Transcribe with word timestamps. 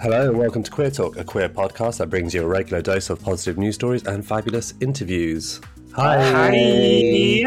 Hello 0.00 0.28
and 0.28 0.38
welcome 0.38 0.62
to 0.62 0.70
Queer 0.70 0.92
Talk, 0.92 1.16
a 1.16 1.24
queer 1.24 1.48
podcast 1.48 1.98
that 1.98 2.08
brings 2.08 2.32
you 2.32 2.44
a 2.44 2.46
regular 2.46 2.80
dose 2.80 3.10
of 3.10 3.20
positive 3.20 3.58
news 3.58 3.74
stories 3.74 4.06
and 4.06 4.24
fabulous 4.24 4.72
interviews. 4.80 5.60
Hi. 5.92 7.42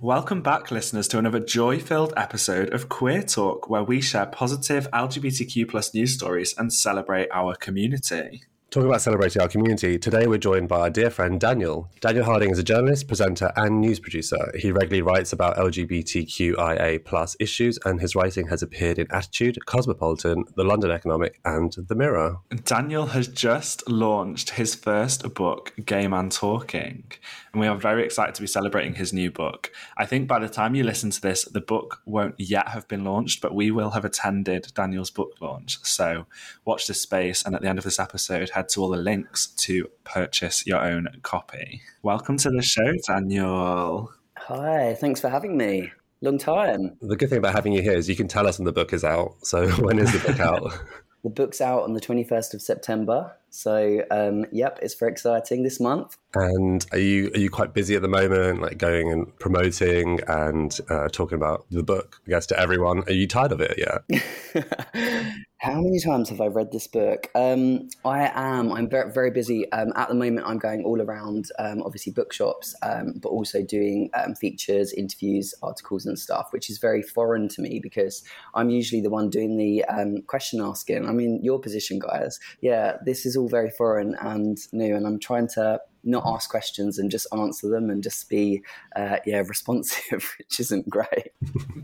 Welcome 0.00 0.40
back, 0.40 0.70
listeners, 0.70 1.06
to 1.08 1.18
another 1.18 1.38
joy 1.38 1.80
filled 1.80 2.14
episode 2.16 2.72
of 2.72 2.88
Queer 2.88 3.22
Talk, 3.22 3.68
where 3.68 3.84
we 3.84 4.00
share 4.00 4.24
positive 4.24 4.90
LGBTQ 4.90 5.68
plus 5.68 5.92
news 5.92 6.14
stories 6.14 6.54
and 6.56 6.72
celebrate 6.72 7.28
our 7.30 7.56
community. 7.56 8.44
Talking 8.72 8.88
about 8.88 9.02
celebrating 9.02 9.42
our 9.42 9.48
community, 9.48 9.98
today 9.98 10.26
we're 10.26 10.38
joined 10.38 10.66
by 10.66 10.80
our 10.80 10.88
dear 10.88 11.10
friend 11.10 11.38
Daniel. 11.38 11.90
Daniel 12.00 12.24
Harding 12.24 12.48
is 12.48 12.58
a 12.58 12.62
journalist, 12.62 13.06
presenter, 13.06 13.52
and 13.54 13.82
news 13.82 14.00
producer. 14.00 14.50
He 14.58 14.72
regularly 14.72 15.02
writes 15.02 15.30
about 15.30 15.58
LGBTQIA 15.58 17.04
plus 17.04 17.36
issues, 17.38 17.78
and 17.84 18.00
his 18.00 18.14
writing 18.14 18.46
has 18.46 18.62
appeared 18.62 18.98
in 18.98 19.08
Attitude, 19.10 19.58
Cosmopolitan, 19.66 20.44
The 20.56 20.64
London 20.64 20.90
Economic, 20.90 21.38
and 21.44 21.70
The 21.86 21.94
Mirror. 21.94 22.38
Daniel 22.64 23.08
has 23.08 23.28
just 23.28 23.86
launched 23.90 24.48
his 24.52 24.74
first 24.74 25.34
book, 25.34 25.74
Gay 25.84 26.08
Man 26.08 26.30
Talking, 26.30 27.12
and 27.52 27.60
we 27.60 27.66
are 27.66 27.76
very 27.76 28.04
excited 28.04 28.34
to 28.34 28.40
be 28.40 28.46
celebrating 28.46 28.94
his 28.94 29.12
new 29.12 29.30
book. 29.30 29.70
I 29.96 30.06
think 30.06 30.26
by 30.26 30.38
the 30.38 30.48
time 30.48 30.74
you 30.74 30.84
listen 30.84 31.10
to 31.10 31.20
this, 31.20 31.44
the 31.44 31.60
book 31.60 32.00
won't 32.06 32.34
yet 32.38 32.68
have 32.68 32.88
been 32.88 33.04
launched, 33.04 33.42
but 33.42 33.54
we 33.54 33.70
will 33.70 33.90
have 33.90 34.04
attended 34.04 34.72
Daniel's 34.74 35.10
book 35.10 35.32
launch. 35.40 35.78
So 35.84 36.26
watch 36.64 36.86
this 36.86 37.02
space, 37.02 37.44
and 37.44 37.54
at 37.54 37.60
the 37.60 37.68
end 37.68 37.78
of 37.78 37.84
this 37.84 37.98
episode, 37.98 38.50
head 38.50 38.70
to 38.70 38.80
all 38.80 38.88
the 38.88 38.96
links 38.96 39.48
to 39.48 39.90
purchase 40.04 40.66
your 40.66 40.82
own 40.82 41.08
copy. 41.22 41.82
Welcome 42.02 42.38
to 42.38 42.50
the 42.50 42.62
show, 42.62 42.92
Daniel. 43.06 44.12
Hi, 44.38 44.94
thanks 44.94 45.20
for 45.20 45.28
having 45.28 45.56
me. 45.56 45.92
Long 46.22 46.38
time. 46.38 46.96
The 47.02 47.16
good 47.16 47.28
thing 47.28 47.38
about 47.38 47.54
having 47.54 47.72
you 47.72 47.82
here 47.82 47.94
is 47.94 48.08
you 48.08 48.16
can 48.16 48.28
tell 48.28 48.46
us 48.46 48.58
when 48.58 48.64
the 48.64 48.72
book 48.72 48.92
is 48.92 49.04
out. 49.04 49.34
So 49.42 49.68
when 49.82 49.98
is 49.98 50.12
the 50.12 50.26
book 50.26 50.40
out? 50.40 50.72
The 51.22 51.30
book's 51.30 51.60
out 51.60 51.84
on 51.84 51.92
the 51.92 52.00
21st 52.00 52.54
of 52.54 52.62
September. 52.62 53.36
So, 53.54 54.02
um, 54.10 54.46
yep, 54.50 54.78
it's 54.80 54.94
very 54.94 55.12
exciting 55.12 55.62
this 55.62 55.78
month. 55.78 56.16
And 56.34 56.84
are 56.90 56.98
you 56.98 57.30
are 57.34 57.38
you 57.38 57.50
quite 57.50 57.74
busy 57.74 57.94
at 57.94 58.00
the 58.00 58.08
moment, 58.08 58.62
like 58.62 58.78
going 58.78 59.12
and 59.12 59.38
promoting 59.38 60.20
and 60.26 60.76
uh, 60.88 61.08
talking 61.08 61.36
about 61.36 61.66
the 61.70 61.82
book? 61.82 62.22
I 62.26 62.30
guess 62.30 62.46
to 62.46 62.58
everyone. 62.58 63.02
Are 63.06 63.12
you 63.12 63.28
tired 63.28 63.52
of 63.52 63.60
it 63.60 63.78
yet? 63.78 65.34
How 65.62 65.80
many 65.80 66.00
times 66.00 66.28
have 66.30 66.40
I 66.40 66.46
read 66.46 66.72
this 66.72 66.88
book? 66.88 67.28
Um, 67.36 67.88
I 68.04 68.32
am. 68.34 68.72
I'm 68.72 68.88
very, 68.88 69.12
very 69.12 69.30
busy 69.30 69.70
um, 69.70 69.92
at 69.94 70.08
the 70.08 70.14
moment. 70.14 70.44
I'm 70.44 70.58
going 70.58 70.82
all 70.82 71.00
around, 71.00 71.50
um, 71.56 71.82
obviously 71.84 72.12
bookshops, 72.12 72.74
um, 72.82 73.20
but 73.22 73.28
also 73.28 73.62
doing 73.62 74.10
um, 74.14 74.34
features, 74.34 74.92
interviews, 74.92 75.54
articles, 75.62 76.04
and 76.04 76.18
stuff, 76.18 76.48
which 76.50 76.68
is 76.68 76.78
very 76.78 77.00
foreign 77.00 77.48
to 77.50 77.62
me 77.62 77.78
because 77.80 78.24
I'm 78.54 78.70
usually 78.70 79.02
the 79.02 79.10
one 79.10 79.30
doing 79.30 79.56
the 79.56 79.84
um, 79.84 80.22
question 80.26 80.60
asking. 80.60 81.06
I'm 81.06 81.20
in 81.20 81.38
your 81.44 81.60
position, 81.60 82.00
guys. 82.00 82.40
Yeah, 82.60 82.96
this 83.04 83.24
is 83.24 83.36
all 83.42 83.48
very 83.48 83.70
foreign 83.70 84.14
and 84.20 84.58
new, 84.72 84.94
and 84.94 85.06
I'm 85.06 85.18
trying 85.18 85.48
to 85.54 85.80
not 86.04 86.24
ask 86.26 86.50
questions 86.50 86.98
and 86.98 87.10
just 87.10 87.26
answer 87.32 87.68
them 87.68 87.90
and 87.90 88.02
just 88.02 88.28
be 88.28 88.62
uh, 88.96 89.16
yeah 89.26 89.42
responsive 89.46 90.34
which 90.38 90.60
isn't 90.60 90.88
great. 90.88 91.32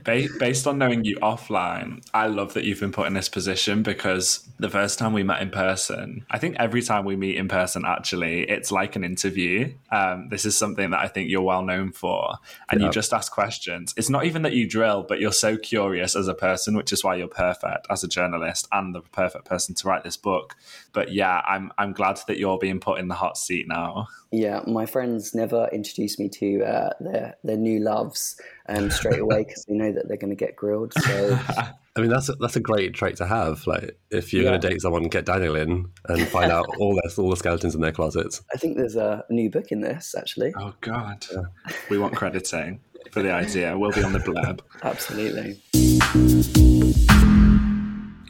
Based 0.05 0.67
on 0.67 0.79
knowing 0.79 1.05
you 1.05 1.17
offline 1.17 2.03
i 2.15 2.27
love 2.27 2.55
that 2.55 2.65
you've 2.65 2.81
been 2.81 2.93
put 2.93 3.07
in 3.07 3.15
this 3.15 3.29
position 3.29 3.83
because 3.83 4.49
the 4.59 4.71
first 4.71 4.99
time 4.99 5.13
we 5.13 5.23
met 5.23 5.43
in 5.43 5.51
person 5.51 6.25
i 6.31 6.39
think 6.39 6.57
every 6.59 6.83
time 6.83 7.05
we 7.05 7.17
meet 7.17 7.37
in 7.37 7.49
person 7.49 7.85
actually 7.87 8.49
it's 8.49 8.73
like 8.73 8.97
an 8.97 9.05
interview. 9.05 9.73
Um, 9.91 10.29
this 10.31 10.45
is 10.45 10.57
something 10.57 10.91
that 10.91 11.01
i 11.01 11.09
think 11.09 11.31
you're 11.31 11.43
well 11.43 11.63
known 11.63 11.93
for. 11.93 12.37
And 12.71 12.83
you 12.83 12.91
just 12.91 13.13
ask 13.13 13.33
questions. 13.33 13.95
It's 13.97 14.11
not 14.11 14.25
even 14.25 14.43
that 14.43 14.53
you 14.53 14.69
drill 14.69 15.03
but 15.03 15.21
you're 15.21 15.33
so 15.33 15.57
curious 15.57 16.17
as 16.17 16.29
a 16.29 16.35
person 16.35 16.77
which 16.77 16.93
is 16.93 17.05
why 17.05 17.17
you're 17.17 17.29
perfect 17.29 17.87
as 17.91 18.03
a 18.05 18.09
journalist 18.09 18.69
and 18.73 18.95
the 18.95 19.01
perfect 19.01 19.45
person 19.45 19.75
to 19.77 19.89
write 19.89 20.05
this 20.05 20.17
book. 20.17 20.57
But 20.93 21.13
yeah 21.13 21.43
i'm 21.47 21.73
i'm 21.79 21.93
glad 21.93 22.19
that 22.27 22.39
you're 22.39 22.59
being 22.59 22.81
put 22.81 22.99
in 22.99 23.09
the 23.09 23.15
hot 23.15 23.37
seat 23.37 23.67
now 23.69 24.08
yeah, 24.31 24.61
my 24.67 24.85
friends 24.85 25.35
never 25.35 25.69
introduce 25.73 26.19
me 26.19 26.29
to 26.29 26.63
uh, 26.63 26.91
their 27.01 27.37
their 27.45 27.57
new 27.57 27.81
loves 27.81 28.41
um, 28.69 28.91
straight 28.91 29.21
away 29.21 29.45
because 29.45 29.65
they 29.65 29.75
know 29.75 29.93
that 29.93 30.09
they're 30.09 30.19
going 30.19 30.31
to 30.31 30.37
get 30.37 30.55
grilled. 30.55 30.93
So, 30.95 31.39
I 31.97 32.01
mean, 32.01 32.11
that's 32.11 32.29
a, 32.29 32.35
that's 32.35 32.57
a 32.57 32.61
great 32.61 32.95
trait 32.95 33.17
to 33.17 33.27
have. 33.27 33.67
Like, 33.67 33.99
if 34.11 34.33
you're 34.33 34.43
yeah. 34.43 34.51
going 34.51 34.61
to 34.61 34.69
date 34.69 34.83
someone, 34.83 35.05
get 35.05 35.25
Daniel 35.25 35.57
in 35.57 35.91
and 36.09 36.29
find 36.29 36.53
out 36.53 36.67
all 36.79 36.95
their 36.95 37.11
all 37.25 37.31
the 37.31 37.37
skeletons 37.37 37.75
in 37.75 37.81
their 37.81 37.93
closets. 37.93 38.43
I 38.53 38.59
think 38.59 38.77
there's 38.77 38.97
a 38.97 39.25
new 39.31 39.51
book 39.51 39.73
in 39.73 39.81
this 39.81 40.15
actually. 40.17 40.53
Oh 40.57 40.75
God, 40.83 41.25
yeah. 41.33 41.43
we 41.89 41.99
want 41.99 42.15
crediting 42.15 42.81
for 43.11 43.23
the 43.23 43.33
idea. 43.33 43.79
We'll 43.79 43.93
be 43.93 44.03
on 44.03 44.13
the 44.13 44.19
blurb. 44.19 44.61
Absolutely. 44.83 45.63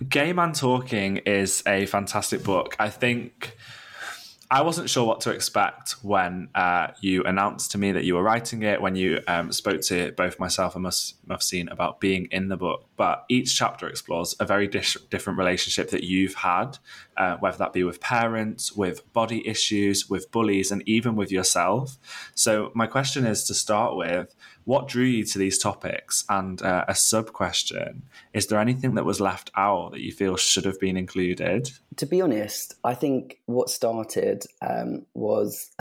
Gay 0.09 0.33
Man 0.33 0.53
Talking 0.53 1.19
is 1.19 1.63
a 1.67 1.87
fantastic 1.87 2.45
book. 2.45 2.77
I 2.79 2.89
think 2.89 3.57
I 4.51 4.63
wasn't 4.63 4.89
sure 4.89 5.07
what 5.07 5.21
to 5.23 5.31
expect 5.31 5.97
when 6.03 6.49
uh, 6.55 6.89
you 7.03 7.23
announced 7.25 7.73
to 7.73 7.79
me 7.79 7.93
that 7.93 8.05
you 8.05 8.15
were 8.15 8.23
writing 8.23 8.63
it, 8.63 8.81
when 8.81 8.97
you 8.97 9.21
um, 9.29 9.53
spoke 9.53 9.83
to 9.83 10.13
both 10.13 10.39
myself 10.39 10.75
and 10.75 10.87
Mufseen 10.87 11.71
about 11.71 12.01
being 12.01 12.29
in 12.31 12.49
the 12.49 12.57
book. 12.57 12.87
But 12.97 13.27
each 13.29 13.59
chapter 13.59 13.87
explores 13.87 14.35
a 14.41 14.47
very 14.47 14.67
dis- 14.67 14.97
different 15.11 15.39
relationship 15.39 15.91
that 15.91 16.03
you've 16.03 16.35
had, 16.35 16.79
uh, 17.19 17.37
whether 17.37 17.59
that 17.59 17.75
be 17.75 17.85
with 17.85 18.01
parents, 18.01 18.73
with 18.73 19.13
body 19.13 19.47
issues, 19.47 20.09
with 20.09 20.31
bullies, 20.33 20.71
and 20.71 20.83
even 20.89 21.15
with 21.15 21.31
yourself. 21.31 21.99
So, 22.35 22.73
my 22.75 22.87
question 22.87 23.27
is 23.27 23.45
to 23.45 23.55
start 23.55 23.97
with 23.97 24.35
what 24.69 24.87
drew 24.87 25.05
you 25.05 25.25
to 25.25 25.39
these 25.39 25.57
topics? 25.57 26.27
And 26.29 26.61
uh, 26.61 26.85
a 26.87 26.95
sub 26.95 27.33
question 27.33 28.03
is 28.35 28.49
there 28.49 28.61
anything 28.61 28.97
that 28.97 29.07
was 29.07 29.19
left 29.19 29.51
out 29.57 29.93
that 29.93 30.03
you 30.03 30.13
feel 30.13 30.37
should 30.37 30.67
have 30.67 30.79
been 30.79 30.99
included? 30.99 31.71
To 31.97 32.05
be 32.05 32.21
honest, 32.21 32.75
I 32.85 32.93
think 32.93 33.39
what 33.47 33.71
started 33.71 34.45
um, 34.61 35.07
was. 35.15 35.71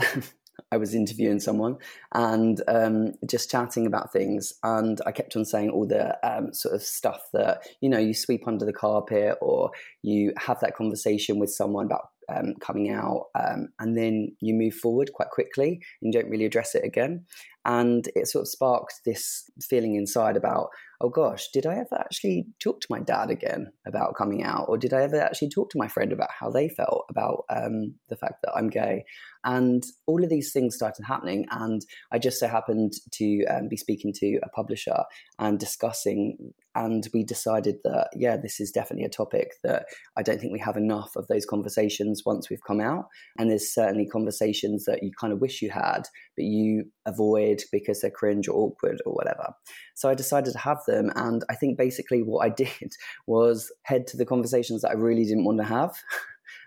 I 0.70 0.76
was 0.76 0.94
interviewing 0.94 1.40
someone 1.40 1.78
and 2.12 2.60
um, 2.68 3.12
just 3.26 3.50
chatting 3.50 3.86
about 3.86 4.12
things, 4.12 4.52
and 4.62 5.00
I 5.06 5.12
kept 5.12 5.34
on 5.34 5.46
saying 5.46 5.70
all 5.70 5.86
the 5.86 6.18
um, 6.28 6.52
sort 6.52 6.74
of 6.74 6.82
stuff 6.82 7.22
that 7.32 7.62
you 7.80 7.88
know 7.88 7.98
you 7.98 8.12
sweep 8.12 8.46
under 8.46 8.66
the 8.66 8.72
carpet, 8.72 9.38
or 9.40 9.70
you 10.02 10.34
have 10.36 10.60
that 10.60 10.74
conversation 10.74 11.38
with 11.38 11.50
someone 11.50 11.86
about 11.86 12.10
um, 12.34 12.54
coming 12.60 12.90
out, 12.90 13.26
um, 13.34 13.68
and 13.78 13.96
then 13.96 14.36
you 14.40 14.54
move 14.54 14.74
forward 14.74 15.12
quite 15.12 15.30
quickly 15.30 15.80
and 16.02 16.12
don't 16.12 16.28
really 16.28 16.44
address 16.44 16.74
it 16.74 16.84
again. 16.84 17.24
And 17.64 18.08
it 18.14 18.28
sort 18.28 18.42
of 18.42 18.48
sparked 18.48 18.94
this 19.04 19.50
feeling 19.60 19.94
inside 19.94 20.36
about, 20.38 20.70
oh 21.02 21.10
gosh, 21.10 21.48
did 21.52 21.66
I 21.66 21.74
ever 21.74 21.98
actually 21.98 22.46
talk 22.60 22.80
to 22.80 22.86
my 22.88 23.00
dad 23.00 23.30
again 23.30 23.70
about 23.86 24.16
coming 24.16 24.42
out? 24.42 24.66
Or 24.68 24.78
did 24.78 24.94
I 24.94 25.02
ever 25.02 25.20
actually 25.20 25.50
talk 25.50 25.70
to 25.70 25.78
my 25.78 25.86
friend 25.86 26.12
about 26.12 26.30
how 26.30 26.50
they 26.50 26.70
felt 26.70 27.04
about 27.10 27.44
um, 27.50 27.94
the 28.08 28.16
fact 28.16 28.42
that 28.42 28.52
I'm 28.56 28.70
gay? 28.70 29.04
And 29.48 29.82
all 30.06 30.22
of 30.22 30.28
these 30.28 30.52
things 30.52 30.74
started 30.74 31.06
happening. 31.06 31.46
And 31.50 31.80
I 32.12 32.18
just 32.18 32.38
so 32.38 32.46
happened 32.46 32.92
to 33.12 33.44
um, 33.46 33.66
be 33.66 33.78
speaking 33.78 34.12
to 34.16 34.38
a 34.42 34.48
publisher 34.50 35.04
and 35.38 35.58
discussing. 35.58 36.52
And 36.74 37.08
we 37.14 37.24
decided 37.24 37.76
that, 37.82 38.10
yeah, 38.14 38.36
this 38.36 38.60
is 38.60 38.70
definitely 38.70 39.06
a 39.06 39.08
topic 39.08 39.54
that 39.64 39.86
I 40.18 40.22
don't 40.22 40.38
think 40.38 40.52
we 40.52 40.58
have 40.58 40.76
enough 40.76 41.16
of 41.16 41.28
those 41.28 41.46
conversations 41.46 42.24
once 42.26 42.50
we've 42.50 42.62
come 42.66 42.78
out. 42.78 43.06
And 43.38 43.50
there's 43.50 43.72
certainly 43.72 44.04
conversations 44.04 44.84
that 44.84 45.02
you 45.02 45.12
kind 45.18 45.32
of 45.32 45.40
wish 45.40 45.62
you 45.62 45.70
had, 45.70 46.02
but 46.36 46.44
you 46.44 46.84
avoid 47.06 47.62
because 47.72 48.02
they're 48.02 48.10
cringe 48.10 48.48
or 48.48 48.54
awkward 48.54 49.00
or 49.06 49.14
whatever. 49.14 49.54
So 49.94 50.10
I 50.10 50.14
decided 50.14 50.52
to 50.52 50.58
have 50.58 50.84
them. 50.86 51.10
And 51.16 51.42
I 51.48 51.54
think 51.54 51.78
basically 51.78 52.22
what 52.22 52.44
I 52.44 52.48
did 52.54 52.92
was 53.26 53.72
head 53.84 54.06
to 54.08 54.18
the 54.18 54.26
conversations 54.26 54.82
that 54.82 54.90
I 54.90 54.94
really 54.94 55.24
didn't 55.24 55.46
want 55.46 55.56
to 55.56 55.64
have. 55.64 55.94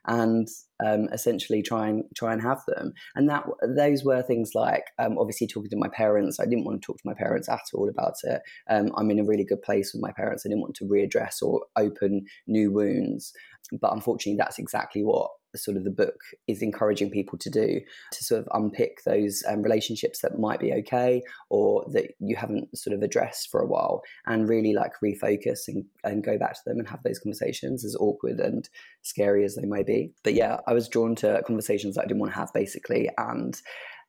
And 0.07 0.47
um, 0.85 1.07
essentially 1.13 1.61
try 1.61 1.87
and 1.87 2.03
try 2.15 2.33
and 2.33 2.41
have 2.41 2.61
them. 2.67 2.93
And 3.15 3.29
that 3.29 3.45
those 3.75 4.03
were 4.03 4.21
things 4.21 4.51
like 4.55 4.85
um, 4.99 5.17
obviously 5.17 5.47
talking 5.47 5.69
to 5.69 5.77
my 5.77 5.89
parents. 5.89 6.39
I 6.39 6.45
didn't 6.45 6.65
want 6.65 6.81
to 6.81 6.85
talk 6.85 6.97
to 6.97 7.07
my 7.07 7.13
parents 7.13 7.49
at 7.49 7.61
all 7.73 7.89
about 7.89 8.15
it. 8.23 8.41
Um, 8.69 8.91
I'm 8.97 9.11
in 9.11 9.19
a 9.19 9.25
really 9.25 9.45
good 9.45 9.61
place 9.61 9.93
with 9.93 10.01
my 10.01 10.11
parents. 10.11 10.43
I 10.45 10.49
didn't 10.49 10.61
want 10.61 10.75
to 10.75 10.85
readdress 10.85 11.41
or 11.41 11.65
open 11.77 12.25
new 12.47 12.71
wounds. 12.71 13.33
But 13.79 13.93
unfortunately, 13.93 14.37
that's 14.37 14.59
exactly 14.59 15.03
what 15.03 15.29
sort 15.55 15.77
of 15.77 15.83
the 15.83 15.91
book 15.91 16.19
is 16.47 16.61
encouraging 16.61 17.09
people 17.09 17.37
to 17.37 17.49
do 17.49 17.79
to 18.11 18.23
sort 18.23 18.41
of 18.41 18.47
unpick 18.53 19.03
those 19.05 19.43
um, 19.47 19.61
relationships 19.61 20.21
that 20.21 20.39
might 20.39 20.59
be 20.59 20.73
okay 20.73 21.21
or 21.49 21.85
that 21.91 22.11
you 22.19 22.35
haven't 22.35 22.77
sort 22.77 22.95
of 22.95 23.01
addressed 23.01 23.49
for 23.49 23.61
a 23.61 23.67
while 23.67 24.01
and 24.25 24.49
really 24.49 24.73
like 24.73 24.93
refocus 25.03 25.67
and, 25.67 25.85
and 26.03 26.23
go 26.23 26.37
back 26.37 26.53
to 26.53 26.61
them 26.65 26.79
and 26.79 26.87
have 26.87 27.03
those 27.03 27.19
conversations 27.19 27.85
as 27.85 27.95
awkward 27.99 28.39
and 28.39 28.69
scary 29.01 29.43
as 29.43 29.55
they 29.55 29.65
may 29.65 29.83
be. 29.83 30.11
But 30.23 30.33
yeah 30.33 30.57
i 30.67 30.73
was 30.73 30.87
drawn 30.87 31.15
to 31.15 31.43
conversations 31.45 31.95
that 31.95 32.01
i 32.01 32.05
didn't 32.05 32.19
want 32.19 32.33
to 32.33 32.39
have 32.39 32.53
basically 32.53 33.09
and 33.17 33.61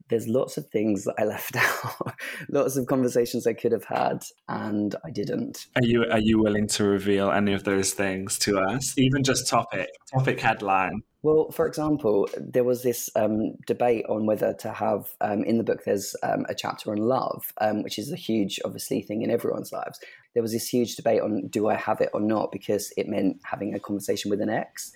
there's 0.08 0.28
lots 0.28 0.56
of 0.56 0.66
things 0.68 1.04
that 1.04 1.14
I 1.18 1.24
left 1.24 1.56
out, 1.56 2.14
lots 2.48 2.76
of 2.76 2.86
conversations 2.86 3.46
I 3.46 3.52
could 3.52 3.72
have 3.72 3.84
had, 3.84 4.24
and 4.48 4.94
I 5.04 5.10
didn't. 5.10 5.66
Are 5.76 5.84
you 5.84 6.04
are 6.10 6.20
you 6.20 6.40
willing 6.40 6.66
to 6.68 6.84
reveal 6.84 7.30
any 7.30 7.52
of 7.52 7.64
those 7.64 7.92
things 7.92 8.38
to 8.40 8.58
us, 8.58 8.96
even 8.98 9.22
just 9.22 9.48
topic 9.48 9.90
topic 10.12 10.40
headline? 10.40 11.02
Well, 11.24 11.52
for 11.52 11.68
example, 11.68 12.28
there 12.36 12.64
was 12.64 12.82
this 12.82 13.08
um, 13.14 13.54
debate 13.68 14.04
on 14.08 14.26
whether 14.26 14.54
to 14.54 14.72
have 14.72 15.08
um, 15.20 15.44
in 15.44 15.56
the 15.56 15.62
book. 15.62 15.84
There's 15.84 16.16
um, 16.24 16.44
a 16.48 16.54
chapter 16.54 16.90
on 16.90 16.98
love, 16.98 17.52
um, 17.60 17.84
which 17.84 17.96
is 17.96 18.10
a 18.10 18.16
huge, 18.16 18.58
obviously, 18.64 19.02
thing 19.02 19.22
in 19.22 19.30
everyone's 19.30 19.72
lives. 19.72 20.00
There 20.34 20.42
was 20.42 20.52
this 20.52 20.66
huge 20.66 20.96
debate 20.96 21.22
on 21.22 21.46
do 21.46 21.68
I 21.68 21.76
have 21.76 22.00
it 22.00 22.10
or 22.12 22.20
not 22.20 22.50
because 22.50 22.92
it 22.96 23.08
meant 23.08 23.36
having 23.44 23.72
a 23.72 23.78
conversation 23.78 24.30
with 24.30 24.40
an 24.40 24.50
ex. 24.50 24.92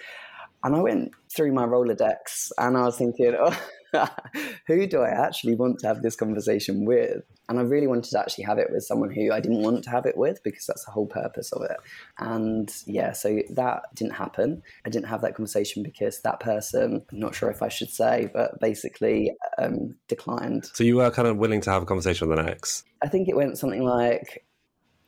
And 0.65 0.75
I 0.75 0.81
went 0.81 1.13
through 1.33 1.53
my 1.53 1.65
Rolodex 1.65 2.51
and 2.59 2.77
I 2.77 2.83
was 2.83 2.99
thinking, 2.99 3.37
oh, 3.41 3.57
who 4.67 4.87
do 4.87 5.01
I 5.01 5.11
actually 5.11 5.55
want 5.55 5.79
to 5.81 5.87
have 5.87 6.03
this 6.03 6.17
conversation 6.17 6.85
with? 6.85 7.23
And 7.49 7.59
I 7.59 7.63
really 7.63 7.87
wanted 7.87 8.11
to 8.11 8.21
actually 8.21 8.45
have 8.45 8.59
it 8.59 8.69
with 8.71 8.85
someone 8.85 9.11
who 9.11 9.33
I 9.33 9.41
didn't 9.41 9.63
want 9.63 9.85
to 9.85 9.91
have 9.91 10.07
it 10.07 10.17
with 10.17 10.43
because 10.43 10.67
that's 10.67 10.85
the 10.85 10.91
whole 10.91 11.07
purpose 11.07 11.53
of 11.53 11.63
it. 11.63 11.77
And 12.19 12.73
yeah, 12.87 13.13
so 13.13 13.41
that 13.51 13.83
didn't 13.95 14.15
happen. 14.15 14.63
I 14.85 14.91
didn't 14.91 15.07
have 15.09 15.23
that 15.23 15.35
conversation 15.35 15.83
because 15.83 16.21
that 16.23 16.41
person, 16.41 17.05
I'm 17.13 17.19
not 17.19 17.35
sure 17.35 17.51
if 17.51 17.63
I 17.63 17.69
should 17.69 17.91
say, 17.91 18.29
but 18.33 18.61
basically 18.61 19.33
um, 19.59 19.95
declined. 20.09 20.67
So 20.75 20.85
you 20.85 20.97
were 20.97 21.11
kind 21.11 21.29
of 21.29 21.37
willing 21.37 21.61
to 21.63 21.71
have 21.71 21.83
a 21.83 21.87
conversation 21.87 22.29
with 22.29 22.39
an 22.39 22.49
ex? 22.49 22.85
I 23.03 23.09
think 23.09 23.29
it 23.29 23.37
went 23.37 23.59
something 23.59 23.85
like, 23.85 24.45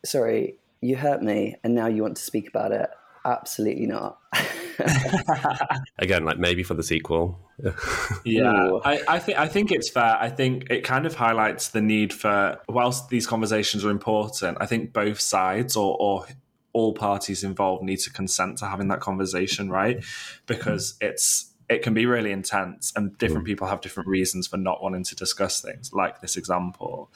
sorry, 0.05 0.59
you 0.81 0.97
hurt 0.97 1.23
me 1.23 1.57
and 1.65 1.75
now 1.75 1.87
you 1.87 2.03
want 2.03 2.17
to 2.17 2.23
speak 2.23 2.49
about 2.49 2.73
it. 2.73 2.89
Absolutely 3.25 3.87
not. 3.87 4.19
Again, 5.99 6.25
like 6.25 6.39
maybe 6.39 6.63
for 6.63 6.75
the 6.75 6.83
sequel. 6.83 7.39
yeah, 8.25 8.79
I, 8.85 9.01
I 9.09 9.19
think 9.19 9.39
I 9.39 9.49
think 9.49 9.73
it's 9.73 9.91
fair. 9.91 10.17
I 10.21 10.31
think 10.31 10.71
it 10.71 10.85
kind 10.85 11.07
of 11.07 11.15
highlights 11.15 11.69
the 11.69 11.81
need 11.81 12.13
for 12.13 12.59
whilst 12.69 13.09
these 13.09 13.27
conversations 13.27 13.85
are 13.85 13.91
important, 13.91 14.59
I 14.61 14.67
think 14.67 14.93
both 14.93 15.21
sides 15.21 15.77
or 15.77 15.97
or 15.99 16.27
all 16.73 16.95
parties 16.95 17.43
involved 17.43 17.83
need 17.83 17.99
to 17.99 18.11
consent 18.11 18.59
to 18.59 18.67
having 18.67 18.89
that 18.89 19.01
conversation, 19.01 19.71
right? 19.71 20.05
Because 20.47 20.95
it's 21.01 21.53
it 21.69 21.83
can 21.83 21.93
be 21.93 22.07
really 22.07 22.33
intense 22.33 22.93
and 22.97 23.17
different 23.19 23.45
mm. 23.45 23.47
people 23.47 23.67
have 23.67 23.81
different 23.81 24.09
reasons 24.09 24.47
for 24.47 24.57
not 24.57 24.83
wanting 24.83 25.05
to 25.05 25.15
discuss 25.15 25.61
things 25.61 25.93
like 25.93 26.21
this 26.21 26.37
example 26.37 27.11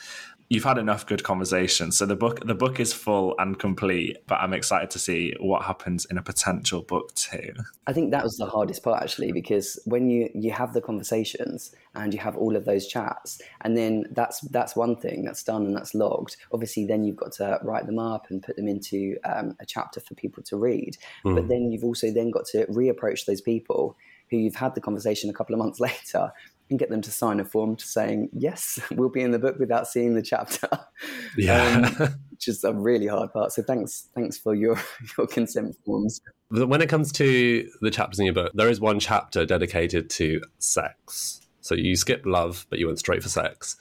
you've 0.53 0.65
had 0.65 0.77
enough 0.77 1.07
good 1.07 1.25
conversations. 1.25 1.97
So 1.97 2.05
the 2.05 2.15
book 2.15 2.47
the 2.47 2.55
book 2.55 2.79
is 2.79 2.93
full 2.93 3.35
and 3.39 3.59
complete, 3.59 4.19
but 4.27 4.35
I'm 4.35 4.53
excited 4.53 4.91
to 4.91 4.99
see 4.99 5.35
what 5.41 5.63
happens 5.63 6.05
in 6.05 6.19
a 6.19 6.23
potential 6.23 6.83
book 6.83 7.15
too. 7.15 7.55
I 7.87 7.95
think 7.95 8.11
that 8.11 8.23
was 8.23 8.37
the 8.37 8.45
hardest 8.45 8.83
part 8.83 9.03
actually, 9.03 9.33
because 9.33 9.81
when 9.87 10.11
you 10.11 10.29
you 10.35 10.53
have 10.53 10.75
the 10.75 10.83
conversations 10.83 11.75
and 11.95 12.13
you 12.13 12.21
have 12.21 12.37
all 12.37 12.55
of 12.55 12.67
those 12.67 12.87
chats, 12.87 13.41
and 13.63 13.79
then 13.79 14.05
that's 14.11 14.41
that's 14.41 14.77
one 14.77 14.95
thing 14.95 15.25
that's 15.25 15.43
done 15.43 15.65
and 15.65 15.75
that's 15.75 15.95
logged. 15.95 16.37
Obviously, 16.53 16.85
then 16.85 17.03
you've 17.03 17.17
got 17.17 17.33
to 17.33 17.59
write 17.63 17.87
them 17.87 17.99
up 17.99 18.27
and 18.29 18.43
put 18.43 18.57
them 18.57 18.69
into 18.69 19.17
um, 19.25 19.57
a 19.59 19.65
chapter 19.65 20.01
for 20.01 20.15
people 20.15 20.43
to 20.43 20.59
read. 20.59 20.99
Mm. 21.25 21.35
But 21.35 21.49
then 21.49 21.71
you've 21.71 21.85
also 21.85 22.11
then 22.11 22.31
got 22.31 22.45
to 22.49 22.67
reapproach 22.67 23.25
those 23.25 23.41
people 23.41 23.97
who 24.33 24.39
you've 24.39 24.57
had 24.57 24.75
the 24.75 24.81
conversation 24.81 25.31
a 25.31 25.33
couple 25.33 25.55
of 25.55 25.59
months 25.59 25.81
later 25.89 26.33
and 26.73 26.79
get 26.79 26.91
them 26.91 27.01
to 27.03 27.11
sign 27.11 27.39
a 27.39 27.45
form 27.45 27.77
to 27.77 27.87
saying 27.87 28.29
yes 28.33 28.79
we'll 28.93 29.09
be 29.09 29.21
in 29.21 29.31
the 29.31 29.39
book 29.39 29.59
without 29.59 29.87
seeing 29.87 30.15
the 30.15 30.23
chapter 30.23 30.69
yeah 31.37 31.93
um, 32.01 32.09
which 32.31 32.49
is 32.49 32.65
a 32.65 32.73
really 32.73 33.07
hard 33.07 33.33
part 33.33 33.53
so 33.53 33.63
thanks 33.63 34.09
thanks 34.15 34.37
for 34.37 34.55
your 34.55 34.77
your 35.19 35.27
consent 35.27 35.77
forms 35.87 36.21
when 36.51 36.83
it 36.83 36.89
comes 36.89 37.13
to 37.13 37.69
the 37.81 37.91
chapters 37.91 38.19
in 38.19 38.27
your 38.27 38.35
book 38.35 38.51
there 38.55 38.69
is 38.69 38.81
one 38.81 38.99
chapter 38.99 39.47
dedicated 39.47 40.11
to 40.11 40.41
sex 40.59 41.39
so 41.63 41.77
you 41.77 41.95
skip 41.95 42.27
love, 42.27 42.67
but 42.71 42.81
you 42.81 42.87
went 42.89 42.99
straight 42.99 43.23
for 43.23 43.29
sex. 43.29 43.77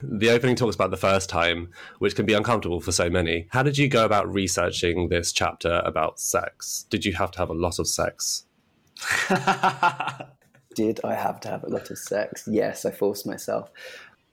The 0.00 0.30
opening 0.30 0.56
talks 0.56 0.74
about 0.74 0.90
the 0.90 0.96
first 0.96 1.28
time, 1.28 1.68
which 1.98 2.16
can 2.16 2.24
be 2.24 2.32
uncomfortable 2.32 2.80
for 2.80 2.92
so 2.92 3.10
many. 3.10 3.46
How 3.50 3.62
did 3.62 3.76
you 3.76 3.88
go 3.88 4.06
about 4.06 4.32
researching 4.32 5.10
this 5.10 5.32
chapter 5.32 5.82
about 5.84 6.18
sex? 6.18 6.86
Did 6.88 7.04
you 7.04 7.12
have 7.12 7.30
to 7.32 7.38
have 7.38 7.50
a 7.50 7.54
lot 7.54 7.78
of 7.78 7.86
sex? 7.88 8.46
Did 10.76 11.00
I 11.02 11.14
have 11.14 11.40
to 11.40 11.48
have 11.48 11.64
a 11.64 11.68
lot 11.68 11.90
of 11.90 11.98
sex? 11.98 12.44
Yes, 12.46 12.84
I 12.84 12.92
forced 12.92 13.26
myself. 13.26 13.70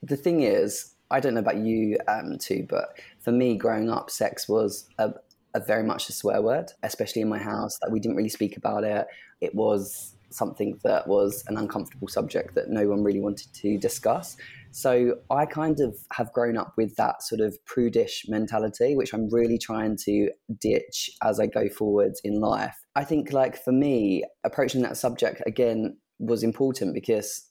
The 0.04 0.18
thing 0.18 0.42
is, 0.42 0.94
I 1.10 1.19
don't 1.19 1.34
know 1.34 1.40
about 1.40 1.57
you 1.57 1.98
um, 2.07 2.38
too, 2.38 2.68
but 2.69 3.00
for 3.19 3.31
me, 3.31 3.57
growing 3.57 3.90
up, 3.90 4.12
sex 4.12 4.48
was 4.48 4.88
a, 5.00 5.13
a 5.56 5.60
very 5.60 5.84
much 5.84 6.10
a 6.10 6.13
swear 6.13 6.42
word, 6.42 6.72
especially 6.84 7.22
in 7.22 7.30
my 7.30 7.40
house. 7.40 7.80
That 7.81 7.92
we 7.92 8.00
didn't 8.00 8.18
really 8.18 8.30
speak 8.30 8.57
about 8.57 8.84
it. 8.84 9.07
It 9.42 9.56
was 9.56 10.13
something 10.30 10.80
that 10.84 11.07
was 11.07 11.44
an 11.48 11.57
uncomfortable 11.57 12.07
subject 12.07 12.56
that 12.56 12.69
no 12.69 12.88
one 12.88 13.04
really 13.04 13.19
wanted 13.19 13.54
to 13.54 13.78
discuss. 13.78 14.36
So 14.72 15.19
I 15.30 15.46
kind 15.46 15.80
of 15.80 15.96
have 16.13 16.34
grown 16.34 16.57
up 16.57 16.74
with 16.75 16.96
that 16.96 17.22
sort 17.22 17.42
of 17.42 17.63
prudish 17.66 18.25
mentality, 18.28 18.96
which 18.96 19.13
I'm 19.13 19.30
really 19.30 19.60
trying 19.60 19.96
to 20.06 20.31
ditch 20.60 21.12
as 21.22 21.39
I 21.39 21.46
go 21.46 21.69
forwards 21.69 22.19
in 22.24 22.39
life. 22.39 22.75
I 22.96 23.04
think, 23.04 23.31
like, 23.31 23.63
for 23.63 23.72
me, 23.72 24.24
approaching 24.44 24.81
that 24.81 24.98
subject 24.98 25.44
again 25.46 25.98
was 26.25 26.44
important 26.44 26.94
because 26.94 27.50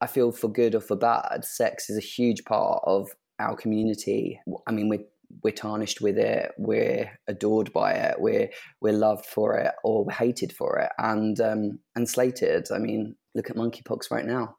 I 0.00 0.06
feel 0.06 0.32
for 0.32 0.48
good 0.48 0.74
or 0.74 0.80
for 0.80 0.96
bad, 0.96 1.44
sex 1.44 1.90
is 1.90 1.96
a 1.96 2.00
huge 2.00 2.44
part 2.44 2.82
of 2.84 3.10
our 3.38 3.56
community. 3.56 4.40
I 4.66 4.72
mean, 4.72 4.88
we're 4.88 5.04
we're 5.44 5.52
tarnished 5.52 6.00
with 6.00 6.18
it, 6.18 6.50
we're 6.58 7.08
adored 7.28 7.72
by 7.72 7.92
it, 7.92 8.16
we're 8.20 8.50
we're 8.80 8.92
loved 8.92 9.26
for 9.26 9.56
it, 9.56 9.72
or 9.84 10.04
we're 10.04 10.12
hated 10.12 10.52
for 10.52 10.78
it, 10.78 10.90
and 10.98 11.40
um, 11.40 11.78
and 11.94 12.08
slated. 12.08 12.68
I 12.72 12.78
mean, 12.78 13.14
look 13.34 13.50
at 13.50 13.56
monkeypox 13.56 14.10
right 14.10 14.26
now. 14.26 14.56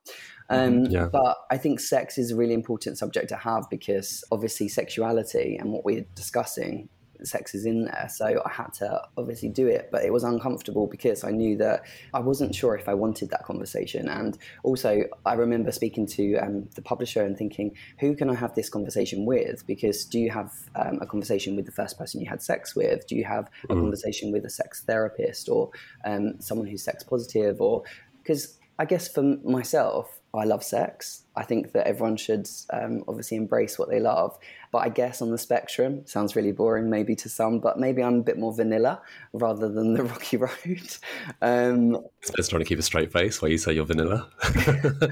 Mm-hmm. 0.49 0.77
Um, 0.77 0.85
yeah. 0.85 1.07
But 1.11 1.37
I 1.49 1.57
think 1.57 1.79
sex 1.79 2.17
is 2.17 2.31
a 2.31 2.35
really 2.35 2.53
important 2.53 2.97
subject 2.97 3.29
to 3.29 3.35
have 3.35 3.65
because 3.69 4.23
obviously 4.31 4.67
sexuality 4.67 5.57
and 5.59 5.71
what 5.71 5.85
we're 5.85 6.05
discussing 6.15 6.89
sex 7.23 7.53
is 7.55 7.65
in 7.65 7.85
there. 7.85 8.07
So 8.09 8.41
I 8.45 8.49
had 8.49 8.73
to 8.73 9.01
obviously 9.17 9.49
do 9.49 9.67
it, 9.67 9.89
but 9.91 10.03
it 10.03 10.11
was 10.13 10.23
uncomfortable 10.23 10.87
because 10.87 11.23
I 11.23 11.31
knew 11.31 11.57
that 11.57 11.83
I 12.13 12.19
wasn't 12.19 12.55
sure 12.55 12.75
if 12.75 12.87
I 12.87 12.93
wanted 12.93 13.29
that 13.29 13.43
conversation. 13.43 14.07
And 14.07 14.37
also, 14.63 15.03
I 15.25 15.33
remember 15.33 15.71
speaking 15.71 16.05
to 16.07 16.35
um, 16.37 16.69
the 16.75 16.81
publisher 16.81 17.23
and 17.23 17.37
thinking, 17.37 17.75
who 17.99 18.15
can 18.15 18.29
I 18.29 18.35
have 18.35 18.55
this 18.55 18.69
conversation 18.69 19.25
with? 19.25 19.65
Because 19.67 20.05
do 20.05 20.19
you 20.19 20.29
have 20.31 20.51
um, 20.75 20.99
a 21.01 21.05
conversation 21.05 21.55
with 21.55 21.65
the 21.65 21.71
first 21.71 21.97
person 21.97 22.21
you 22.21 22.29
had 22.29 22.41
sex 22.41 22.75
with? 22.75 23.07
Do 23.07 23.15
you 23.15 23.25
have 23.25 23.49
a 23.69 23.73
mm. 23.73 23.79
conversation 23.79 24.31
with 24.31 24.45
a 24.45 24.49
sex 24.49 24.81
therapist 24.81 25.49
or 25.49 25.71
um, 26.05 26.39
someone 26.39 26.67
who's 26.67 26.83
sex 26.83 27.03
positive? 27.03 27.61
Or 27.61 27.83
because 28.23 28.57
I 28.79 28.85
guess 28.85 29.07
for 29.07 29.21
myself, 29.43 30.20
I 30.33 30.45
love 30.45 30.63
sex. 30.63 31.23
I 31.35 31.43
think 31.43 31.73
that 31.73 31.87
everyone 31.87 32.15
should 32.15 32.47
um, 32.71 33.03
obviously 33.07 33.37
embrace 33.37 33.77
what 33.77 33.89
they 33.89 33.99
love. 33.99 34.37
But 34.71 34.79
I 34.79 34.89
guess 34.89 35.21
on 35.21 35.29
the 35.29 35.37
spectrum, 35.37 36.05
sounds 36.05 36.35
really 36.35 36.53
boring 36.53 36.89
maybe 36.89 37.15
to 37.17 37.29
some, 37.29 37.59
but 37.59 37.79
maybe 37.79 38.01
I'm 38.01 38.19
a 38.19 38.23
bit 38.23 38.39
more 38.39 38.53
vanilla 38.53 39.01
rather 39.33 39.67
than 39.67 39.93
the 39.93 40.03
rocky 40.11 40.37
road. 40.37 40.97
Um, 41.41 41.97
Spencer 42.21 42.49
trying 42.49 42.61
to 42.61 42.65
keep 42.65 42.79
a 42.79 42.83
straight 42.83 43.11
face 43.11 43.41
while 43.41 43.51
you 43.51 43.57
say 43.57 43.73
you're 43.73 43.85
vanilla. 43.85 44.29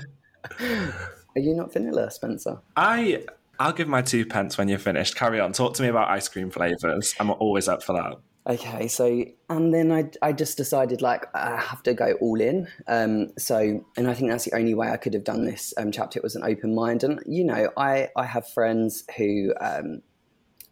Are 0.62 1.42
you 1.42 1.54
not 1.54 1.74
vanilla, 1.74 2.10
Spencer? 2.12 2.60
I 2.78 3.26
I'll 3.60 3.74
give 3.74 3.90
my 3.90 4.02
two 4.02 4.26
pence 4.26 4.58
when 4.58 4.70
you're 4.70 4.80
finished. 4.80 5.18
Carry 5.18 5.40
on. 5.42 5.52
Talk 5.52 5.74
to 5.76 5.84
me 5.84 5.90
about 5.90 6.10
ice 6.10 6.30
cream 6.30 6.50
flavors. 6.50 7.14
I'm 7.20 7.30
always 7.30 7.68
up 7.68 7.84
for 7.84 7.94
that. 7.94 8.16
Okay, 8.50 8.88
so 8.88 9.24
and 9.48 9.72
then 9.72 9.92
I, 9.92 10.10
I 10.24 10.34
just 10.34 10.58
decided 10.58 11.04
like 11.04 11.28
I 11.36 11.58
have 11.58 11.84
to 11.84 11.94
go 11.94 12.14
all 12.14 12.42
in. 12.42 12.68
Um, 12.88 13.28
so 13.38 13.86
and 13.96 14.10
I 14.10 14.16
think 14.16 14.32
that's 14.32 14.46
the 14.46 14.56
only 14.56 14.74
way 14.74 14.90
I 14.90 14.98
could 14.98 15.14
have 15.14 15.24
done 15.24 15.46
this 15.46 15.72
um, 15.78 15.92
chapter. 15.92 16.18
It 16.18 16.24
was 16.24 16.36
an 16.36 16.44
open 16.44 16.74
mind, 16.74 17.04
and 17.04 17.20
you 17.28 17.44
know 17.44 17.70
I 17.78 18.10
I 18.16 18.26
have 18.26 18.48
friends 18.48 19.04
who 19.18 19.54
um, 19.62 20.02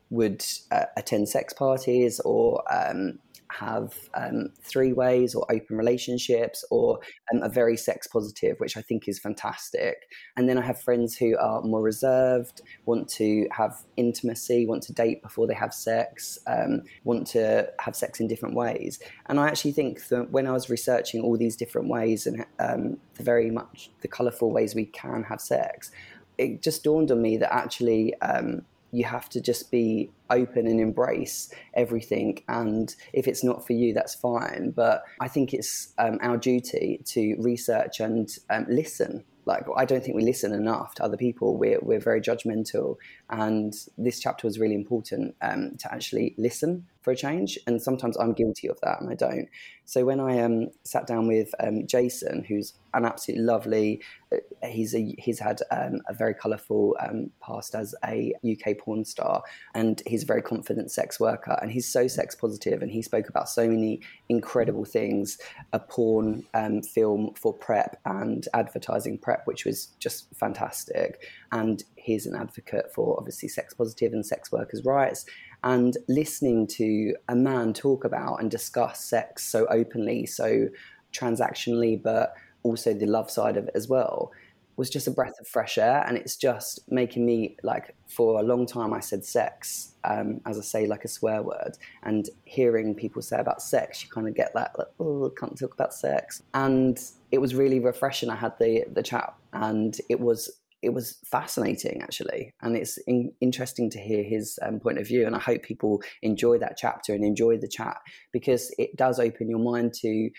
would 0.09 0.43
uh, 0.71 0.85
attend 0.97 1.29
sex 1.29 1.53
parties 1.53 2.19
or 2.21 2.63
um, 2.73 3.19
have 3.51 3.93
um, 4.13 4.49
three 4.61 4.93
ways 4.93 5.35
or 5.35 5.45
open 5.51 5.77
relationships 5.77 6.63
or 6.69 6.99
um, 7.33 7.43
are 7.43 7.49
very 7.49 7.77
sex 7.77 8.07
positive, 8.07 8.59
which 8.59 8.77
I 8.77 8.81
think 8.81 9.07
is 9.07 9.19
fantastic. 9.19 10.09
And 10.35 10.47
then 10.47 10.57
I 10.57 10.61
have 10.61 10.81
friends 10.81 11.15
who 11.17 11.37
are 11.37 11.61
more 11.61 11.81
reserved, 11.81 12.61
want 12.85 13.07
to 13.09 13.47
have 13.51 13.75
intimacy, 13.95 14.65
want 14.65 14.83
to 14.83 14.93
date 14.93 15.21
before 15.21 15.47
they 15.47 15.53
have 15.53 15.73
sex, 15.73 16.37
um, 16.47 16.83
want 17.03 17.27
to 17.27 17.69
have 17.79 17.95
sex 17.95 18.19
in 18.19 18.27
different 18.27 18.55
ways. 18.55 18.99
And 19.27 19.39
I 19.39 19.47
actually 19.47 19.73
think 19.73 20.07
that 20.09 20.31
when 20.31 20.47
I 20.47 20.51
was 20.51 20.69
researching 20.69 21.21
all 21.21 21.37
these 21.37 21.55
different 21.55 21.87
ways 21.87 22.27
and 22.27 22.45
um, 22.59 22.97
the 23.15 23.23
very 23.23 23.49
much 23.49 23.89
the 24.01 24.07
colourful 24.07 24.51
ways 24.51 24.75
we 24.75 24.85
can 24.85 25.23
have 25.23 25.41
sex, 25.41 25.91
it 26.37 26.61
just 26.61 26.83
dawned 26.83 27.11
on 27.11 27.21
me 27.21 27.37
that 27.37 27.53
actually 27.53 28.13
um, 28.21 28.61
you 28.91 29.03
have 29.03 29.29
to 29.29 29.41
just 29.41 29.71
be 29.71 30.09
open 30.29 30.67
and 30.67 30.79
embrace 30.79 31.53
everything. 31.73 32.43
And 32.47 32.93
if 33.13 33.27
it's 33.27 33.43
not 33.43 33.65
for 33.65 33.73
you, 33.73 33.93
that's 33.93 34.15
fine. 34.15 34.71
But 34.75 35.03
I 35.19 35.27
think 35.27 35.53
it's 35.53 35.93
um, 35.97 36.19
our 36.21 36.37
duty 36.37 37.01
to 37.05 37.35
research 37.39 37.99
and 37.99 38.29
um, 38.49 38.65
listen 38.69 39.23
like 39.47 39.63
I 39.75 39.85
don't 39.85 40.03
think 40.03 40.15
we 40.15 40.23
listen 40.23 40.53
enough 40.53 40.93
to 40.95 41.03
other 41.03 41.17
people. 41.17 41.57
We're 41.57 41.79
we're 41.81 42.01
very 42.01 42.21
judgmental, 42.21 42.97
and 43.29 43.73
this 43.97 44.19
chapter 44.19 44.47
was 44.47 44.59
really 44.59 44.75
important 44.75 45.35
um, 45.41 45.75
to 45.79 45.93
actually 45.93 46.33
listen 46.37 46.85
for 47.07 47.11
a 47.11 47.15
change. 47.15 47.57
And 47.65 47.81
sometimes 47.81 48.17
I'm 48.17 48.33
guilty 48.33 48.67
of 48.67 48.79
that, 48.81 48.99
and 48.99 49.09
I 49.09 49.15
don't. 49.15 49.47
So 49.85 50.03
when 50.03 50.19
I 50.19 50.39
um, 50.39 50.67
sat 50.83 51.07
down 51.07 51.27
with 51.27 51.55
um, 51.61 51.87
Jason, 51.87 52.43
who's 52.43 52.73
an 52.93 53.05
absolutely 53.05 53.45
lovely, 53.45 54.01
uh, 54.33 54.67
he's 54.67 54.93
a, 54.93 55.15
he's 55.17 55.39
had 55.39 55.61
um, 55.71 56.01
a 56.09 56.13
very 56.13 56.33
colourful 56.33 56.97
um, 56.99 57.31
past 57.41 57.75
as 57.75 57.95
a 58.05 58.33
UK 58.43 58.77
porn 58.77 59.05
star, 59.05 59.41
and 59.73 60.01
he's 60.05 60.23
a 60.23 60.25
very 60.25 60.41
confident 60.41 60.91
sex 60.91 61.17
worker, 61.17 61.57
and 61.61 61.71
he's 61.71 61.87
so 61.87 62.07
sex 62.09 62.35
positive, 62.35 62.81
and 62.81 62.91
he 62.91 63.01
spoke 63.01 63.29
about 63.29 63.47
so 63.47 63.67
many 63.67 64.01
incredible 64.27 64.83
things, 64.83 65.37
a 65.71 65.79
porn 65.79 66.45
um, 66.53 66.81
film 66.81 67.33
for 67.35 67.53
prep 67.53 68.01
and 68.05 68.49
advertising 68.53 69.17
prep, 69.17 69.47
which 69.47 69.63
was 69.63 69.87
just 69.99 70.27
fantastic, 70.35 71.21
and 71.53 71.85
he's 72.07 72.25
an 72.25 72.35
advocate 72.35 72.91
for 72.95 73.17
obviously 73.17 73.49
sex 73.49 73.73
positive 73.73 74.13
and 74.13 74.25
sex 74.25 74.49
workers' 74.49 74.85
rights. 74.85 75.25
And 75.63 75.95
listening 76.07 76.65
to 76.67 77.13
a 77.27 77.35
man 77.35 77.73
talk 77.73 78.05
about 78.05 78.37
and 78.37 78.49
discuss 78.49 79.03
sex 79.03 79.43
so 79.43 79.67
openly, 79.69 80.25
so 80.25 80.69
transactionally, 81.11 82.01
but 82.01 82.33
also 82.63 82.93
the 82.93 83.05
love 83.05 83.29
side 83.29 83.57
of 83.57 83.65
it 83.65 83.71
as 83.75 83.89
well 83.89 84.31
was 84.77 84.89
just 84.89 85.07
a 85.07 85.11
breath 85.11 85.33
of 85.41 85.47
fresh 85.47 85.77
air. 85.77 86.05
And 86.07 86.15
it's 86.15 86.37
just 86.37 86.79
making 86.89 87.25
me 87.25 87.57
like 87.61 87.93
for 88.07 88.39
a 88.39 88.43
long 88.43 88.65
time 88.65 88.93
i 88.93 89.01
said 89.01 89.25
sex 89.25 89.95
um, 90.05 90.39
as 90.45 90.57
i 90.57 90.61
say 90.61 90.87
like 90.87 91.03
a 91.03 91.09
swear 91.09 91.41
word. 91.41 91.73
And 92.03 92.29
hearing 92.45 92.95
people 92.95 93.21
say 93.21 93.37
about 93.37 93.61
sex 93.61 94.01
you 94.01 94.09
kind 94.09 94.29
of 94.29 94.35
get 94.35 94.53
that 94.53 94.71
like 94.77 94.87
oh 94.99 95.29
can't 95.37 95.57
talk 95.57 95.73
about 95.73 95.93
sex. 95.93 96.41
And 96.53 96.97
it 97.31 97.39
was 97.39 97.53
really 97.53 97.81
refreshing. 97.81 98.29
I 98.29 98.35
had 98.35 98.53
the 98.59 98.85
the 98.93 99.03
chat 99.03 99.33
and 99.51 99.99
it 100.09 100.19
was 100.21 100.61
it 100.81 100.93
was 100.93 101.17
fascinating 101.25 102.01
actually 102.01 102.53
and 102.61 102.75
it's 102.75 102.97
in, 103.07 103.31
interesting 103.41 103.89
to 103.89 103.99
hear 103.99 104.23
his 104.23 104.59
um, 104.61 104.79
point 104.79 104.97
of 104.97 105.07
view 105.07 105.25
and 105.25 105.35
i 105.35 105.39
hope 105.39 105.63
people 105.63 106.01
enjoy 106.21 106.57
that 106.57 106.77
chapter 106.77 107.13
and 107.13 107.23
enjoy 107.23 107.57
the 107.57 107.67
chat 107.67 107.97
because 108.31 108.73
it 108.77 108.95
does 108.95 109.19
open 109.19 109.49
your 109.49 109.59
mind 109.59 109.93
to 109.93 110.29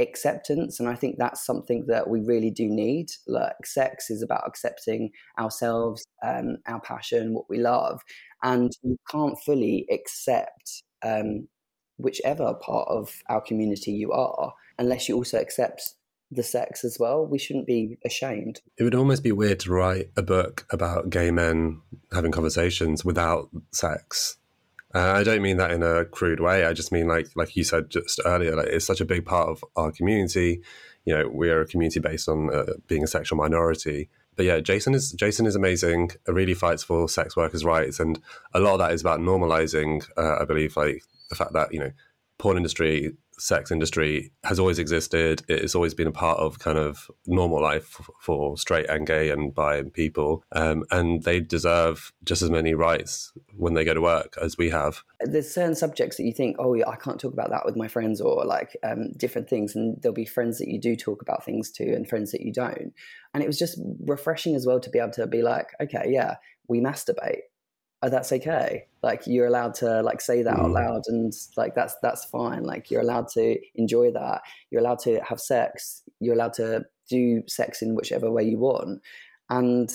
acceptance 0.00 0.80
and 0.80 0.88
i 0.88 0.94
think 0.94 1.16
that's 1.18 1.46
something 1.46 1.84
that 1.86 2.08
we 2.08 2.20
really 2.20 2.50
do 2.50 2.66
need. 2.68 3.06
Like 3.28 3.64
sex 3.64 4.10
is 4.10 4.22
about 4.22 4.42
accepting 4.44 5.10
ourselves 5.38 6.04
um, 6.24 6.56
our 6.66 6.80
passion 6.80 7.32
what 7.32 7.48
we 7.48 7.58
love 7.58 8.00
and 8.42 8.72
you 8.82 8.96
can't 9.08 9.38
fully 9.46 9.86
accept 9.92 10.82
um, 11.04 11.46
whichever 11.96 12.54
part 12.54 12.88
of 12.88 13.14
our 13.28 13.40
community 13.40 13.92
you 13.92 14.10
are 14.10 14.52
unless 14.78 15.08
you 15.08 15.14
also 15.14 15.38
accept 15.38 15.94
the 16.34 16.42
sex 16.42 16.84
as 16.84 16.98
well. 16.98 17.26
We 17.26 17.38
shouldn't 17.38 17.66
be 17.66 17.98
ashamed. 18.04 18.60
It 18.78 18.84
would 18.84 18.94
almost 18.94 19.22
be 19.22 19.32
weird 19.32 19.60
to 19.60 19.72
write 19.72 20.10
a 20.16 20.22
book 20.22 20.66
about 20.70 21.10
gay 21.10 21.30
men 21.30 21.80
having 22.12 22.32
conversations 22.32 23.04
without 23.04 23.48
sex. 23.72 24.36
Uh, 24.94 25.12
I 25.16 25.24
don't 25.24 25.42
mean 25.42 25.56
that 25.56 25.72
in 25.72 25.82
a 25.82 26.04
crude 26.04 26.40
way. 26.40 26.64
I 26.64 26.72
just 26.72 26.92
mean 26.92 27.08
like 27.08 27.28
like 27.34 27.56
you 27.56 27.64
said 27.64 27.90
just 27.90 28.20
earlier. 28.24 28.54
Like 28.54 28.68
it's 28.68 28.86
such 28.86 29.00
a 29.00 29.04
big 29.04 29.24
part 29.24 29.48
of 29.48 29.64
our 29.76 29.90
community. 29.90 30.62
You 31.04 31.14
know, 31.14 31.28
we 31.28 31.50
are 31.50 31.60
a 31.60 31.66
community 31.66 32.00
based 32.00 32.28
on 32.28 32.54
uh, 32.54 32.74
being 32.86 33.02
a 33.02 33.08
sexual 33.08 33.36
minority. 33.36 34.08
But 34.36 34.46
yeah, 34.46 34.60
Jason 34.60 34.94
is 34.94 35.12
Jason 35.12 35.46
is 35.46 35.56
amazing. 35.56 36.12
Really 36.26 36.54
fights 36.54 36.84
for 36.84 37.08
sex 37.08 37.36
workers' 37.36 37.64
rights, 37.64 37.98
and 37.98 38.20
a 38.52 38.60
lot 38.60 38.74
of 38.74 38.78
that 38.80 38.92
is 38.92 39.00
about 39.00 39.20
normalizing. 39.20 40.08
Uh, 40.16 40.38
I 40.40 40.44
believe 40.44 40.76
like 40.76 41.02
the 41.28 41.36
fact 41.36 41.52
that 41.54 41.72
you 41.72 41.80
know 41.80 41.90
porn 42.38 42.56
industry 42.56 43.12
sex 43.38 43.70
industry 43.70 44.32
has 44.44 44.58
always 44.58 44.78
existed. 44.78 45.42
It's 45.48 45.74
always 45.74 45.94
been 45.94 46.06
a 46.06 46.12
part 46.12 46.38
of 46.38 46.58
kind 46.58 46.78
of 46.78 47.10
normal 47.26 47.62
life 47.62 48.00
for 48.20 48.56
straight 48.56 48.88
and 48.88 49.06
gay 49.06 49.30
and 49.30 49.54
bi 49.54 49.82
people. 49.92 50.44
Um, 50.52 50.84
and 50.90 51.22
they 51.22 51.40
deserve 51.40 52.12
just 52.24 52.42
as 52.42 52.50
many 52.50 52.74
rights 52.74 53.32
when 53.56 53.74
they 53.74 53.84
go 53.84 53.94
to 53.94 54.00
work 54.00 54.36
as 54.40 54.58
we 54.58 54.70
have. 54.70 55.02
There's 55.20 55.52
certain 55.52 55.74
subjects 55.74 56.16
that 56.16 56.24
you 56.24 56.32
think, 56.32 56.56
oh, 56.58 56.74
I 56.74 56.96
can't 56.96 57.20
talk 57.20 57.32
about 57.32 57.50
that 57.50 57.64
with 57.64 57.76
my 57.76 57.88
friends 57.88 58.20
or 58.20 58.44
like 58.44 58.76
um, 58.82 59.12
different 59.16 59.48
things. 59.48 59.74
And 59.74 60.00
there'll 60.02 60.14
be 60.14 60.24
friends 60.24 60.58
that 60.58 60.68
you 60.68 60.80
do 60.80 60.96
talk 60.96 61.22
about 61.22 61.44
things 61.44 61.70
to 61.72 61.92
and 61.94 62.08
friends 62.08 62.32
that 62.32 62.42
you 62.42 62.52
don't. 62.52 62.92
And 63.32 63.42
it 63.42 63.46
was 63.46 63.58
just 63.58 63.80
refreshing 64.00 64.54
as 64.54 64.66
well 64.66 64.80
to 64.80 64.90
be 64.90 64.98
able 64.98 65.10
to 65.12 65.26
be 65.26 65.42
like, 65.42 65.68
okay, 65.80 66.04
yeah, 66.06 66.36
we 66.68 66.80
masturbate 66.80 67.42
oh, 68.04 68.10
that's 68.10 68.32
okay. 68.32 68.86
Like 69.02 69.22
you're 69.26 69.46
allowed 69.46 69.74
to 69.76 70.02
like 70.02 70.20
say 70.20 70.42
that 70.42 70.54
out 70.54 70.70
mm. 70.70 70.74
loud, 70.74 71.02
and 71.08 71.32
like 71.56 71.74
that's 71.74 71.96
that's 72.02 72.24
fine. 72.24 72.64
Like 72.64 72.90
you're 72.90 73.00
allowed 73.00 73.28
to 73.28 73.58
enjoy 73.74 74.12
that. 74.12 74.42
You're 74.70 74.80
allowed 74.80 75.00
to 75.00 75.20
have 75.20 75.40
sex. 75.40 76.02
You're 76.20 76.34
allowed 76.34 76.54
to 76.54 76.84
do 77.08 77.42
sex 77.46 77.82
in 77.82 77.94
whichever 77.94 78.30
way 78.30 78.44
you 78.44 78.58
want, 78.58 79.02
and 79.50 79.90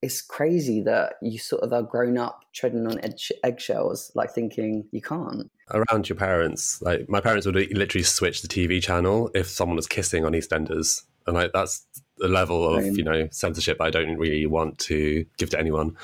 it's 0.00 0.22
crazy 0.22 0.80
that 0.82 1.14
you 1.22 1.38
sort 1.38 1.62
of 1.62 1.72
are 1.72 1.82
grown 1.82 2.18
up 2.18 2.44
treading 2.54 2.86
on 2.86 3.00
eggshells, 3.42 4.12
like 4.14 4.32
thinking 4.32 4.86
you 4.92 5.02
can't. 5.02 5.50
Around 5.70 6.08
your 6.08 6.16
parents, 6.16 6.80
like 6.82 7.08
my 7.08 7.20
parents 7.20 7.46
would 7.46 7.56
literally 7.56 8.04
switch 8.04 8.42
the 8.42 8.48
TV 8.48 8.82
channel 8.82 9.30
if 9.34 9.48
someone 9.48 9.76
was 9.76 9.86
kissing 9.86 10.24
on 10.24 10.32
EastEnders, 10.32 11.02
and 11.26 11.34
like 11.34 11.52
that's 11.52 11.86
the 12.18 12.28
level 12.28 12.74
of 12.74 12.84
you 12.96 13.04
know 13.04 13.28
censorship 13.30 13.80
I 13.80 13.90
don't 13.90 14.16
really 14.16 14.46
want 14.46 14.78
to 14.80 15.24
give 15.36 15.50
to 15.50 15.58
anyone. 15.58 15.96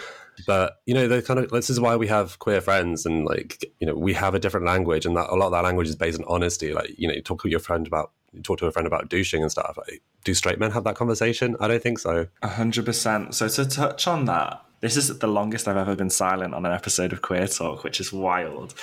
But 0.47 0.81
you 0.87 0.95
know, 0.95 1.09
the 1.09 1.23
kind 1.23 1.41
of 1.41 1.51
this 1.51 1.71
is 1.71 1.81
why 1.81 1.97
we 1.97 2.09
have 2.09 2.39
queer 2.39 2.61
friends, 2.61 3.07
and 3.07 3.25
like 3.25 3.65
you 3.81 3.87
know, 3.87 3.95
we 3.95 4.13
have 4.15 4.35
a 4.35 4.39
different 4.39 4.67
language, 4.67 5.07
and 5.07 5.17
that 5.17 5.31
a 5.31 5.35
lot 5.35 5.47
of 5.47 5.53
that 5.53 5.65
language 5.65 5.89
is 5.89 5.97
based 5.97 6.19
on 6.19 6.27
honesty. 6.29 6.73
Like 6.73 6.99
you 6.99 7.09
know, 7.09 7.15
you 7.15 7.23
talk 7.23 7.43
to 7.43 7.49
your 7.49 7.61
friend 7.61 7.87
about 7.87 8.11
talk 8.43 8.59
to 8.59 8.67
a 8.67 8.73
friend 8.73 8.87
about 8.87 9.09
douching 9.09 9.43
and 9.43 9.51
stuff. 9.51 9.79
Like, 9.79 10.03
do 10.25 10.35
straight 10.35 10.59
men 10.59 10.73
have 10.73 10.85
that 10.85 10.97
conversation? 10.97 11.57
I 11.61 11.69
don't 11.69 11.83
think 11.83 11.99
so. 11.99 12.27
A 12.43 12.49
hundred 12.49 12.85
percent. 12.85 13.35
So 13.35 13.49
to 13.49 13.65
touch 13.67 14.07
on 14.07 14.25
that, 14.27 14.63
this 14.81 14.97
is 14.97 15.19
the 15.19 15.27
longest 15.27 15.69
I've 15.69 15.77
ever 15.77 15.97
been 15.97 16.11
silent 16.11 16.55
on 16.55 16.67
an 16.67 16.73
episode 16.73 17.13
of 17.13 17.23
Queer 17.23 17.47
Talk, 17.47 17.85
which 17.85 18.01
is 18.01 18.13
wild. 18.13 18.75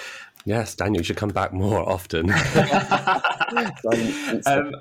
Yes, 0.46 0.74
Daniel, 0.76 1.02
you 1.02 1.04
should 1.04 1.18
come 1.18 1.30
back 1.30 1.54
more 1.54 1.88
often. 1.88 2.32
um, 4.46 4.74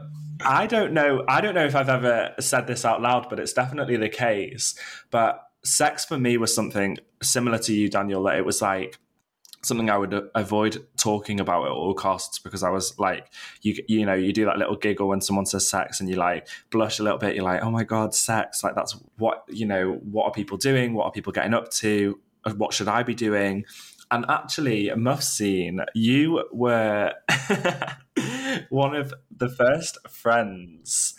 I 0.43 0.67
don't 0.67 0.93
know. 0.93 1.25
I 1.29 1.41
don't 1.43 1.55
know 1.55 1.67
if 1.67 1.77
I've 1.77 1.91
ever 1.91 2.35
said 2.41 2.67
this 2.67 2.85
out 2.85 3.03
loud, 3.03 3.29
but 3.29 3.39
it's 3.39 3.53
definitely 3.53 3.97
the 3.97 4.09
case. 4.09 4.75
But 5.11 5.50
sex 5.65 6.05
for 6.05 6.19
me 6.19 6.37
was 6.37 6.55
something 6.55 6.99
similar 7.23 7.59
to 7.59 7.75
you, 7.75 7.89
Daniel, 7.89 8.23
that 8.25 8.37
it 8.37 8.45
was 8.45 8.63
like 8.63 8.99
something 9.63 9.91
I 9.91 9.99
would 9.99 10.31
avoid 10.35 10.87
talking 10.97 11.39
about 11.39 11.67
at 11.67 11.71
all 11.71 11.93
costs 11.93 12.39
because 12.39 12.63
I 12.63 12.71
was 12.71 12.99
like, 12.99 13.31
you 13.63 13.75
you 13.89 14.07
know, 14.07 14.15
you 14.15 14.33
do 14.33 14.47
that 14.47 14.59
little 14.59 14.77
giggle 14.77 15.09
when 15.09 15.21
someone 15.21 15.47
says 15.47 15.69
sex 15.69 16.01
and 16.01 16.09
you 16.09 16.17
like 16.17 16.49
blush 16.71 16.99
a 16.99 17.03
little 17.03 17.19
bit. 17.19 17.35
You're 17.35 17.45
like, 17.45 17.63
oh 17.63 17.71
my 17.71 17.85
god, 17.85 18.15
sex! 18.15 18.65
Like 18.65 18.75
that's 18.75 18.97
what 19.19 19.45
you 19.49 19.67
know. 19.67 20.01
What 20.03 20.25
are 20.25 20.33
people 20.33 20.57
doing? 20.57 20.95
What 20.95 21.05
are 21.05 21.13
people 21.13 21.33
getting 21.33 21.55
up 21.55 21.71
to? 21.73 22.19
Uh, 22.45 22.53
what 22.53 22.73
should 22.73 22.89
I 22.89 23.03
be 23.03 23.15
doing? 23.15 23.65
And 24.11 24.25
actually, 24.29 24.89
Mufseen, 24.89 25.85
you 25.95 26.45
were 26.51 27.13
one 28.71 28.97
of 28.97 29.15
the 29.31 29.49
first 29.49 29.99
friends 30.09 31.15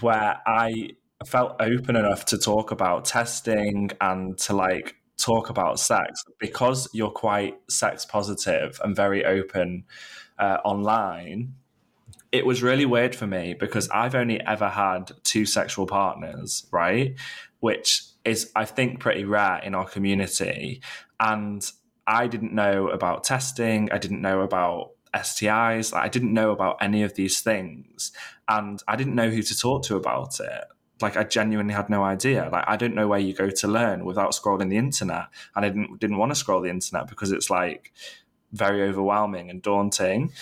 where 0.00 0.36
I 0.46 0.90
felt 1.26 1.56
open 1.60 1.96
enough 1.96 2.24
to 2.26 2.38
talk 2.38 2.70
about 2.70 3.04
testing 3.04 3.90
and 4.00 4.38
to 4.38 4.54
like 4.54 4.94
talk 5.16 5.50
about 5.50 5.80
sex 5.80 6.22
because 6.38 6.88
you're 6.92 7.10
quite 7.10 7.58
sex 7.68 8.04
positive 8.04 8.80
and 8.84 8.94
very 8.94 9.24
open 9.24 9.84
uh, 10.38 10.58
online 10.64 11.54
it 12.30 12.44
was 12.44 12.62
really 12.62 12.86
weird 12.86 13.14
for 13.14 13.26
me 13.26 13.54
because 13.58 13.88
I've 13.88 14.14
only 14.14 14.40
ever 14.40 14.68
had 14.68 15.12
two 15.24 15.46
sexual 15.46 15.86
partners, 15.86 16.66
right? 16.70 17.14
Which 17.60 18.04
is, 18.24 18.52
I 18.54 18.66
think, 18.66 19.00
pretty 19.00 19.24
rare 19.24 19.58
in 19.58 19.74
our 19.74 19.86
community. 19.86 20.82
And 21.18 21.66
I 22.06 22.26
didn't 22.26 22.52
know 22.52 22.88
about 22.88 23.24
testing. 23.24 23.90
I 23.92 23.98
didn't 23.98 24.20
know 24.20 24.42
about 24.42 24.90
STIs. 25.14 25.96
I 25.96 26.08
didn't 26.08 26.34
know 26.34 26.50
about 26.50 26.76
any 26.82 27.02
of 27.02 27.14
these 27.14 27.40
things. 27.40 28.12
And 28.46 28.82
I 28.86 28.96
didn't 28.96 29.14
know 29.14 29.30
who 29.30 29.42
to 29.42 29.56
talk 29.56 29.84
to 29.84 29.96
about 29.96 30.38
it 30.38 30.64
like 31.00 31.16
I 31.16 31.24
genuinely 31.24 31.74
had 31.74 31.90
no 31.90 32.02
idea. 32.02 32.48
Like 32.50 32.64
I 32.66 32.76
don't 32.76 32.94
know 32.94 33.08
where 33.08 33.18
you 33.18 33.34
go 33.34 33.50
to 33.50 33.68
learn 33.68 34.04
without 34.04 34.32
scrolling 34.32 34.70
the 34.70 34.76
internet, 34.76 35.26
and 35.54 35.64
I 35.64 35.68
didn't 35.68 36.00
didn't 36.00 36.18
want 36.18 36.32
to 36.32 36.36
scroll 36.36 36.60
the 36.60 36.70
internet 36.70 37.08
because 37.08 37.32
it's 37.32 37.50
like 37.50 37.92
very 38.52 38.82
overwhelming 38.82 39.50
and 39.50 39.62
daunting. 39.62 40.32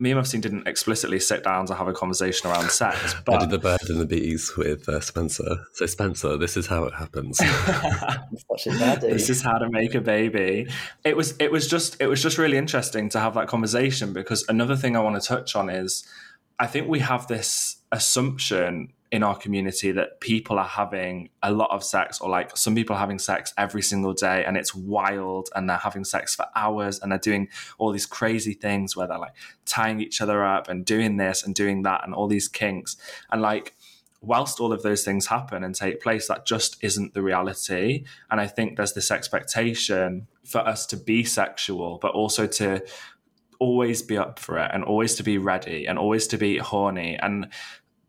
Me 0.00 0.10
and 0.10 0.20
Mufseen 0.20 0.40
didn't 0.40 0.66
explicitly 0.66 1.20
sit 1.20 1.44
down 1.44 1.66
to 1.66 1.74
have 1.74 1.86
a 1.86 1.92
conversation 1.92 2.50
around 2.50 2.68
sex. 2.70 3.14
But... 3.24 3.36
I 3.36 3.38
did 3.40 3.50
the 3.50 3.58
bird 3.58 3.88
and 3.88 4.00
the 4.00 4.06
bees 4.06 4.52
with 4.56 4.88
uh, 4.88 4.98
Spencer. 5.00 5.56
So 5.72 5.86
Spencer, 5.86 6.36
this 6.36 6.56
is 6.56 6.66
how 6.66 6.84
it 6.84 6.94
happens. 6.94 7.38
this 9.00 9.30
is 9.30 9.40
how 9.40 9.58
to 9.58 9.70
make 9.70 9.94
a 9.94 10.00
baby. 10.00 10.66
It 11.04 11.16
was 11.16 11.34
it 11.38 11.52
was 11.52 11.68
just 11.68 12.00
it 12.00 12.08
was 12.08 12.20
just 12.20 12.38
really 12.38 12.58
interesting 12.58 13.08
to 13.10 13.20
have 13.20 13.34
that 13.34 13.46
conversation 13.46 14.12
because 14.12 14.44
another 14.48 14.76
thing 14.76 14.96
I 14.96 15.00
want 15.00 15.20
to 15.20 15.26
touch 15.26 15.54
on 15.54 15.70
is 15.70 16.04
I 16.58 16.66
think 16.66 16.88
we 16.88 17.00
have 17.00 17.26
this 17.26 17.76
assumption 17.92 18.92
in 19.14 19.22
our 19.22 19.36
community 19.36 19.92
that 19.92 20.18
people 20.18 20.58
are 20.58 20.66
having 20.66 21.30
a 21.40 21.52
lot 21.52 21.70
of 21.70 21.84
sex, 21.84 22.20
or 22.20 22.28
like 22.28 22.56
some 22.56 22.74
people 22.74 22.96
are 22.96 22.98
having 22.98 23.20
sex 23.20 23.54
every 23.56 23.80
single 23.80 24.12
day 24.12 24.44
and 24.44 24.56
it's 24.56 24.74
wild 24.74 25.48
and 25.54 25.70
they're 25.70 25.76
having 25.76 26.02
sex 26.02 26.34
for 26.34 26.46
hours 26.56 26.98
and 26.98 27.12
they're 27.12 27.18
doing 27.20 27.48
all 27.78 27.92
these 27.92 28.06
crazy 28.06 28.54
things 28.54 28.96
where 28.96 29.06
they're 29.06 29.20
like 29.20 29.36
tying 29.66 30.00
each 30.00 30.20
other 30.20 30.44
up 30.44 30.68
and 30.68 30.84
doing 30.84 31.16
this 31.16 31.44
and 31.44 31.54
doing 31.54 31.82
that 31.82 32.00
and 32.04 32.12
all 32.12 32.26
these 32.26 32.48
kinks. 32.48 32.96
And 33.30 33.40
like, 33.40 33.76
whilst 34.20 34.58
all 34.58 34.72
of 34.72 34.82
those 34.82 35.04
things 35.04 35.26
happen 35.26 35.62
and 35.62 35.76
take 35.76 36.02
place, 36.02 36.26
that 36.26 36.44
just 36.44 36.82
isn't 36.82 37.14
the 37.14 37.22
reality. 37.22 38.04
And 38.32 38.40
I 38.40 38.48
think 38.48 38.76
there's 38.76 38.94
this 38.94 39.12
expectation 39.12 40.26
for 40.44 40.58
us 40.58 40.86
to 40.86 40.96
be 40.96 41.22
sexual, 41.22 41.98
but 42.02 42.14
also 42.14 42.48
to 42.48 42.84
always 43.60 44.02
be 44.02 44.18
up 44.18 44.40
for 44.40 44.58
it 44.58 44.72
and 44.74 44.82
always 44.82 45.14
to 45.14 45.22
be 45.22 45.38
ready 45.38 45.86
and 45.86 46.00
always 46.00 46.26
to 46.26 46.36
be 46.36 46.58
horny. 46.58 47.16
And 47.22 47.46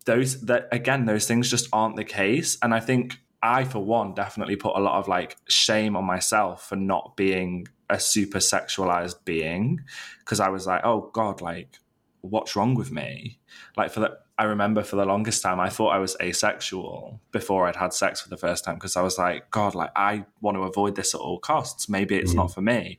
those 0.06 0.42
that 0.42 0.68
again, 0.72 1.06
those 1.06 1.28
things 1.28 1.50
just 1.50 1.68
aren't 1.74 1.96
the 1.96 2.04
case. 2.04 2.58
And 2.62 2.74
I 2.74 2.80
think 2.80 3.20
I, 3.42 3.64
for 3.64 3.80
one, 3.80 4.14
definitely 4.14 4.56
put 4.56 4.76
a 4.76 4.80
lot 4.80 5.00
of 5.00 5.08
like 5.08 5.38
shame 5.48 5.96
on 5.96 6.06
myself 6.06 6.68
for 6.70 6.76
not 6.76 7.16
being 7.16 7.68
a 7.90 8.00
super 8.00 8.40
sexualized 8.40 9.24
being 9.26 9.82
because 10.20 10.40
I 10.40 10.50
was 10.50 10.66
like, 10.66 10.82
oh 10.84 11.12
God, 11.14 11.42
like, 11.42 11.78
what's 12.22 12.56
wrong 12.56 12.76
with 12.76 12.92
me? 12.92 13.40
Like, 13.78 13.92
for 13.92 14.00
the, 14.00 14.18
I 14.38 14.46
remember 14.46 14.84
for 14.84 14.96
the 14.96 15.06
longest 15.06 15.42
time, 15.44 15.60
I 15.60 15.70
thought 15.70 15.90
I 15.90 16.00
was 16.00 16.18
asexual 16.22 17.22
before 17.32 17.68
I'd 17.68 17.76
had 17.76 17.94
sex 17.94 18.20
for 18.20 18.30
the 18.30 18.38
first 18.38 18.66
time 18.66 18.76
because 18.76 18.96
I 18.96 19.02
was 19.02 19.18
like, 19.18 19.50
God, 19.52 19.76
like, 19.76 19.92
I 19.96 20.26
want 20.42 20.58
to 20.58 20.64
avoid 20.64 20.96
this 20.96 21.14
at 21.14 21.22
all 21.22 21.40
costs. 21.40 21.88
Maybe 21.88 22.16
it's 22.16 22.34
mm. 22.34 22.38
not 22.38 22.54
for 22.54 22.62
me. 22.62 22.98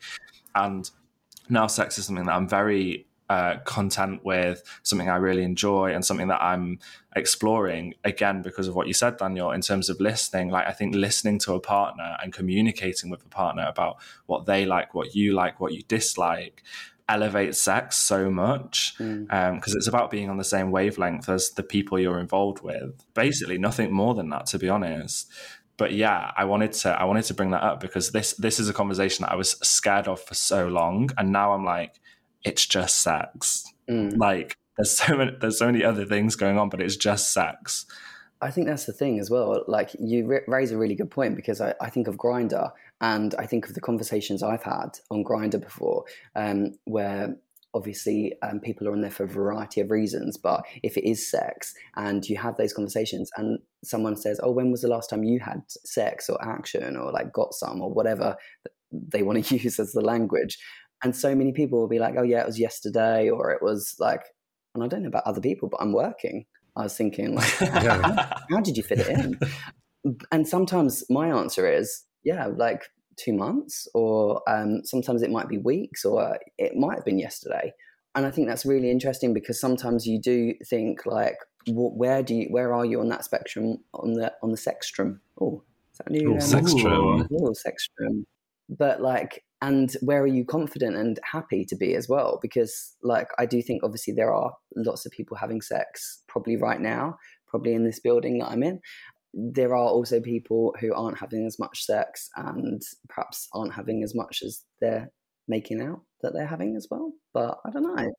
And 0.55 0.89
now 1.49 1.67
sex 1.67 1.99
is 1.99 2.07
something 2.07 2.27
that 2.27 2.35
I'm 2.35 2.49
very 2.49 3.07
uh, 3.29 3.57
content 3.65 4.25
with, 4.25 4.63
something 4.83 5.09
I 5.09 5.17
really 5.17 5.43
enjoy, 5.43 5.93
and 5.93 6.05
something 6.05 6.29
that 6.29 6.43
I'm 6.43 6.79
exploring 7.15 7.95
again 8.05 8.43
because 8.43 8.69
of 8.69 8.75
what 8.75 8.87
you 8.87 8.93
said, 8.93 9.17
Daniel, 9.17 9.51
in 9.51 9.61
terms 9.61 9.89
of 9.89 10.01
listening. 10.01 10.51
Like, 10.51 10.67
I 10.67 10.73
think 10.73 10.95
listening 10.95 11.39
to 11.41 11.55
a 11.55 11.61
partner 11.61 12.17
and 12.23 12.33
communicating 12.33 13.11
with 13.11 13.25
a 13.25 13.29
partner 13.29 13.67
about 13.67 13.97
what 14.27 14.47
they 14.47 14.65
like, 14.67 14.95
what 14.95 15.15
you 15.15 15.33
like, 15.33 15.61
what 15.61 15.73
you 15.73 15.83
dislike 15.89 16.63
elevates 17.09 17.61
sex 17.61 17.97
so 17.97 18.29
much 18.29 18.95
because 18.99 19.29
mm. 19.29 19.33
um, 19.33 19.61
it's 19.65 19.87
about 19.87 20.11
being 20.11 20.29
on 20.29 20.39
the 20.39 20.45
same 20.45 20.73
wavelength 20.73 21.29
as 21.29 21.51
the 21.51 21.63
people 21.63 22.01
you're 22.01 22.19
involved 22.19 22.63
with. 22.63 23.05
Basically, 23.15 23.59
nothing 23.59 23.93
more 23.93 24.15
than 24.15 24.29
that, 24.31 24.47
to 24.47 24.59
be 24.59 24.69
honest 24.69 25.31
but 25.77 25.93
yeah, 25.93 26.33
I 26.37 26.45
wanted 26.45 26.73
to 26.73 26.91
I 26.91 27.05
wanted 27.05 27.25
to 27.25 27.35
bring 27.35 27.51
that 27.51 27.63
up 27.63 27.81
because 27.81 28.11
this 28.11 28.33
this 28.35 28.59
is 28.59 28.69
a 28.69 28.73
conversation 28.73 29.25
that 29.25 29.33
I 29.33 29.37
was 29.37 29.53
scared 29.63 30.09
of 30.09 30.23
for 30.23 30.35
so 30.35 30.69
long, 30.69 31.11
and 31.19 31.33
now 31.33 31.53
I'm 31.53 31.65
like, 31.65 32.01
it's 32.45 32.67
just 32.67 33.03
sex. 33.03 33.65
Mm. 33.89 34.17
Like 34.17 34.57
there's 34.77 34.91
so 34.91 35.17
many 35.17 35.33
there's 35.41 35.59
so 35.59 35.67
many 35.67 35.85
other 35.85 36.05
things 36.05 36.37
going 36.37 36.59
on, 36.59 36.69
but 36.69 36.81
it's 36.81 36.97
just 36.97 37.33
sex. 37.33 37.87
I 38.41 38.51
think 38.51 38.67
that's 38.67 38.85
the 38.85 38.93
thing 38.93 39.19
as 39.19 39.31
well. 39.31 39.65
Like 39.67 39.91
you 39.99 40.41
raise 40.47 40.71
a 40.71 40.77
really 40.77 40.95
good 40.95 41.11
point 41.11 41.37
because 41.37 41.61
I, 41.61 41.75
I 41.81 41.89
think 41.89 42.07
of 42.07 42.17
Grindr 42.17 42.71
and 43.01 43.35
I 43.39 43.47
think 43.47 43.67
of 43.67 43.75
the 43.75 43.81
conversations 43.81 44.43
I've 44.43 44.63
had 44.63 44.99
on 45.11 45.25
Grindr 45.25 45.61
before, 45.61 46.05
um, 46.35 46.75
where 46.85 47.37
obviously 47.77 48.33
um, 48.43 48.61
people 48.61 48.89
are 48.89 48.93
on 48.93 49.01
there 49.01 49.11
for 49.11 49.25
a 49.25 49.29
variety 49.29 49.81
of 49.81 49.91
reasons. 49.91 50.37
But 50.37 50.65
if 50.83 50.97
it 50.97 51.09
is 51.09 51.31
sex 51.31 51.75
and 51.97 52.27
you 52.29 52.37
have 52.37 52.57
those 52.57 52.73
conversations 52.73 53.31
and 53.37 53.59
someone 53.85 54.17
says, 54.17 54.39
"Oh, 54.43 54.51
when 54.51 54.71
was 54.71 54.83
the 54.83 54.89
last 54.89 55.09
time 55.09 55.25
you 55.25 55.41
had 55.41 55.63
sex 55.69 56.29
or 56.29 56.43
action 56.43 56.97
or 56.97 57.13
like 57.13 57.33
got 57.33 57.55
some 57.55 57.81
or 57.81 57.93
whatever 57.93 58.37
they 58.93 59.23
want 59.23 59.45
to 59.45 59.57
use 59.63 59.79
as 59.79 59.93
the 59.93 60.01
language," 60.01 60.59
And 61.03 61.15
so 61.15 61.35
many 61.35 61.53
people 61.53 61.79
will 61.79 61.89
be 61.89 61.99
like, 61.99 62.15
oh, 62.17 62.23
yeah, 62.23 62.41
it 62.41 62.47
was 62.47 62.59
yesterday, 62.59 63.29
or 63.29 63.51
it 63.51 63.63
was 63.63 63.95
like, 63.99 64.23
and 64.75 64.83
I 64.83 64.89
don't 64.89 65.03
know 65.03 65.09
about 65.09 65.27
other 65.27 65.41
people, 65.41 65.69
but 65.69 65.81
I'm 65.81 65.93
working. 65.93 66.47
I 66.77 66.83
was 66.83 66.97
thinking, 66.97 67.35
like, 67.35 67.49
how, 67.59 68.29
how 68.51 68.61
did 68.61 68.77
you 68.77 68.83
fit 68.83 69.01
it 69.01 69.09
in? 69.09 69.39
And 70.31 70.47
sometimes 70.47 71.03
my 71.11 71.31
answer 71.31 71.69
is, 71.69 72.05
yeah, 72.23 72.47
like 72.47 72.85
two 73.17 73.33
months, 73.33 73.89
or 73.93 74.41
um, 74.49 74.83
sometimes 74.85 75.21
it 75.21 75.33
might 75.33 75.49
be 75.49 75.59
weeks, 75.59 76.05
or 76.05 76.39
it 76.59 76.77
might 76.77 76.95
have 76.95 77.05
been 77.05 77.19
yesterday. 77.19 77.73
And 78.15 78.25
I 78.25 78.31
think 78.31 78.47
that's 78.47 78.65
really 78.65 78.91
interesting 78.91 79.35
because 79.35 79.61
sometimes 79.61 80.07
you 80.07 80.21
do 80.21 80.55
think 80.65 81.07
like, 81.07 81.39
where 81.67 82.23
do 82.23 82.37
you, 82.37 82.47
where 82.51 82.73
are 82.73 82.85
you 82.85 83.01
on 83.01 83.09
that 83.09 83.25
spectrum 83.25 83.79
on 83.95 84.13
the 84.13 84.33
on 84.45 84.53
the 84.53 84.57
sextrum? 84.57 85.19
Oh, 85.41 85.65
is 85.93 85.99
that 85.99 86.11
new? 86.11 86.31
Ooh, 86.31 86.35
um, 86.35 86.39
sextrum. 86.39 87.29
Oh, 87.33 87.55
sextrum. 87.55 88.25
But 88.69 89.03
like, 89.03 89.43
and 89.63 89.95
where 90.03 90.23
are 90.23 90.27
you 90.27 90.45
confident 90.45 90.97
and 90.97 91.19
happy 91.31 91.65
to 91.65 91.77
be 91.77 91.95
as 91.95 92.09
well? 92.09 92.39
Because 92.43 92.95
like 93.03 93.29
i 93.39 93.47
do 93.47 93.63
think 93.63 93.83
obviously 93.83 94.13
there 94.13 94.33
are 94.33 94.53
lots 94.77 95.07
of 95.07 95.13
people 95.13 95.37
having 95.37 95.61
sex 95.61 96.23
probably 96.29 96.57
right 96.57 96.81
now 96.81 97.17
probably 97.47 97.75
in 97.75 97.85
this 97.85 98.01
building 98.01 98.39
that 98.39 98.49
i'm 98.49 98.63
in. 98.63 98.81
There 99.35 99.75
are 99.75 99.89
also 99.89 100.21
people 100.21 100.75
who 100.81 100.95
aren't 100.95 101.19
having 101.19 101.47
as 101.47 101.59
much 101.59 101.85
sex 101.85 102.31
and 102.37 102.81
perhaps 103.09 103.49
aren't 103.53 103.75
having 103.75 104.03
as 104.03 104.15
much 104.15 104.43
as 104.43 104.63
they're 104.81 105.11
making 105.47 105.83
out 105.83 106.01
that 106.23 106.33
they're 106.33 106.47
having 106.47 106.77
as 106.77 106.89
well 106.91 107.13
but 107.33 107.59
i 107.67 107.71
don't 107.71 107.83
know. 107.83 108.13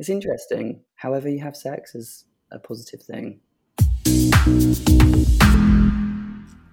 It's 0.00 0.08
interesting. 0.08 0.82
However 0.96 1.28
you 1.28 1.40
have 1.40 1.56
sex 1.56 1.94
is 1.94 2.24
a 2.50 2.58
positive 2.58 3.02
thing 3.02 3.40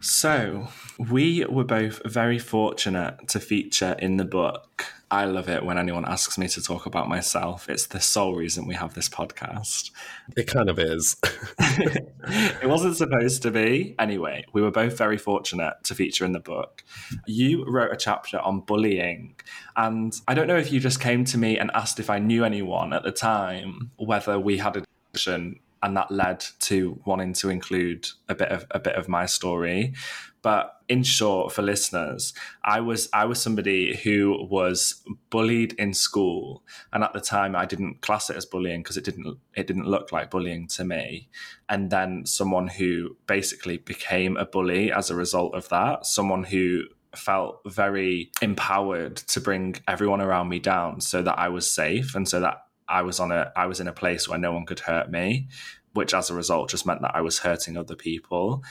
so, 0.05 0.67
we 0.99 1.43
were 1.45 1.63
both 1.63 1.99
very 2.05 2.37
fortunate 2.37 3.27
to 3.29 3.39
feature 3.39 3.95
in 3.97 4.17
the 4.17 4.23
book. 4.23 4.85
I 5.09 5.25
love 5.25 5.49
it 5.49 5.65
when 5.65 5.79
anyone 5.79 6.05
asks 6.05 6.37
me 6.37 6.47
to 6.49 6.61
talk 6.61 6.85
about 6.85 7.09
myself. 7.09 7.67
It's 7.67 7.87
the 7.87 7.99
sole 7.99 8.35
reason 8.35 8.67
we 8.67 8.75
have 8.75 8.93
this 8.93 9.09
podcast. 9.09 9.89
It 10.37 10.45
kind 10.45 10.69
of 10.69 10.77
is. 10.77 11.15
it 11.59 12.69
wasn't 12.69 12.97
supposed 12.97 13.41
to 13.41 13.51
be. 13.51 13.95
Anyway, 13.97 14.45
we 14.53 14.61
were 14.61 14.69
both 14.69 14.95
very 14.95 15.17
fortunate 15.17 15.73
to 15.85 15.95
feature 15.95 16.23
in 16.23 16.33
the 16.33 16.39
book. 16.39 16.83
You 17.25 17.65
wrote 17.67 17.91
a 17.91 17.97
chapter 17.97 18.39
on 18.39 18.59
bullying. 18.59 19.35
And 19.75 20.13
I 20.27 20.35
don't 20.35 20.47
know 20.47 20.57
if 20.57 20.71
you 20.71 20.79
just 20.79 20.99
came 20.99 21.25
to 21.25 21.37
me 21.39 21.57
and 21.57 21.71
asked 21.73 21.99
if 21.99 22.11
I 22.11 22.19
knew 22.19 22.45
anyone 22.45 22.93
at 22.93 23.01
the 23.01 23.11
time, 23.11 23.89
whether 23.97 24.39
we 24.39 24.59
had 24.59 24.77
a 24.77 24.83
discussion 25.13 25.61
and 25.85 25.95
that 25.95 26.09
led 26.09 26.43
to 26.59 26.99
wanting 27.05 27.31
to 27.31 27.49
include 27.49 28.07
a 28.27 28.33
bit 28.33 28.49
of 28.49 28.65
a 28.71 28.79
bit 28.79 28.95
of 28.95 29.07
my 29.07 29.27
story. 29.27 29.93
But 30.41 30.71
in 30.87 31.01
short 31.01 31.51
for 31.51 31.63
listeners 31.63 32.31
i 32.63 32.79
was 32.79 33.09
i 33.11 33.25
was 33.25 33.41
somebody 33.41 33.95
who 34.03 34.47
was 34.49 35.03
bullied 35.29 35.73
in 35.73 35.93
school. 35.93 36.63
And 36.91 37.03
at 37.03 37.13
the 37.13 37.21
time 37.21 37.55
i 37.55 37.65
didn't 37.65 38.01
class 38.01 38.29
it 38.31 38.35
as 38.35 38.47
bullying 38.47 38.81
because 38.81 38.97
it 38.97 39.03
didn't 39.03 39.37
it 39.55 39.67
didn't 39.67 39.87
look 39.87 40.11
like 40.11 40.31
bullying 40.31 40.67
to 40.69 40.83
me. 40.83 41.29
And 41.69 41.91
then 41.91 42.25
someone 42.25 42.67
who 42.67 43.17
basically 43.27 43.77
became 43.77 44.37
a 44.37 44.45
bully 44.45 44.91
as 44.91 45.11
a 45.11 45.15
result 45.15 45.53
of 45.53 45.69
that 45.69 46.07
someone 46.07 46.45
who 46.45 46.85
felt 47.15 47.61
very 47.65 48.31
empowered 48.41 49.15
to 49.15 49.39
bring 49.39 49.75
everyone 49.87 50.21
around 50.21 50.49
me 50.49 50.59
down 50.59 50.99
so 50.99 51.21
that 51.21 51.39
I 51.39 51.49
was 51.49 51.69
safe 51.69 52.15
and 52.15 52.27
so 52.27 52.39
that 52.39 52.64
I 52.87 53.01
was 53.01 53.19
on 53.19 53.31
a 53.31 53.51
I 53.55 53.65
was 53.65 53.79
in 53.79 53.87
a 53.87 53.93
place 53.93 54.27
where 54.27 54.39
no 54.39 54.51
one 54.51 54.65
could 54.65 54.79
hurt 54.81 55.09
me, 55.09 55.47
which 55.93 56.13
as 56.13 56.29
a 56.29 56.33
result 56.33 56.69
just 56.69 56.85
meant 56.85 57.01
that 57.01 57.15
I 57.15 57.21
was 57.21 57.39
hurting 57.39 57.77
other 57.77 57.95
people. 57.95 58.63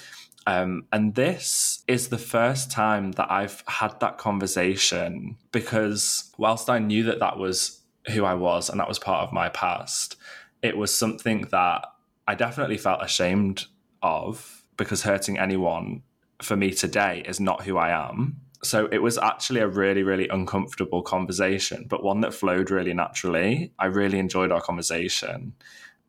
Um, 0.47 0.87
and 0.93 1.15
this 1.15 1.83
is 1.89 2.09
the 2.09 2.19
first 2.19 2.71
time 2.71 3.13
that 3.13 3.31
I've 3.31 3.65
had 3.67 3.99
that 4.01 4.19
conversation 4.19 5.37
because 5.53 6.33
whilst 6.37 6.69
I 6.69 6.79
knew 6.79 7.05
that 7.05 7.21
that 7.21 7.39
was 7.39 7.81
who 8.09 8.25
I 8.25 8.35
was 8.35 8.69
and 8.69 8.79
that 8.79 8.89
was 8.89 8.99
part 8.99 9.27
of 9.27 9.33
my 9.33 9.49
past, 9.49 10.17
it 10.63 10.77
was 10.77 10.95
something 10.95 11.43
that 11.51 11.87
I 12.29 12.35
definitely 12.35 12.77
felt 12.77 13.03
ashamed 13.03 13.67
of 14.03 14.65
because 14.77 15.03
hurting 15.03 15.39
anyone 15.39 16.03
for 16.43 16.57
me 16.57 16.73
today 16.73 17.23
is 17.27 17.41
not 17.41 17.65
who 17.65 17.79
I 17.79 17.91
am. 18.09 18.41
So 18.65 18.89
it 18.91 18.99
was 18.99 19.19
actually 19.19 19.61
a 19.61 19.69
really, 19.69 20.03
really 20.03 20.29
uncomfortable 20.29 21.03
conversation, 21.03 21.87
but 21.89 22.03
one 22.03 22.21
that 22.23 22.35
flowed 22.35 22.71
really 22.71 22.95
naturally. 22.95 23.73
I 23.79 23.87
really 23.87 24.19
enjoyed 24.19 24.51
our 24.51 24.61
conversation. 24.61 25.55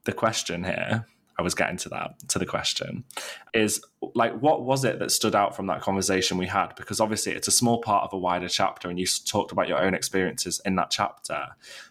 The 0.06 0.13
question 0.13 0.63
here, 0.63 1.06
I 1.38 1.41
was 1.41 1.54
getting 1.54 1.78
to 1.78 1.89
that, 1.89 2.28
to 2.30 2.39
the 2.39 2.46
question, 2.46 3.04
is 3.54 3.82
like, 4.13 4.39
what 4.39 4.63
was 4.63 4.86
it 4.86 5.00
that 5.00 5.12
stood 5.12 5.36
out 5.36 5.56
from 5.56 5.68
that 5.68 5.82
conversation 5.82 6.38
we 6.38 6.48
had? 6.48 6.76
Because 6.76 7.02
obviously 7.02 7.34
it's 7.34 7.48
a 7.48 7.52
small 7.52 7.82
part 7.82 8.06
of 8.06 8.13
a 8.13 8.18
wider 8.18 8.48
chapter, 8.48 8.89
and 8.89 8.98
you 8.98 9.06
talked 9.06 9.52
about 9.52 9.68
your 9.68 9.80
own 9.80 9.94
experiences 9.94 10.62
in 10.65 10.76
that 10.76 10.91
chapter. 10.91 11.48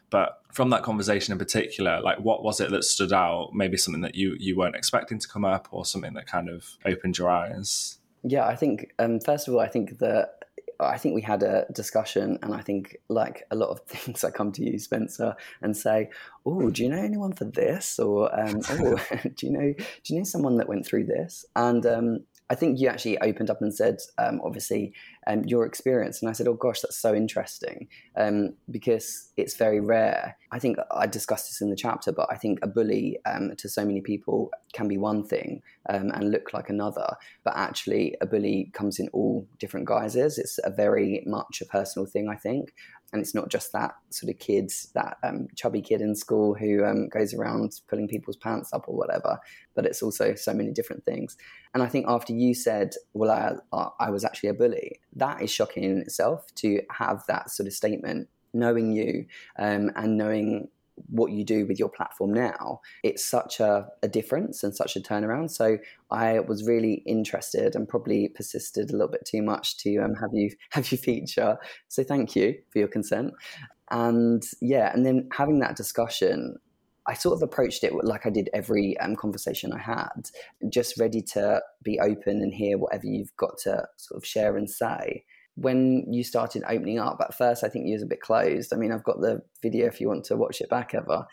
But 0.08 0.40
from 0.52 0.70
that 0.70 0.82
conversation 0.82 1.32
in 1.32 1.38
particular, 1.38 2.00
like 2.00 2.20
what 2.20 2.42
was 2.42 2.60
it 2.60 2.70
that 2.70 2.84
stood 2.84 3.12
out? 3.12 3.50
Maybe 3.52 3.76
something 3.76 4.02
that 4.02 4.14
you 4.14 4.36
you 4.38 4.56
weren't 4.56 4.76
expecting 4.76 5.18
to 5.18 5.28
come 5.28 5.44
up, 5.44 5.68
or 5.72 5.84
something 5.84 6.14
that 6.14 6.26
kind 6.26 6.48
of 6.48 6.78
opened 6.86 7.18
your 7.18 7.28
eyes. 7.28 7.98
Yeah, 8.22 8.46
I 8.46 8.56
think 8.56 8.94
um, 8.98 9.20
first 9.20 9.46
of 9.46 9.54
all, 9.54 9.60
I 9.60 9.68
think 9.68 9.98
that 9.98 10.43
I 10.80 10.98
think 10.98 11.14
we 11.14 11.22
had 11.22 11.42
a 11.42 11.66
discussion, 11.72 12.38
and 12.42 12.54
I 12.54 12.60
think 12.60 12.96
like 13.08 13.46
a 13.50 13.56
lot 13.56 13.70
of 13.70 13.80
things, 13.86 14.24
I 14.24 14.30
come 14.30 14.52
to 14.52 14.64
you, 14.64 14.78
Spencer, 14.78 15.36
and 15.62 15.76
say, 15.76 16.10
"Oh, 16.44 16.70
do 16.70 16.82
you 16.82 16.88
know 16.88 17.02
anyone 17.02 17.32
for 17.32 17.44
this?" 17.44 17.98
Or, 17.98 18.34
um, 18.38 18.60
"Oh, 18.70 18.96
do 19.36 19.46
you 19.46 19.52
know 19.52 19.72
do 19.72 20.14
you 20.14 20.20
know 20.20 20.24
someone 20.24 20.56
that 20.56 20.68
went 20.68 20.86
through 20.86 21.04
this?" 21.04 21.44
And 21.56 21.84
um, 21.86 22.18
I 22.50 22.54
think 22.54 22.78
you 22.78 22.88
actually 22.88 23.18
opened 23.18 23.50
up 23.50 23.62
and 23.62 23.74
said, 23.74 23.98
um, 24.18 24.40
obviously, 24.44 24.92
um, 25.26 25.44
your 25.44 25.66
experience. 25.66 26.20
And 26.20 26.28
I 26.28 26.32
said, 26.32 26.48
oh 26.48 26.54
gosh, 26.54 26.80
that's 26.80 26.98
so 26.98 27.14
interesting 27.14 27.88
um, 28.16 28.54
because 28.70 29.30
it's 29.36 29.56
very 29.56 29.80
rare. 29.80 30.36
I 30.52 30.58
think 30.58 30.78
I 30.90 31.06
discussed 31.06 31.48
this 31.48 31.60
in 31.60 31.70
the 31.70 31.76
chapter, 31.76 32.12
but 32.12 32.28
I 32.30 32.36
think 32.36 32.58
a 32.62 32.66
bully 32.66 33.18
um, 33.26 33.52
to 33.56 33.68
so 33.68 33.84
many 33.84 34.00
people 34.00 34.50
can 34.72 34.88
be 34.88 34.98
one 34.98 35.24
thing 35.24 35.62
um, 35.88 36.10
and 36.10 36.30
look 36.30 36.52
like 36.52 36.68
another. 36.68 37.06
But 37.44 37.56
actually, 37.56 38.14
a 38.20 38.26
bully 38.26 38.70
comes 38.72 38.98
in 38.98 39.08
all 39.12 39.46
different 39.58 39.86
guises. 39.86 40.38
It's 40.38 40.58
a 40.64 40.70
very 40.70 41.22
much 41.26 41.60
a 41.60 41.66
personal 41.66 42.06
thing, 42.06 42.28
I 42.28 42.36
think 42.36 42.72
and 43.14 43.22
it's 43.22 43.34
not 43.34 43.48
just 43.48 43.70
that 43.72 43.94
sort 44.10 44.28
of 44.32 44.40
kids, 44.40 44.90
that 44.94 45.18
um, 45.22 45.46
chubby 45.54 45.80
kid 45.80 46.00
in 46.00 46.16
school 46.16 46.52
who 46.52 46.84
um, 46.84 47.08
goes 47.08 47.32
around 47.32 47.72
pulling 47.88 48.08
people's 48.08 48.36
pants 48.36 48.72
up 48.72 48.86
or 48.88 48.96
whatever, 48.96 49.38
but 49.76 49.86
it's 49.86 50.02
also 50.02 50.34
so 50.34 50.52
many 50.52 50.72
different 50.72 51.04
things. 51.04 51.36
And 51.74 51.82
I 51.82 51.86
think 51.86 52.06
after 52.08 52.32
you 52.32 52.54
said, 52.54 52.94
"Well, 53.12 53.30
I, 53.72 53.88
I 54.00 54.10
was 54.10 54.24
actually 54.24 54.48
a 54.48 54.54
bully," 54.54 54.98
that 55.16 55.42
is 55.42 55.50
shocking 55.50 55.84
in 55.84 55.98
itself 55.98 56.46
to 56.56 56.80
have 56.90 57.24
that 57.28 57.50
sort 57.50 57.66
of 57.66 57.72
statement 57.72 58.28
knowing 58.52 58.92
you 58.92 59.26
um, 59.58 59.90
and 59.96 60.16
knowing 60.16 60.68
what 61.08 61.32
you 61.32 61.44
do 61.44 61.66
with 61.66 61.78
your 61.78 61.88
platform 61.88 62.32
now, 62.32 62.80
it's 63.02 63.24
such 63.24 63.60
a, 63.60 63.88
a, 64.02 64.08
difference 64.08 64.62
and 64.62 64.74
such 64.74 64.96
a 64.96 65.00
turnaround. 65.00 65.50
So 65.50 65.78
I 66.10 66.40
was 66.40 66.64
really 66.64 67.02
interested 67.06 67.74
and 67.74 67.88
probably 67.88 68.28
persisted 68.28 68.90
a 68.90 68.92
little 68.92 69.08
bit 69.08 69.24
too 69.24 69.42
much 69.42 69.76
to 69.78 69.96
um, 69.98 70.14
have 70.14 70.30
you 70.32 70.50
have 70.70 70.90
you 70.92 70.98
feature. 70.98 71.58
So 71.88 72.04
thank 72.04 72.36
you 72.36 72.54
for 72.70 72.78
your 72.78 72.88
consent. 72.88 73.32
And 73.90 74.42
yeah, 74.60 74.92
and 74.94 75.04
then 75.04 75.28
having 75.32 75.58
that 75.60 75.76
discussion, 75.76 76.56
I 77.06 77.14
sort 77.14 77.36
of 77.36 77.42
approached 77.42 77.84
it 77.84 77.92
like 78.02 78.24
I 78.26 78.30
did 78.30 78.48
every 78.54 78.98
um, 78.98 79.14
conversation 79.16 79.72
I 79.72 79.78
had, 79.78 80.30
just 80.70 80.98
ready 80.98 81.20
to 81.32 81.60
be 81.82 82.00
open 82.00 82.40
and 82.42 82.52
hear 82.52 82.78
whatever 82.78 83.06
you've 83.06 83.36
got 83.36 83.58
to 83.64 83.86
sort 83.96 84.22
of 84.22 84.26
share 84.26 84.56
and 84.56 84.68
say. 84.68 85.24
When 85.56 86.04
you 86.12 86.24
started 86.24 86.64
opening 86.68 86.98
up 86.98 87.18
at 87.20 87.32
first 87.38 87.62
i 87.62 87.68
think 87.68 87.86
you 87.86 87.92
was 87.92 88.02
a 88.02 88.06
bit 88.06 88.20
closed. 88.20 88.72
I 88.72 88.76
mean 88.76 88.90
i've 88.90 89.04
got 89.04 89.20
the 89.20 89.40
video 89.62 89.86
if 89.86 90.00
you 90.00 90.08
want 90.08 90.24
to 90.24 90.36
watch 90.36 90.60
it 90.60 90.68
back 90.68 90.94
ever. 90.94 91.24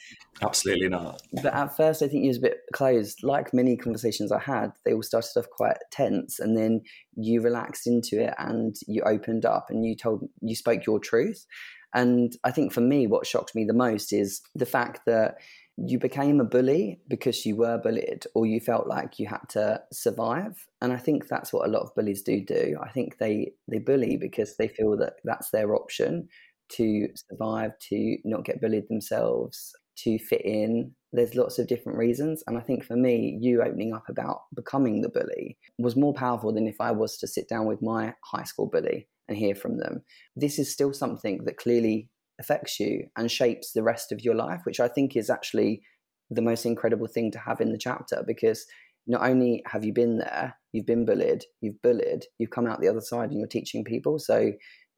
Absolutely 0.44 0.90
not. 0.90 1.24
But 1.42 1.56
at 1.56 1.76
first 1.76 2.04
i 2.04 2.08
think 2.08 2.24
you 2.24 2.28
was 2.28 2.38
a 2.38 2.42
bit 2.42 2.58
closed. 2.72 3.24
Like 3.24 3.52
many 3.52 3.76
conversations 3.76 4.32
i 4.32 4.38
had 4.38 4.74
they 4.86 4.94
all 4.94 5.02
started 5.02 5.32
off 5.38 5.50
quite 5.50 5.78
tense 5.90 6.40
and 6.40 6.56
then 6.56 6.82
you 7.16 7.42
relaxed 7.42 7.88
into 7.88 8.22
it 8.24 8.36
and 8.38 8.76
you 8.88 9.02
opened 9.04 9.44
up 9.44 9.72
and 9.72 9.84
you 9.84 9.96
told 9.96 10.30
you 10.42 10.56
spoke 10.56 10.86
your 10.86 11.00
truth. 11.00 11.48
And 11.96 12.32
i 12.44 12.52
think 12.52 12.74
for 12.74 12.82
me 12.82 13.08
what 13.08 13.26
shocked 13.26 13.56
me 13.56 13.66
the 13.66 13.74
most 13.74 14.14
is 14.14 14.42
the 14.54 14.68
fact 14.68 15.02
that 15.08 15.38
you 15.78 15.98
became 16.00 16.40
a 16.40 16.46
bully 16.46 17.00
because 17.08 17.46
you 17.46 17.56
were 17.56 17.78
bullied 17.78 18.26
or 18.36 18.46
you 18.46 18.60
felt 18.60 18.88
like 18.88 19.20
you 19.20 19.28
had 19.28 19.48
to 19.50 19.82
survive. 19.92 20.68
And 20.82 20.92
i 20.94 20.98
think 20.98 21.28
that's 21.28 21.54
what 21.54 21.68
a 21.68 21.72
lot 21.72 21.84
of 21.84 21.96
bullies 21.96 22.22
do 22.22 22.44
do. 22.44 22.78
I 22.82 22.90
think 22.90 23.18
they 23.18 23.54
they 23.68 23.80
bully 23.80 24.18
because 24.18 24.58
they 24.58 24.68
feel 24.68 24.98
that 24.98 25.14
that's 25.24 25.50
their 25.52 25.76
option 25.76 26.28
to 26.74 27.08
survive 27.30 27.72
to 27.90 28.18
not 28.24 28.46
get 28.46 28.62
bullied 28.62 28.88
themselves 28.90 29.74
to 29.98 30.18
fit 30.20 30.42
in. 30.46 30.92
There's 31.12 31.36
lots 31.36 31.60
of 31.60 31.68
different 31.68 31.98
reasons. 31.98 32.44
And 32.48 32.58
i 32.58 32.62
think 32.62 32.84
for 32.84 32.96
me 32.96 33.38
you 33.42 33.62
opening 33.62 33.94
up 33.94 34.10
about 34.10 34.44
becoming 34.56 35.02
the 35.02 35.10
bully 35.10 35.58
was 35.78 35.96
more 35.96 36.14
powerful 36.14 36.54
than 36.54 36.68
if 36.68 36.80
i 36.80 36.92
was 36.92 37.18
to 37.18 37.28
sit 37.28 37.48
down 37.50 37.66
with 37.66 37.82
my 37.82 38.14
high 38.24 38.44
school 38.44 38.68
bully 38.68 39.08
and 39.28 39.38
hear 39.38 39.56
from 39.56 39.78
them. 39.78 40.04
This 40.36 40.60
is 40.60 40.72
still 40.72 40.94
something 40.94 41.46
that 41.46 41.58
clearly 41.58 42.10
affects 42.41 42.80
you 42.80 43.08
and 43.15 43.32
shapes 43.32 43.71
the 43.71 43.84
rest 43.84 44.12
of 44.12 44.21
your 44.21 44.36
life, 44.36 44.62
which 44.65 44.80
I 44.82 44.88
think 44.88 45.15
is 45.15 45.30
actually 45.30 45.82
the 46.30 46.41
most 46.41 46.65
incredible 46.65 47.08
thing 47.08 47.32
to 47.32 47.39
have 47.39 47.62
in 47.62 47.71
the 47.71 47.77
chapter 47.77 48.23
because 48.25 48.65
not 49.08 49.21
only 49.27 49.63
have 49.65 49.84
you 49.84 49.93
been 49.93 50.17
there, 50.17 50.56
you've 50.71 50.86
been 50.86 51.06
bullied, 51.06 51.43
you've 51.62 51.82
bullied, 51.82 52.25
you've 52.39 52.49
come 52.51 52.67
out 52.67 52.82
the 52.82 52.88
other 52.88 53.01
side 53.01 53.30
and 53.30 53.39
you're 53.39 53.47
teaching 53.47 53.84
people. 53.84 54.19
So 54.19 54.51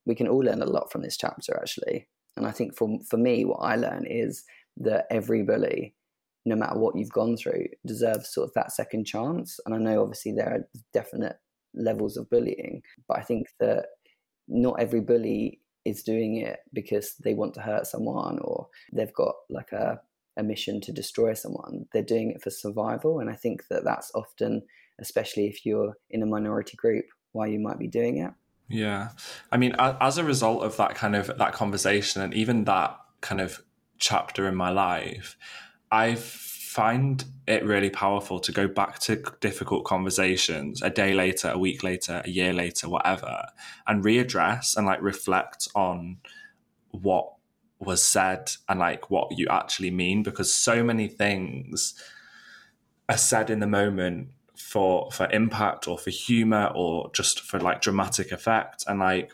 we 0.06 0.15
can 0.15 0.27
all 0.27 0.39
learn 0.39 0.62
a 0.62 0.65
lot 0.65 0.91
from 0.91 1.01
this 1.01 1.17
chapter 1.17 1.58
actually. 1.58 2.08
And 2.36 2.45
I 2.45 2.51
think 2.51 2.75
for 2.75 2.97
for 3.10 3.17
me, 3.17 3.45
what 3.45 3.62
I 3.62 3.75
learn 3.75 4.06
is 4.08 4.43
that 4.77 5.06
every 5.10 5.43
bully, 5.43 5.95
no 6.45 6.56
matter 6.56 6.79
what 6.79 6.95
you've 6.97 7.12
gone 7.12 7.38
through, 7.38 7.67
deserves 7.86 8.34
sort 8.34 8.47
of 8.47 8.53
that 8.56 8.71
second 8.71 9.06
chance. 9.06 9.60
And 9.65 9.75
I 9.75 9.77
know 9.77 10.01
obviously 10.01 10.34
there 10.34 10.51
are 10.53 10.67
definite 10.93 11.38
levels 11.73 12.17
of 12.17 12.29
bullying, 12.29 12.82
but 13.08 13.17
I 13.19 13.21
think 13.21 13.47
that 13.60 13.86
not 14.47 14.79
every 14.79 15.01
bully 15.01 15.60
is 15.86 16.04
doing 16.04 16.38
it 16.38 16.60
because 16.74 17.15
they 17.15 17.34
want 17.34 17.54
to 17.56 17.62
hurt 17.62 17.88
someone 17.88 18.39
or 18.39 18.67
they've 18.91 19.13
got 19.13 19.36
like 19.50 19.72
a, 19.72 20.00
a 20.38 20.43
mission 20.43 20.82
to 20.82 20.91
destroy 20.91 21.34
someone. 21.34 21.86
They're 21.91 22.02
doing 22.02 22.32
it 22.32 22.41
for 22.41 22.50
survival. 22.50 23.19
And 23.19 23.30
I 23.30 23.36
think 23.36 23.67
that 23.67 23.84
that's 23.84 24.12
often, 24.15 24.63
especially 25.00 25.48
if 25.48 25.65
you're 25.65 25.98
in 26.10 26.24
a 26.24 26.28
minority 26.28 26.78
group, 26.78 27.06
why 27.32 27.48
you 27.48 27.60
might 27.60 27.80
be 27.80 27.88
doing 27.88 28.17
it. 28.17 28.32
Yeah. 28.69 29.10
I 29.52 29.58
mean, 29.58 29.76
as 29.78 30.17
a 30.17 30.24
result 30.24 30.63
of 30.63 30.78
that 30.78 30.96
kind 30.96 31.15
of 31.15 31.38
that 31.38 31.54
conversation 31.54 32.22
and 32.22 32.34
even 32.34 32.63
that 32.63 32.98
kind 33.22 33.41
of 33.41 33.62
chapter 34.00 34.48
in 34.48 34.56
my 34.56 34.69
life, 34.69 35.38
I've 35.91 36.24
find 36.74 37.26
it 37.46 37.64
really 37.64 37.92
powerful 37.92 38.40
to 38.40 38.52
go 38.52 38.68
back 38.68 38.98
to 38.98 39.22
difficult 39.42 39.86
conversations 39.86 40.82
a 40.82 40.90
day 40.90 41.14
later, 41.14 41.50
a 41.50 41.58
week 41.58 41.84
later, 41.84 42.24
a 42.26 42.30
year 42.30 42.52
later, 42.52 42.90
whatever, 42.90 43.46
and 43.86 44.04
readdress 44.04 44.76
and 44.76 44.88
like 44.88 45.00
reflect 45.00 45.68
on 45.76 46.18
what 46.90 47.32
was 47.78 48.02
said 48.02 48.52
and 48.68 48.80
like 48.80 49.12
what 49.12 49.38
you 49.38 49.48
actually 49.50 49.92
mean 49.92 50.24
because 50.24 50.52
so 50.52 50.84
many 50.84 51.08
things 51.08 51.94
are 53.08 53.18
said 53.18 53.52
in 53.52 53.60
the 53.60 53.68
moment 53.68 54.30
for 54.56 55.12
for 55.12 55.30
impact 55.32 55.88
or 55.88 56.00
for 56.00 56.10
humor 56.10 56.72
or 56.74 57.12
just 57.14 57.42
for 57.42 57.60
like 57.60 57.82
dramatic 57.82 58.32
effect. 58.32 58.84
And 58.88 59.00
like 59.00 59.32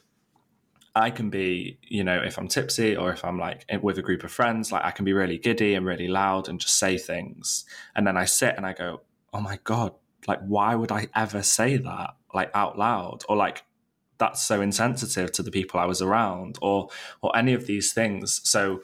I 1.00 1.12
can 1.12 1.30
be, 1.30 1.80
you 1.82 2.04
know, 2.04 2.22
if 2.22 2.38
I'm 2.38 2.48
tipsy 2.48 2.96
or 2.96 3.12
if 3.12 3.24
I'm 3.24 3.40
like 3.40 3.66
eh, 3.70 3.78
with 3.82 3.98
a 3.98 4.02
group 4.02 4.24
of 4.24 4.32
friends, 4.32 4.72
like 4.72 4.84
I 4.84 4.92
can 4.92 5.06
be 5.06 5.14
really 5.14 5.38
giddy 5.38 5.74
and 5.74 5.86
really 5.86 6.08
loud 6.08 6.50
and 6.50 6.60
just 6.60 6.78
say 6.78 6.98
things. 6.98 7.66
And 7.96 8.06
then 8.06 8.18
I 8.18 8.26
sit 8.26 8.56
and 8.58 8.66
I 8.66 8.74
go, 8.74 9.02
oh 9.34 9.40
my 9.40 9.60
God, 9.64 9.94
like, 10.28 10.40
why 10.42 10.76
would 10.76 10.92
I 10.92 11.08
ever 11.16 11.42
say 11.42 11.78
that 11.78 12.16
like 12.34 12.52
out 12.54 12.78
loud? 12.78 13.24
Or 13.30 13.38
like, 13.38 13.64
that's 14.18 14.46
so 14.46 14.62
insensitive 14.62 15.32
to 15.32 15.44
the 15.44 15.52
people 15.52 15.80
I 15.80 15.86
was 15.86 16.02
around 16.02 16.58
or, 16.62 16.90
or 17.22 17.36
any 17.36 17.54
of 17.54 17.66
these 17.66 17.94
things. 17.94 18.42
So 18.44 18.82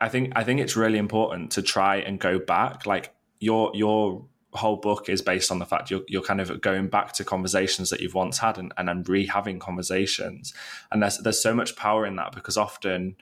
I 0.00 0.10
think, 0.10 0.32
I 0.36 0.44
think 0.44 0.60
it's 0.60 0.76
really 0.76 0.98
important 0.98 1.50
to 1.52 1.62
try 1.62 1.96
and 1.96 2.20
go 2.20 2.38
back. 2.38 2.84
Like 2.84 3.14
your, 3.40 3.72
your 3.74 4.26
whole 4.58 4.76
book 4.76 5.08
is 5.08 5.22
based 5.22 5.50
on 5.50 5.58
the 5.58 5.64
fact 5.64 5.90
you're, 5.90 6.02
you're 6.08 6.22
kind 6.22 6.40
of 6.40 6.60
going 6.60 6.88
back 6.88 7.12
to 7.12 7.24
conversations 7.24 7.90
that 7.90 8.00
you've 8.00 8.14
once 8.14 8.38
had 8.38 8.58
and, 8.58 8.72
and 8.76 8.88
then 8.88 9.02
re-having 9.04 9.58
conversations. 9.58 10.52
And 10.92 11.02
there's 11.02 11.18
there's 11.18 11.42
so 11.42 11.54
much 11.54 11.76
power 11.76 12.06
in 12.06 12.16
that 12.16 12.32
because 12.32 12.56
often 12.56 13.16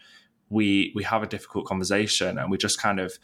we 0.48 0.92
we 0.94 1.04
have 1.04 1.22
a 1.22 1.26
difficult 1.26 1.66
conversation 1.66 2.38
and 2.38 2.50
we 2.50 2.58
just 2.58 2.80
kind 2.80 3.00
of 3.00 3.18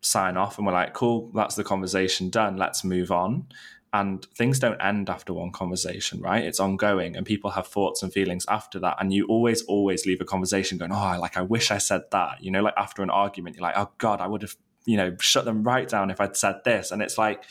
sign 0.00 0.36
off 0.36 0.58
and 0.58 0.66
we're 0.66 0.72
like 0.72 0.94
cool 0.94 1.30
that's 1.34 1.54
the 1.54 1.64
conversation 1.64 2.30
done. 2.30 2.56
Let's 2.56 2.84
move 2.84 3.10
on. 3.10 3.46
And 3.90 4.22
things 4.36 4.58
don't 4.58 4.78
end 4.82 5.08
after 5.08 5.32
one 5.32 5.50
conversation 5.50 6.20
right? 6.20 6.44
It's 6.44 6.60
ongoing 6.60 7.16
and 7.16 7.24
people 7.24 7.50
have 7.50 7.66
thoughts 7.66 8.02
and 8.02 8.12
feelings 8.12 8.44
after 8.48 8.78
that. 8.80 8.96
And 9.00 9.12
you 9.12 9.26
always 9.26 9.62
always 9.62 10.06
leave 10.06 10.20
a 10.20 10.24
conversation 10.24 10.78
going 10.78 10.92
oh 10.92 11.18
like 11.20 11.36
i 11.36 11.42
wish 11.42 11.70
i 11.70 11.78
said 11.78 12.02
that 12.12 12.42
you 12.42 12.50
know 12.50 12.62
like 12.62 12.74
after 12.76 13.02
an 13.02 13.10
argument 13.10 13.56
you're 13.56 13.62
like 13.62 13.76
oh 13.76 13.90
god 13.98 14.20
i 14.20 14.26
would 14.26 14.42
have 14.42 14.56
you 14.88 14.96
know, 14.96 15.14
shut 15.20 15.44
them 15.44 15.62
right 15.62 15.86
down 15.86 16.10
if 16.10 16.18
I'd 16.18 16.34
said 16.34 16.62
this. 16.64 16.90
And 16.90 17.02
it's 17.02 17.18
like, 17.18 17.44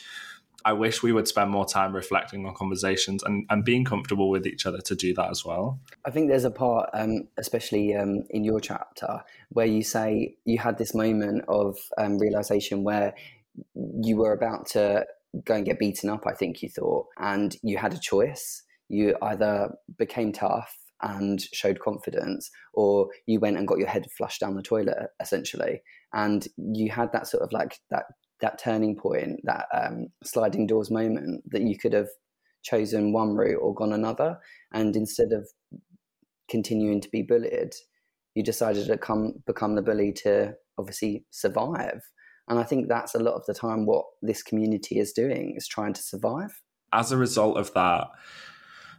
I 0.66 0.74
wish 0.74 1.04
we 1.04 1.12
would 1.12 1.28
spend 1.28 1.52
more 1.52 1.68
time 1.68 1.96
reflecting 1.96 2.48
on 2.48 2.56
conversations 2.56 3.22
and, 3.22 3.46
and 3.52 3.64
being 3.64 3.86
comfortable 3.86 4.32
with 4.32 4.48
each 4.48 4.66
other 4.66 4.80
to 4.80 4.96
do 4.96 5.14
that 5.14 5.30
as 5.30 5.46
well. 5.46 5.80
I 6.04 6.10
think 6.10 6.30
there's 6.30 6.46
a 6.46 6.52
part, 6.52 6.90
um, 6.94 7.28
especially 7.38 7.96
um, 7.96 8.24
in 8.32 8.44
your 8.44 8.60
chapter, 8.60 9.22
where 9.50 9.68
you 9.68 9.84
say 9.84 10.36
you 10.46 10.58
had 10.58 10.80
this 10.80 10.96
moment 10.96 11.46
of 11.48 11.78
um, 12.00 12.18
realization 12.18 12.84
where 12.84 13.14
you 14.02 14.18
were 14.18 14.34
about 14.34 14.66
to 14.70 15.06
go 15.46 15.54
and 15.54 15.66
get 15.66 15.78
beaten 15.78 16.10
up, 16.10 16.26
I 16.26 16.34
think 16.34 16.64
you 16.64 16.70
thought, 16.70 17.06
and 17.20 17.56
you 17.62 17.78
had 17.78 17.94
a 17.94 18.00
choice. 18.00 18.64
You 18.90 19.16
either 19.22 19.78
became 19.96 20.32
tough 20.32 20.76
and 21.02 21.42
showed 21.54 21.80
confidence, 21.80 22.50
or 22.74 23.10
you 23.26 23.40
went 23.40 23.58
and 23.58 23.68
got 23.68 23.78
your 23.78 23.88
head 23.88 24.06
flushed 24.18 24.42
down 24.42 24.56
the 24.56 24.62
toilet, 24.62 25.10
essentially 25.20 25.82
and 26.14 26.48
you 26.58 26.92
had 26.92 27.12
that 27.12 27.28
sort 27.28 27.44
of 27.44 27.52
like 27.52 27.80
that 27.90 28.06
that 28.40 28.60
turning 28.60 28.96
point, 28.96 29.40
that 29.46 29.66
um, 29.74 30.08
sliding 30.24 30.68
doors 30.68 30.92
moment 30.92 31.42
that 31.50 31.64
you 31.64 31.76
could 31.76 31.94
have 31.94 32.10
chosen 32.64 33.12
one 33.12 33.36
route 33.36 33.58
or 33.60 33.74
gone 33.74 33.94
another, 33.94 34.38
and 34.74 34.96
instead 34.96 35.32
of 35.32 35.48
continuing 36.50 37.02
to 37.02 37.10
be 37.10 37.24
bullied, 37.24 37.74
you 38.36 38.44
decided 38.44 38.86
to 38.88 38.98
come 38.98 39.34
become 39.46 39.76
the 39.76 39.82
bully 39.82 40.12
to 40.12 40.54
obviously 40.78 41.26
survive. 41.32 42.02
And 42.50 42.60
I 42.60 42.64
think 42.64 42.88
that's 42.88 43.16
a 43.16 43.20
lot 43.20 43.34
of 43.34 43.46
the 43.46 43.54
time 43.54 43.86
what 43.86 44.06
this 44.22 44.42
community 44.42 45.00
is 45.00 45.12
doing 45.12 45.56
is 45.58 45.68
trying 45.68 45.94
to 45.94 46.02
survive. 46.02 46.62
As 46.94 47.12
a 47.12 47.18
result 47.18 47.58
of 47.58 47.74
that, 47.74 48.08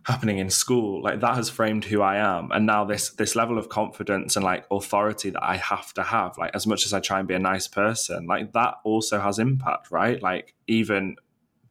happening 0.04 0.38
in 0.38 0.50
school 0.50 1.02
like 1.02 1.20
that 1.20 1.34
has 1.34 1.50
framed 1.50 1.84
who 1.84 2.00
i 2.00 2.16
am. 2.16 2.50
And 2.52 2.66
now 2.66 2.84
this 2.84 3.10
this 3.10 3.36
level 3.36 3.58
of 3.58 3.68
confidence 3.68 4.36
and 4.36 4.44
like 4.44 4.64
authority 4.70 5.30
that 5.30 5.42
i 5.42 5.56
have 5.56 5.92
to 5.94 6.02
have 6.02 6.38
like 6.38 6.52
as 6.54 6.66
much 6.66 6.86
as 6.86 6.92
i 6.92 7.00
try 7.00 7.18
and 7.18 7.28
be 7.28 7.34
a 7.34 7.38
nice 7.38 7.68
person 7.68 8.26
like 8.26 8.52
that 8.52 8.74
also 8.84 9.20
has 9.20 9.38
impact 9.38 9.90
right? 9.90 10.22
Like 10.22 10.54
even 10.66 11.16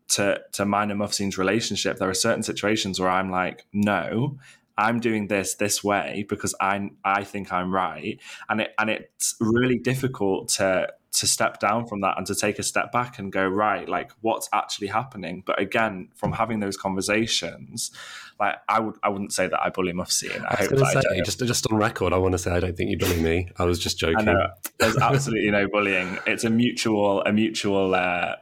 to 0.10 0.40
to 0.54 0.66
mine 0.66 0.92
and 0.92 1.00
Mufseen's 1.00 1.38
relationship 1.38 1.98
there 1.98 2.10
are 2.10 2.14
certain 2.14 2.44
situations 2.44 2.98
where 2.98 3.10
i'm 3.10 3.30
like 3.30 3.66
no 3.74 4.38
I'm 4.78 5.00
doing 5.00 5.28
this 5.28 5.56
this 5.56 5.84
way 5.84 6.26
because 6.30 6.54
I 6.62 6.92
I 7.04 7.24
think 7.24 7.52
I'm 7.52 7.74
right, 7.74 8.20
and 8.48 8.62
it 8.62 8.74
and 8.78 8.90
it's 8.90 9.36
really 9.40 9.80
difficult 9.80 10.50
to 10.50 10.94
to 11.20 11.28
step 11.28 11.60
down 11.60 11.86
from 11.86 12.02
that 12.02 12.18
and 12.18 12.26
to 12.28 12.36
take 12.36 12.60
a 12.60 12.64
step 12.64 12.92
back 12.92 13.20
and 13.20 13.32
go 13.32 13.46
right 13.46 13.88
like 13.88 14.12
what's 14.22 14.50
actually 14.54 14.88
happening? 14.88 15.44
But 15.46 15.60
again 15.60 16.10
from 16.16 16.34
having 16.34 16.60
those 16.60 16.78
conversations 16.78 17.92
like 18.40 18.56
i 18.70 18.80
would 18.80 18.96
i 19.02 19.10
wouldn't 19.10 19.34
say 19.34 19.48
that 19.48 19.60
i 19.64 19.70
bully 19.70 19.94
mufseen 19.94 20.46
i, 20.46 20.64
I 20.64 20.68
going 20.68 20.78
to 20.78 21.02
say 21.02 21.22
just 21.26 21.40
just 21.40 21.66
on 21.72 21.76
record 21.76 22.14
i 22.14 22.18
want 22.18 22.34
to 22.34 22.38
say 22.38 22.52
i 22.52 22.60
don't 22.60 22.78
think 22.78 22.92
you 22.92 22.98
bully 22.98 23.20
me. 23.20 23.50
I 23.58 23.66
was 23.66 23.80
just 23.80 23.98
joking. 23.98 24.38
There's 24.78 24.98
absolutely 24.98 25.52
no 25.52 25.68
bullying. 25.68 26.20
It's 26.28 26.44
a 26.44 26.50
mutual 26.50 27.22
a 27.24 27.34
mutual 27.34 27.96
uh, 27.96 28.36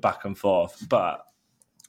back 0.00 0.24
and 0.24 0.38
forth. 0.38 0.86
But 0.88 1.25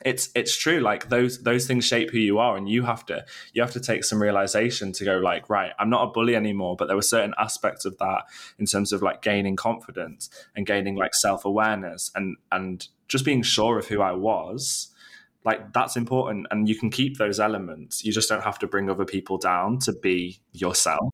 it's 0.05 0.29
it's 0.35 0.55
true 0.55 0.79
like 0.79 1.09
those 1.09 1.41
those 1.43 1.65
things 1.65 1.83
shape 1.85 2.11
who 2.11 2.19
you 2.19 2.37
are 2.37 2.55
and 2.55 2.69
you 2.69 2.83
have 2.83 3.05
to 3.05 3.25
you 3.53 3.61
have 3.61 3.71
to 3.71 3.79
take 3.79 4.03
some 4.03 4.21
realization 4.21 4.91
to 4.91 5.03
go 5.03 5.17
like 5.17 5.49
right 5.49 5.71
i'm 5.79 5.89
not 5.89 6.03
a 6.03 6.11
bully 6.11 6.35
anymore 6.35 6.75
but 6.75 6.87
there 6.87 6.95
were 6.95 7.01
certain 7.01 7.33
aspects 7.39 7.83
of 7.83 7.97
that 7.97 8.23
in 8.59 8.65
terms 8.65 8.93
of 8.93 9.01
like 9.01 9.21
gaining 9.21 9.55
confidence 9.55 10.29
and 10.55 10.65
gaining 10.65 10.95
like 10.95 11.15
self-awareness 11.15 12.11
and 12.15 12.37
and 12.51 12.87
just 13.07 13.25
being 13.25 13.41
sure 13.41 13.79
of 13.79 13.87
who 13.87 14.01
i 14.01 14.11
was 14.11 14.93
like 15.47 15.71
that's 15.71 15.95
important 15.95 16.45
and 16.51 16.67
you 16.67 16.75
can 16.75 16.89
keep 16.89 17.17
those 17.17 17.39
elements. 17.39 18.03
You 18.03 18.11
just 18.11 18.27
don't 18.27 18.43
have 18.43 18.59
to 18.59 18.67
bring 18.67 18.89
other 18.89 19.05
people 19.05 19.37
down 19.37 19.79
to 19.79 19.93
be 19.93 20.41
yourself 20.51 21.13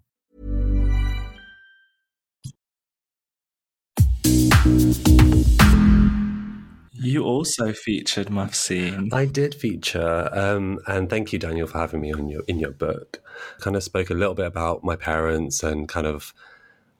You 7.03 7.23
also 7.23 7.73
featured 7.73 8.27
Mufseen. 8.27 9.11
I 9.11 9.25
did 9.25 9.55
feature, 9.55 10.29
um, 10.33 10.77
and 10.85 11.09
thank 11.09 11.33
you, 11.33 11.39
Daniel, 11.39 11.65
for 11.65 11.79
having 11.79 11.99
me 11.99 12.13
on 12.13 12.29
your 12.29 12.43
in 12.47 12.59
your 12.59 12.69
book. 12.69 13.19
Kind 13.59 13.75
of 13.75 13.81
spoke 13.81 14.11
a 14.11 14.13
little 14.13 14.35
bit 14.35 14.45
about 14.45 14.83
my 14.83 14.95
parents 14.95 15.63
and 15.63 15.89
kind 15.89 16.05
of 16.05 16.31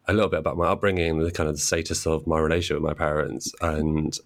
a 0.08 0.14
little 0.14 0.30
bit 0.30 0.40
about 0.40 0.58
my 0.58 0.70
upbringing 0.70 1.20
the 1.20 1.30
kind 1.30 1.48
of 1.48 1.54
the 1.54 1.62
status 1.62 2.08
of 2.08 2.26
my 2.26 2.40
relationship 2.40 2.82
with 2.82 2.90
my 2.90 2.96
parents. 2.96 3.54
And 3.62 4.18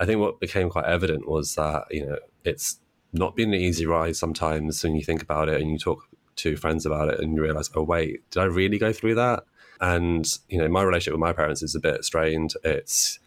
I 0.00 0.04
think 0.04 0.18
what 0.18 0.40
became 0.40 0.68
quite 0.68 0.86
evident 0.86 1.28
was 1.28 1.54
that 1.54 1.84
you 1.92 2.06
know 2.06 2.18
it's 2.42 2.80
not 3.12 3.36
been 3.36 3.54
an 3.54 3.60
easy 3.60 3.86
ride 3.86 4.16
sometimes 4.16 4.82
when 4.82 4.96
you 4.96 5.04
think 5.04 5.22
about 5.22 5.48
it 5.48 5.60
and 5.60 5.70
you 5.70 5.78
talk 5.78 6.08
to 6.36 6.56
friends 6.56 6.84
about 6.84 7.08
it 7.08 7.20
and 7.20 7.36
you 7.36 7.42
realize, 7.42 7.70
oh 7.76 7.84
wait, 7.84 8.28
did 8.32 8.40
I 8.40 8.46
really 8.46 8.78
go 8.78 8.92
through 8.92 9.14
that? 9.14 9.44
And 9.80 10.26
you 10.48 10.58
know, 10.58 10.68
my 10.68 10.82
relationship 10.82 11.12
with 11.12 11.20
my 11.20 11.32
parents 11.32 11.62
is 11.62 11.76
a 11.76 11.80
bit 11.80 12.04
strained. 12.04 12.54
It's 12.64 13.20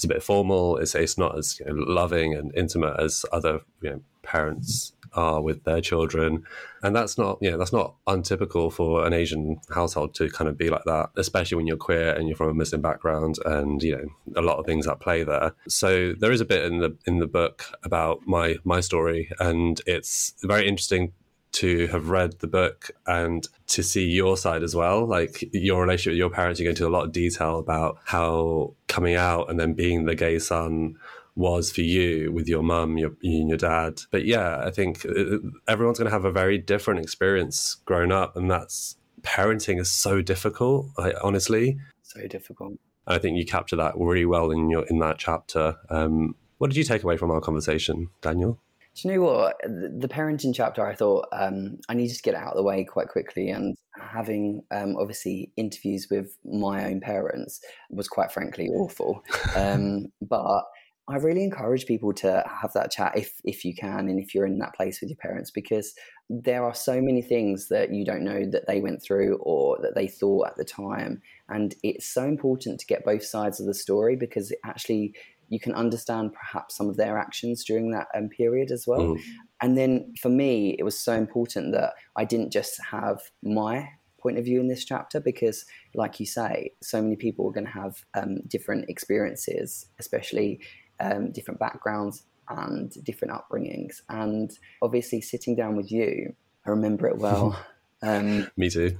it's 0.00 0.06
a 0.06 0.08
bit 0.08 0.22
formal. 0.22 0.78
It's 0.78 0.94
it's 0.94 1.18
not 1.18 1.36
as 1.36 1.60
you 1.60 1.66
know, 1.66 1.74
loving 1.74 2.32
and 2.34 2.50
intimate 2.56 2.98
as 2.98 3.26
other 3.32 3.60
you 3.82 3.90
know, 3.90 4.00
parents 4.22 4.94
are 5.12 5.42
with 5.42 5.64
their 5.64 5.82
children, 5.82 6.44
and 6.82 6.96
that's 6.96 7.18
not 7.18 7.36
you 7.42 7.50
know 7.50 7.58
that's 7.58 7.74
not 7.74 7.96
untypical 8.06 8.70
for 8.70 9.04
an 9.04 9.12
Asian 9.12 9.60
household 9.74 10.14
to 10.14 10.30
kind 10.30 10.48
of 10.48 10.56
be 10.56 10.70
like 10.70 10.84
that, 10.86 11.10
especially 11.16 11.56
when 11.56 11.66
you're 11.66 11.76
queer 11.76 12.14
and 12.14 12.28
you're 12.28 12.36
from 12.36 12.48
a 12.48 12.54
Muslim 12.54 12.80
background, 12.80 13.36
and 13.44 13.82
you 13.82 13.94
know 13.94 14.40
a 14.40 14.42
lot 14.42 14.58
of 14.58 14.64
things 14.64 14.86
at 14.86 15.00
play 15.00 15.22
there. 15.22 15.52
So 15.68 16.14
there 16.18 16.32
is 16.32 16.40
a 16.40 16.46
bit 16.46 16.64
in 16.64 16.78
the 16.78 16.96
in 17.06 17.18
the 17.18 17.26
book 17.26 17.66
about 17.82 18.20
my 18.26 18.56
my 18.64 18.80
story, 18.80 19.30
and 19.38 19.82
it's 19.86 20.32
very 20.42 20.66
interesting 20.66 21.12
to 21.52 21.88
have 21.88 22.08
read 22.08 22.38
the 22.38 22.46
book 22.46 22.90
and 23.06 23.48
to 23.66 23.82
see 23.82 24.06
your 24.06 24.36
side 24.36 24.62
as 24.62 24.74
well, 24.74 25.06
like 25.06 25.48
your 25.52 25.82
relationship 25.82 26.12
with 26.12 26.18
your 26.18 26.30
parents. 26.30 26.60
You 26.60 26.66
go 26.66 26.70
into 26.70 26.86
a 26.86 26.88
lot 26.88 27.04
of 27.04 27.12
detail 27.12 27.58
about 27.58 27.98
how 28.04 28.74
coming 28.90 29.14
out 29.14 29.48
and 29.48 29.58
then 29.58 29.72
being 29.72 30.04
the 30.04 30.14
gay 30.14 30.38
son 30.38 30.96
was 31.36 31.70
for 31.70 31.80
you 31.80 32.32
with 32.32 32.48
your 32.48 32.62
mum, 32.62 32.98
your 32.98 33.12
you 33.20 33.40
and 33.40 33.48
your 33.48 33.56
dad. 33.56 34.02
But 34.10 34.24
yeah, 34.26 34.58
I 34.58 34.70
think 34.70 35.06
uh, 35.06 35.38
everyone's 35.68 35.98
going 35.98 36.10
to 36.10 36.12
have 36.12 36.24
a 36.24 36.32
very 36.32 36.58
different 36.58 37.00
experience 37.00 37.76
growing 37.86 38.12
up, 38.12 38.36
and 38.36 38.50
that's 38.50 38.96
parenting 39.22 39.80
is 39.80 39.90
so 39.90 40.20
difficult. 40.20 40.88
I, 40.98 41.14
honestly, 41.22 41.78
so 42.02 42.26
difficult. 42.26 42.74
I 43.06 43.18
think 43.18 43.38
you 43.38 43.46
capture 43.46 43.76
that 43.76 43.94
really 43.96 44.26
well 44.26 44.50
in 44.50 44.70
your 44.70 44.84
in 44.86 44.98
that 44.98 45.18
chapter. 45.18 45.76
Um, 45.88 46.34
what 46.58 46.68
did 46.68 46.76
you 46.76 46.84
take 46.84 47.02
away 47.02 47.16
from 47.16 47.30
our 47.30 47.40
conversation, 47.40 48.10
Daniel? 48.20 48.60
Do 48.94 49.08
you 49.08 49.14
know 49.14 49.22
what? 49.22 49.56
The 49.62 50.08
parenting 50.08 50.54
chapter, 50.54 50.84
I 50.84 50.94
thought 50.94 51.26
um, 51.32 51.78
I 51.88 51.94
needed 51.94 52.16
to 52.16 52.22
get 52.22 52.34
out 52.34 52.52
of 52.52 52.56
the 52.56 52.62
way 52.62 52.84
quite 52.84 53.08
quickly. 53.08 53.48
And 53.48 53.76
having 54.00 54.62
um, 54.70 54.96
obviously 54.98 55.52
interviews 55.56 56.08
with 56.10 56.36
my 56.44 56.86
own 56.86 57.00
parents 57.00 57.60
was 57.90 58.08
quite 58.08 58.32
frankly 58.32 58.68
awful. 58.68 59.22
Um, 59.56 60.06
but 60.20 60.64
I 61.10 61.16
really 61.16 61.42
encourage 61.42 61.86
people 61.86 62.12
to 62.14 62.44
have 62.48 62.72
that 62.74 62.92
chat 62.92 63.16
if 63.16 63.40
if 63.44 63.64
you 63.64 63.74
can 63.74 64.08
and 64.08 64.20
if 64.20 64.34
you're 64.34 64.46
in 64.46 64.58
that 64.58 64.74
place 64.74 65.00
with 65.00 65.10
your 65.10 65.16
parents 65.16 65.50
because 65.50 65.92
there 66.28 66.64
are 66.64 66.74
so 66.74 67.00
many 67.00 67.20
things 67.20 67.68
that 67.68 67.92
you 67.92 68.04
don't 68.04 68.22
know 68.22 68.44
that 68.48 68.68
they 68.68 68.80
went 68.80 69.02
through 69.02 69.36
or 69.40 69.76
that 69.82 69.96
they 69.96 70.06
thought 70.06 70.46
at 70.46 70.56
the 70.56 70.64
time 70.64 71.20
and 71.48 71.74
it's 71.82 72.06
so 72.06 72.24
important 72.24 72.78
to 72.78 72.86
get 72.86 73.04
both 73.04 73.24
sides 73.24 73.58
of 73.58 73.66
the 73.66 73.74
story 73.74 74.14
because 74.14 74.52
it 74.52 74.58
actually 74.64 75.12
you 75.50 75.60
can 75.60 75.74
understand 75.74 76.32
perhaps 76.32 76.76
some 76.76 76.88
of 76.88 76.96
their 76.96 77.18
actions 77.18 77.64
during 77.64 77.90
that 77.90 78.06
um, 78.16 78.28
period 78.28 78.70
as 78.70 78.86
well. 78.86 79.00
Mm. 79.00 79.20
And 79.60 79.76
then 79.76 80.14
for 80.20 80.30
me, 80.30 80.76
it 80.78 80.84
was 80.84 80.98
so 80.98 81.12
important 81.12 81.72
that 81.72 81.92
I 82.16 82.24
didn't 82.24 82.50
just 82.52 82.80
have 82.90 83.20
my 83.42 83.88
point 84.18 84.38
of 84.38 84.44
view 84.44 84.60
in 84.60 84.68
this 84.68 84.84
chapter 84.84 85.20
because, 85.20 85.64
like 85.94 86.20
you 86.20 86.26
say, 86.26 86.72
so 86.82 87.02
many 87.02 87.16
people 87.16 87.48
are 87.48 87.52
going 87.52 87.66
to 87.66 87.72
have 87.72 88.04
um, 88.14 88.40
different 88.46 88.88
experiences, 88.88 89.86
especially 89.98 90.60
um, 91.00 91.32
different 91.32 91.58
backgrounds 91.58 92.24
and 92.48 92.92
different 93.04 93.34
upbringings. 93.34 94.02
And 94.08 94.50
obviously, 94.82 95.20
sitting 95.20 95.56
down 95.56 95.76
with 95.76 95.90
you, 95.90 96.34
I 96.66 96.70
remember 96.70 97.06
it 97.06 97.18
well. 97.18 97.58
Um, 98.02 98.50
Me 98.56 98.70
too. 98.70 98.96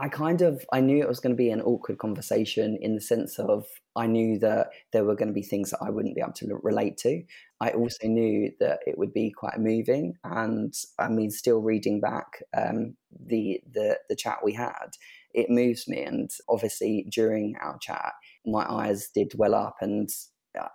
I 0.00 0.08
kind 0.08 0.40
of 0.40 0.64
I 0.72 0.80
knew 0.80 1.02
it 1.02 1.08
was 1.08 1.20
going 1.20 1.34
to 1.34 1.36
be 1.36 1.50
an 1.50 1.60
awkward 1.60 1.98
conversation 1.98 2.78
in 2.80 2.94
the 2.94 3.02
sense 3.02 3.38
of 3.38 3.66
I 3.94 4.06
knew 4.06 4.38
that 4.38 4.70
there 4.92 5.04
were 5.04 5.14
going 5.14 5.28
to 5.28 5.34
be 5.34 5.42
things 5.42 5.70
that 5.70 5.82
I 5.82 5.90
wouldn't 5.90 6.14
be 6.14 6.22
able 6.22 6.32
to 6.32 6.58
relate 6.62 6.96
to. 6.98 7.22
I 7.60 7.72
also 7.72 8.06
knew 8.08 8.50
that 8.60 8.78
it 8.86 8.96
would 8.96 9.12
be 9.12 9.30
quite 9.30 9.58
moving, 9.58 10.14
and 10.24 10.72
I 10.98 11.08
mean, 11.08 11.30
still 11.30 11.60
reading 11.60 12.00
back 12.00 12.42
um, 12.56 12.96
the 13.26 13.60
the 13.70 13.98
the 14.08 14.16
chat 14.16 14.38
we 14.42 14.54
had, 14.54 14.92
it 15.34 15.50
moves 15.50 15.86
me. 15.86 16.02
And 16.02 16.30
obviously, 16.48 17.06
during 17.10 17.56
our 17.60 17.76
chat, 17.78 18.14
my 18.46 18.64
eyes 18.64 19.10
did 19.14 19.32
well 19.36 19.54
up, 19.54 19.76
and 19.82 20.08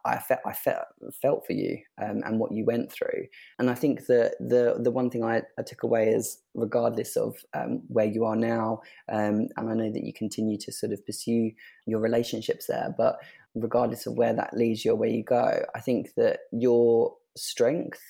I 0.06 0.20
felt 0.20 0.40
I 0.46 0.54
felt 0.54 0.86
felt 1.22 1.46
for 1.46 1.54
you 1.54 1.80
um, 2.02 2.22
and 2.26 2.40
what 2.40 2.52
you 2.54 2.64
went 2.66 2.92
through, 2.92 3.28
and 3.60 3.70
I 3.70 3.76
think 3.76 4.06
that 4.08 4.36
the 4.40 4.76
the 4.82 4.92
one 4.92 5.10
thing 5.10 5.24
I, 5.24 5.42
I 5.60 5.64
took 5.64 5.84
away 5.84 6.10
is 6.10 6.40
regardless 6.54 7.18
of 7.18 7.36
um, 7.54 7.82
where 7.88 8.06
you 8.06 8.26
are 8.26 8.36
now, 8.36 8.82
um, 9.12 9.48
and 9.58 9.70
I 9.70 9.74
know 9.74 9.92
that 9.92 10.04
you 10.04 10.14
continue 10.14 10.58
to 10.60 10.72
sort 10.72 10.94
of 10.94 11.06
pursue 11.06 11.52
your 11.86 12.00
relationships 12.00 12.68
there, 12.68 12.96
but 12.98 13.18
regardless 13.54 14.06
of 14.06 14.18
where 14.18 14.34
that 14.34 14.56
leads 14.56 14.86
you 14.86 14.92
or 14.92 14.96
where 14.96 15.10
you 15.10 15.24
go, 15.24 15.66
I 15.76 15.80
think 15.80 16.14
that 16.16 16.40
your 16.52 17.16
strength 17.36 18.02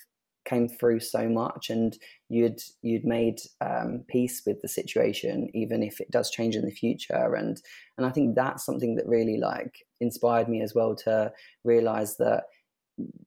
came 0.46 0.68
through 0.68 1.00
so 1.00 1.28
much 1.28 1.70
and 1.70 1.98
you'd 2.30 2.60
you'd 2.82 3.06
made 3.06 3.40
um, 3.62 4.04
peace 4.08 4.42
with 4.46 4.62
the 4.62 4.68
situation 4.68 5.50
even 5.54 5.84
if 5.84 6.00
it 6.02 6.10
does 6.12 6.32
change 6.32 6.56
in 6.56 6.66
the 6.66 6.72
future. 6.72 7.36
And 7.36 7.62
and 7.98 8.06
I 8.06 8.10
think 8.10 8.36
that's 8.36 8.66
something 8.66 8.96
that 8.96 9.08
really 9.08 9.38
like 9.38 9.74
inspired 10.02 10.50
me 10.50 10.62
as 10.62 10.74
well 10.74 10.96
to 11.04 11.32
realize 11.64 12.18
that 12.18 12.44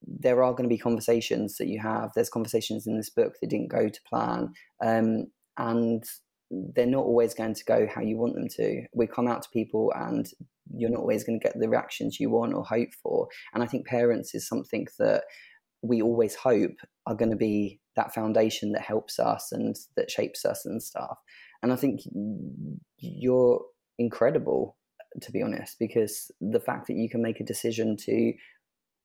there 0.03 0.43
are 0.43 0.53
going 0.53 0.69
to 0.69 0.75
be 0.75 0.79
conversations 0.79 1.57
that 1.59 1.69
you 1.69 1.79
have. 1.81 2.11
There's 2.15 2.31
conversations 2.31 2.87
in 2.87 2.97
this 2.97 3.11
book 3.11 3.35
that 3.41 3.51
didn't 3.51 3.71
go 3.71 3.89
to 3.89 4.01
plan 4.09 4.53
um, 4.83 5.27
and 5.57 6.05
they're 6.51 6.87
not 6.87 7.05
always 7.05 7.35
going 7.35 7.55
to 7.55 7.65
go 7.65 7.87
how 7.87 8.01
you 8.01 8.17
want 8.17 8.35
them 8.35 8.49
to. 8.49 8.83
We 8.95 9.07
come 9.07 9.29
out 9.29 9.43
to 9.43 9.51
people 9.51 9.93
and 9.95 10.27
you're 10.75 10.91
not 10.91 11.01
always 11.01 11.25
going 11.25 11.39
to 11.39 11.45
get 11.45 11.59
the 11.59 11.69
reactions 11.69 12.19
you 12.19 12.31
want 12.31 12.55
or 12.55 12.65
hope 12.65 12.91
for. 13.03 13.29
And 13.55 13.63
i 13.63 13.67
think 13.67 13.87
parents 13.87 14.35
is 14.35 14.49
something 14.49 14.87
that 14.99 15.25
we 15.83 16.03
always 16.03 16.35
hope 16.35 16.77
are 17.07 17.15
going 17.15 17.31
to 17.31 17.37
be 17.37 17.81
that 17.97 18.15
foundation 18.15 18.73
that 18.73 18.83
helps 18.83 19.19
us 19.19 19.53
and 19.53 19.77
that 19.97 20.11
shapes 20.11 20.45
us 20.45 20.65
and 20.65 20.83
stuff. 20.83 21.19
And 21.63 21.73
I 21.73 21.77
think 21.77 22.01
you're 22.99 23.61
incredible, 23.99 24.77
to 25.21 25.33
be 25.33 25.43
honest, 25.43 25.79
because 25.79 26.31
the 26.41 26.61
fact 26.61 26.87
that 26.87 26.97
you 26.97 27.09
can 27.09 27.23
make 27.23 27.41
a 27.41 27.45
decision 27.45 27.97
to 27.99 28.33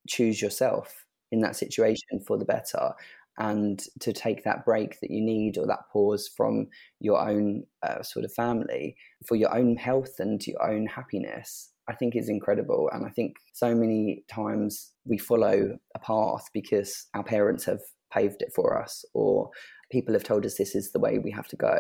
choose 0.08 0.42
yourself 0.42 1.06
in 1.32 1.42
that 1.42 1.56
situation 1.56 2.20
for 2.26 2.38
the 2.38 2.46
better 2.46 2.92
and 3.40 3.82
to 4.00 4.14
take 4.14 4.44
that 4.44 4.64
break 4.64 5.00
that 5.00 5.10
you 5.10 5.22
need 5.22 5.58
or 5.58 5.66
that 5.66 5.90
pause 5.92 6.30
from 6.38 6.68
your 7.00 7.20
own 7.20 7.64
uh, 7.82 8.04
sort 8.04 8.26
of 8.26 8.34
family 8.34 8.96
for 9.26 9.36
your 9.36 9.56
own 9.56 9.76
health 9.76 10.20
and 10.20 10.46
your 10.46 10.62
own 10.64 10.86
happiness 10.86 11.73
I 11.90 11.94
think 11.94 12.16
is 12.16 12.30
incredible. 12.30 12.90
And 12.94 13.06
I 13.06 13.10
think 13.10 13.38
so 13.54 13.76
many 13.76 14.24
times 14.30 14.92
we 15.06 15.18
follow 15.18 15.78
a 15.96 16.00
path 16.00 16.48
because 16.54 17.08
our 17.14 17.24
parents 17.24 17.66
have 17.66 17.82
paved 18.12 18.42
it 18.42 18.54
for 18.56 18.82
us 18.82 19.04
or 19.14 19.50
people 19.92 20.14
have 20.14 20.24
told 20.24 20.46
us 20.46 20.56
this 20.56 20.76
is 20.76 20.92
the 20.92 21.00
way 21.00 21.20
we 21.20 21.32
have 21.32 21.48
to 21.50 21.56
go. 21.56 21.80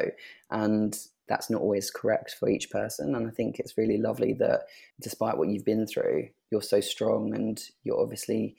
And 0.52 0.98
that's 1.28 1.50
not 1.50 1.62
always 1.62 1.89
correct 1.89 2.36
for 2.38 2.50
each 2.50 2.70
person. 2.70 3.16
And 3.16 3.28
I 3.28 3.32
think 3.32 3.60
it's 3.60 3.78
really 3.78 3.98
lovely 3.98 4.34
that 4.39 4.63
despite 5.02 5.38
what 5.38 5.50
you've 5.50 5.66
been 5.66 5.88
through, 5.88 6.28
you're 6.52 6.62
so 6.62 6.82
strong 6.82 7.34
and 7.34 7.62
you're 7.84 8.02
obviously, 8.02 8.56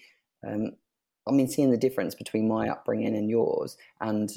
um, 0.47 0.73
I 1.29 1.33
mean, 1.33 1.49
seeing 1.49 1.71
the 1.71 1.77
difference 1.77 2.15
between 2.15 2.49
my 2.49 2.69
upbringing 2.69 3.15
and 3.17 3.29
yours 3.29 3.77
and 4.01 4.31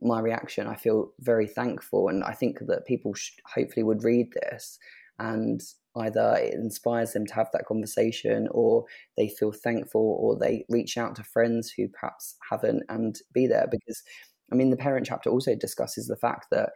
my 0.00 0.20
reaction, 0.20 0.66
I 0.66 0.76
feel 0.76 1.12
very 1.20 1.46
thankful. 1.46 2.08
And 2.08 2.22
I 2.22 2.32
think 2.32 2.58
that 2.66 2.86
people 2.86 3.14
hopefully 3.46 3.82
would 3.82 4.04
read 4.04 4.32
this 4.32 4.78
and 5.18 5.62
either 5.96 6.36
it 6.40 6.54
inspires 6.54 7.12
them 7.12 7.26
to 7.26 7.34
have 7.34 7.48
that 7.52 7.66
conversation 7.66 8.48
or 8.52 8.84
they 9.16 9.28
feel 9.28 9.52
thankful 9.52 10.18
or 10.20 10.36
they 10.38 10.64
reach 10.68 10.96
out 10.96 11.14
to 11.16 11.24
friends 11.24 11.72
who 11.76 11.88
perhaps 11.88 12.36
haven't 12.50 12.82
and 12.88 13.16
be 13.32 13.46
there. 13.46 13.66
Because 13.70 14.02
i 14.52 14.54
mean 14.54 14.70
the 14.70 14.76
parent 14.76 15.06
chapter 15.06 15.30
also 15.30 15.54
discusses 15.54 16.06
the 16.06 16.16
fact 16.16 16.46
that 16.50 16.70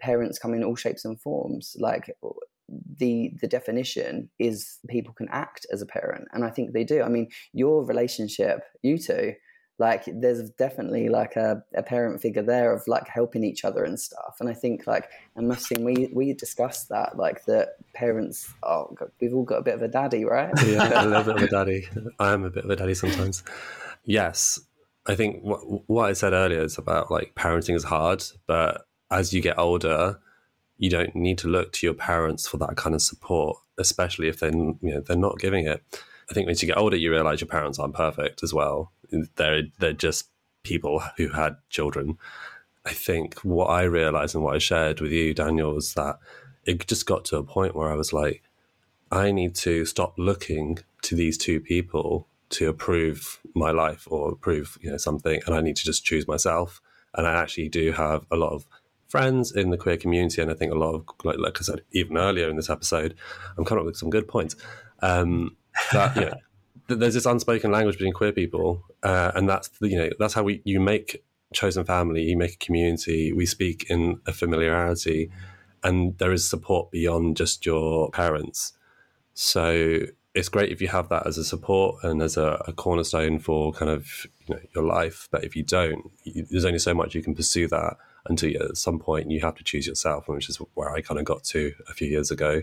parents 0.00 0.38
come 0.38 0.54
in 0.54 0.64
all 0.64 0.76
shapes 0.76 1.04
and 1.04 1.20
forms. 1.20 1.76
Like 1.78 2.10
the 2.98 3.32
the 3.40 3.48
definition 3.48 4.30
is 4.38 4.78
people 4.88 5.12
can 5.14 5.28
act 5.30 5.66
as 5.72 5.82
a 5.82 5.86
parent 5.86 6.28
and 6.32 6.44
i 6.44 6.50
think 6.50 6.72
they 6.72 6.84
do. 6.84 7.02
I 7.02 7.08
mean 7.08 7.28
your 7.52 7.84
relationship 7.84 8.60
you 8.82 8.96
two 8.98 9.32
like 9.80 10.04
there's 10.06 10.50
definitely 10.50 11.08
like 11.08 11.34
a, 11.34 11.62
a 11.74 11.82
parent 11.82 12.20
figure 12.20 12.42
there 12.42 12.72
of 12.72 12.86
like 12.86 13.08
helping 13.08 13.42
each 13.42 13.64
other 13.64 13.82
and 13.82 13.98
stuff. 13.98 14.36
And 14.38 14.48
i 14.48 14.54
think 14.54 14.86
like 14.86 15.10
and 15.34 15.50
Mufseen 15.50 15.82
we 15.82 16.08
we 16.14 16.32
discussed 16.32 16.88
that 16.90 17.16
like 17.16 17.44
that 17.46 17.70
parents 17.94 18.52
oh 18.62 18.94
we've 19.20 19.34
all 19.34 19.44
got 19.44 19.58
a 19.58 19.62
bit 19.62 19.74
of 19.74 19.82
a 19.82 19.88
daddy 19.88 20.24
right? 20.24 20.52
Yeah 20.64 21.04
a 21.04 21.06
little 21.06 21.24
bit 21.24 21.36
of 21.36 21.42
a 21.42 21.48
daddy. 21.58 21.88
I 22.18 22.32
am 22.32 22.44
a 22.44 22.50
bit 22.50 22.64
of 22.64 22.70
a 22.70 22.76
daddy 22.76 22.94
sometimes. 22.94 23.42
Yes. 24.04 24.60
I 25.06 25.14
think 25.16 25.42
what, 25.42 25.60
what 25.88 26.10
i 26.10 26.12
said 26.12 26.34
earlier 26.34 26.62
is 26.62 26.78
about 26.78 27.10
like 27.10 27.34
parenting 27.34 27.74
is 27.74 27.84
hard 27.84 28.22
but 28.46 28.82
as 29.10 29.32
you 29.32 29.40
get 29.40 29.58
older 29.58 30.20
you 30.76 30.90
don't 30.90 31.16
need 31.16 31.38
to 31.38 31.48
look 31.48 31.72
to 31.72 31.86
your 31.86 31.94
parents 31.94 32.46
for 32.46 32.58
that 32.58 32.76
kind 32.76 32.94
of 32.94 33.02
support 33.02 33.56
especially 33.80 34.28
if 34.28 34.38
they 34.38 34.50
you 34.50 34.78
know 34.82 35.00
they're 35.00 35.16
not 35.16 35.38
giving 35.38 35.66
it. 35.66 35.82
I 36.30 36.34
think 36.34 36.48
as 36.48 36.62
you 36.62 36.68
get 36.68 36.78
older, 36.78 36.96
you 36.96 37.10
realize 37.10 37.40
your 37.40 37.48
parents 37.48 37.78
aren't 37.78 37.94
perfect 37.94 38.44
as 38.44 38.54
well. 38.54 38.92
They're 39.36 39.62
they're 39.78 39.92
just 39.92 40.28
people 40.62 41.02
who 41.16 41.28
had 41.28 41.56
children. 41.68 42.18
I 42.84 42.92
think 42.92 43.40
what 43.40 43.66
I 43.66 43.82
realized 43.82 44.34
and 44.34 44.44
what 44.44 44.54
I 44.54 44.58
shared 44.58 45.00
with 45.00 45.12
you, 45.12 45.34
Daniel, 45.34 45.74
was 45.74 45.94
that 45.94 46.18
it 46.64 46.86
just 46.86 47.06
got 47.06 47.24
to 47.26 47.36
a 47.36 47.42
point 47.42 47.74
where 47.74 47.90
I 47.90 47.94
was 47.94 48.12
like, 48.12 48.42
I 49.10 49.32
need 49.32 49.54
to 49.56 49.84
stop 49.84 50.14
looking 50.16 50.78
to 51.02 51.14
these 51.14 51.36
two 51.36 51.60
people 51.60 52.26
to 52.50 52.68
approve 52.68 53.40
my 53.54 53.70
life 53.70 54.06
or 54.10 54.32
approve 54.32 54.78
you 54.80 54.90
know 54.90 54.96
something, 54.96 55.40
and 55.46 55.54
I 55.54 55.60
need 55.60 55.76
to 55.76 55.84
just 55.84 56.04
choose 56.04 56.26
myself. 56.26 56.80
And 57.14 57.26
I 57.26 57.34
actually 57.34 57.68
do 57.68 57.92
have 57.92 58.24
a 58.30 58.36
lot 58.36 58.52
of 58.52 58.66
friends 59.08 59.50
in 59.50 59.70
the 59.70 59.76
queer 59.76 59.96
community, 59.96 60.40
and 60.40 60.50
I 60.50 60.54
think 60.54 60.72
a 60.72 60.78
lot 60.78 60.94
of 60.94 61.04
like, 61.24 61.38
like 61.38 61.58
I 61.58 61.62
said 61.62 61.82
even 61.92 62.16
earlier 62.16 62.48
in 62.48 62.56
this 62.56 62.70
episode, 62.70 63.14
I'm 63.56 63.64
coming 63.64 63.80
up 63.80 63.86
with 63.86 63.96
some 63.96 64.10
good 64.10 64.28
points. 64.28 64.56
Um, 65.02 65.56
that 65.92 66.16
you 66.16 66.22
know, 66.26 66.34
there's 66.98 67.14
this 67.14 67.26
unspoken 67.26 67.70
language 67.70 67.96
between 67.96 68.12
queer 68.12 68.32
people, 68.32 68.84
uh, 69.02 69.32
and 69.34 69.48
that's 69.48 69.70
you 69.80 69.96
know 69.96 70.10
that's 70.18 70.34
how 70.34 70.42
we 70.42 70.62
you 70.64 70.80
make 70.80 71.22
chosen 71.52 71.84
family, 71.84 72.22
you 72.22 72.36
make 72.36 72.54
a 72.54 72.64
community. 72.64 73.32
We 73.32 73.46
speak 73.46 73.86
in 73.90 74.20
a 74.26 74.32
familiarity, 74.32 75.30
and 75.82 76.16
there 76.18 76.32
is 76.32 76.48
support 76.48 76.90
beyond 76.90 77.36
just 77.36 77.66
your 77.66 78.10
parents. 78.10 78.72
So 79.34 80.00
it's 80.34 80.48
great 80.48 80.70
if 80.70 80.80
you 80.80 80.88
have 80.88 81.08
that 81.08 81.26
as 81.26 81.38
a 81.38 81.44
support 81.44 82.04
and 82.04 82.22
as 82.22 82.36
a, 82.36 82.62
a 82.66 82.72
cornerstone 82.72 83.40
for 83.40 83.72
kind 83.72 83.90
of 83.90 84.26
you 84.46 84.54
know, 84.54 84.60
your 84.74 84.84
life. 84.84 85.28
But 85.30 85.44
if 85.44 85.56
you 85.56 85.64
don't, 85.64 86.10
you, 86.24 86.46
there's 86.48 86.64
only 86.64 86.78
so 86.78 86.94
much 86.94 87.14
you 87.14 87.22
can 87.22 87.34
pursue 87.34 87.66
that 87.68 87.96
until 88.26 88.50
you, 88.50 88.60
at 88.60 88.76
some 88.76 88.98
point 88.98 89.30
you 89.30 89.40
have 89.40 89.56
to 89.56 89.64
choose 89.64 89.86
yourself, 89.86 90.28
which 90.28 90.48
is 90.48 90.56
where 90.74 90.90
I 90.90 91.00
kind 91.00 91.18
of 91.18 91.24
got 91.24 91.42
to 91.44 91.72
a 91.88 91.94
few 91.94 92.08
years 92.08 92.30
ago 92.30 92.62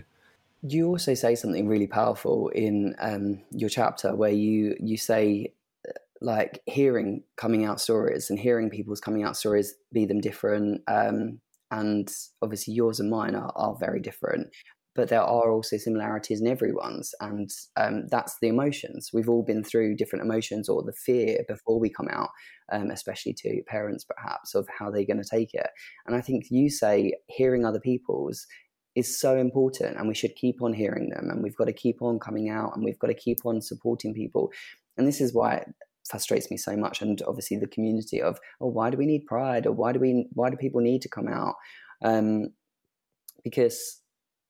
you 0.62 0.88
also 0.88 1.14
say 1.14 1.34
something 1.34 1.68
really 1.68 1.86
powerful 1.86 2.48
in 2.48 2.94
um, 2.98 3.40
your 3.50 3.70
chapter 3.70 4.14
where 4.14 4.30
you 4.30 4.74
you 4.80 4.96
say 4.96 5.52
uh, 5.88 5.92
like 6.20 6.60
hearing 6.66 7.22
coming 7.36 7.64
out 7.64 7.80
stories 7.80 8.30
and 8.30 8.38
hearing 8.38 8.70
people's 8.70 9.00
coming 9.00 9.22
out 9.22 9.36
stories 9.36 9.74
be 9.92 10.04
them 10.04 10.20
different 10.20 10.82
um, 10.88 11.40
and 11.70 12.10
obviously 12.42 12.74
yours 12.74 12.98
and 12.98 13.10
mine 13.10 13.34
are, 13.34 13.52
are 13.54 13.76
very 13.78 14.00
different 14.00 14.48
but 14.96 15.10
there 15.10 15.22
are 15.22 15.52
also 15.52 15.76
similarities 15.76 16.40
in 16.40 16.48
everyone's 16.48 17.14
and 17.20 17.50
um, 17.76 18.08
that's 18.08 18.36
the 18.42 18.48
emotions. 18.48 19.10
We've 19.12 19.28
all 19.28 19.44
been 19.44 19.62
through 19.62 19.94
different 19.94 20.24
emotions 20.24 20.68
or 20.68 20.82
the 20.82 20.92
fear 20.92 21.44
before 21.46 21.78
we 21.78 21.88
come 21.88 22.08
out 22.10 22.30
um, 22.72 22.90
especially 22.90 23.32
to 23.34 23.62
parents 23.68 24.04
perhaps 24.04 24.56
of 24.56 24.66
how 24.76 24.90
they're 24.90 25.04
going 25.04 25.22
to 25.22 25.28
take 25.28 25.54
it. 25.54 25.68
And 26.06 26.16
i 26.16 26.20
think 26.20 26.46
you 26.50 26.68
say 26.68 27.12
hearing 27.28 27.64
other 27.64 27.78
people's 27.78 28.44
is 28.98 29.18
so 29.18 29.36
important 29.36 29.96
and 29.96 30.08
we 30.08 30.14
should 30.14 30.34
keep 30.34 30.62
on 30.62 30.72
hearing 30.72 31.10
them 31.10 31.28
and 31.30 31.42
we've 31.42 31.56
got 31.56 31.66
to 31.66 31.72
keep 31.72 32.02
on 32.02 32.18
coming 32.18 32.48
out 32.48 32.74
and 32.74 32.84
we've 32.84 32.98
got 32.98 33.08
to 33.08 33.14
keep 33.14 33.44
on 33.44 33.60
supporting 33.60 34.14
people. 34.14 34.50
And 34.96 35.06
this 35.06 35.20
is 35.20 35.32
why 35.32 35.56
it 35.56 35.68
frustrates 36.08 36.50
me 36.50 36.56
so 36.56 36.76
much 36.76 37.02
and 37.02 37.20
obviously 37.26 37.58
the 37.58 37.66
community 37.66 38.22
of 38.22 38.38
oh 38.62 38.68
why 38.68 38.90
do 38.90 38.96
we 38.96 39.06
need 39.06 39.26
pride? 39.26 39.66
Or 39.66 39.72
why 39.72 39.92
do 39.92 40.00
we 40.00 40.26
why 40.32 40.50
do 40.50 40.56
people 40.56 40.80
need 40.80 41.02
to 41.02 41.08
come 41.08 41.28
out? 41.28 41.54
Um, 42.02 42.48
because 43.44 44.00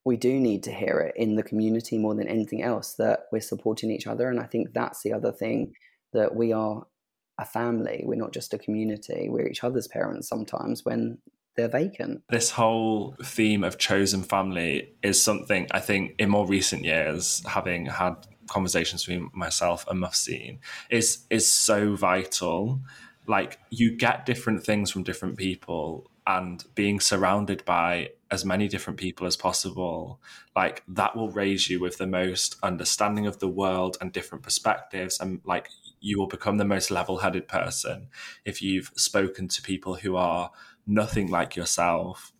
we 0.05 0.17
do 0.17 0.39
need 0.39 0.63
to 0.63 0.71
hear 0.71 0.99
it 0.99 1.13
in 1.15 1.35
the 1.35 1.43
community 1.43 1.97
more 1.97 2.15
than 2.15 2.27
anything 2.27 2.63
else 2.63 2.95
that 2.95 3.21
we're 3.31 3.41
supporting 3.41 3.91
each 3.91 4.07
other 4.07 4.29
and 4.29 4.39
i 4.39 4.45
think 4.45 4.69
that's 4.73 5.03
the 5.03 5.13
other 5.13 5.31
thing 5.31 5.71
that 6.13 6.35
we 6.35 6.51
are 6.51 6.83
a 7.39 7.45
family. 7.45 8.03
We're 8.05 8.15
not 8.15 8.33
just 8.33 8.53
a 8.53 8.59
community. 8.59 9.29
We're 9.29 9.47
each 9.47 9.63
other's 9.63 9.87
parents 9.87 10.27
sometimes 10.27 10.83
when 10.83 11.17
they're 11.59 11.67
vacant. 11.67 12.23
This 12.29 12.51
whole 12.51 13.15
theme 13.23 13.63
of 13.63 13.77
chosen 13.77 14.23
family 14.23 14.93
is 15.03 15.21
something 15.21 15.67
I 15.71 15.81
think 15.81 16.15
in 16.17 16.29
more 16.29 16.47
recent 16.47 16.85
years, 16.85 17.43
having 17.45 17.87
had 17.87 18.15
conversations 18.47 19.05
between 19.05 19.29
myself 19.33 19.85
and 19.89 20.01
Mufseen, 20.01 20.59
is 20.89 21.25
is 21.29 21.51
so 21.51 21.95
vital. 21.95 22.79
Like 23.27 23.59
you 23.69 23.95
get 23.95 24.25
different 24.25 24.63
things 24.63 24.89
from 24.89 25.03
different 25.03 25.37
people 25.37 26.09
and 26.25 26.63
being 26.75 26.99
surrounded 26.99 27.65
by 27.65 28.09
as 28.31 28.45
many 28.45 28.67
different 28.67 28.99
people 28.99 29.25
as 29.25 29.35
possible 29.35 30.21
like 30.55 30.83
that 30.87 31.15
will 31.15 31.31
raise 31.31 31.69
you 31.69 31.79
with 31.79 31.97
the 31.97 32.05
most 32.05 32.55
understanding 32.61 33.25
of 33.25 33.39
the 33.39 33.47
world 33.47 33.97
and 33.99 34.11
different 34.11 34.43
perspectives 34.43 35.19
and 35.19 35.41
like 35.43 35.69
you 35.99 36.19
will 36.19 36.27
become 36.27 36.57
the 36.57 36.65
most 36.65 36.91
level-headed 36.91 37.47
person 37.47 38.07
if 38.45 38.61
you've 38.61 38.91
spoken 38.95 39.47
to 39.47 39.61
people 39.61 39.95
who 39.95 40.15
are 40.15 40.51
nothing 40.87 41.29
like 41.29 41.55
yourself 41.55 42.31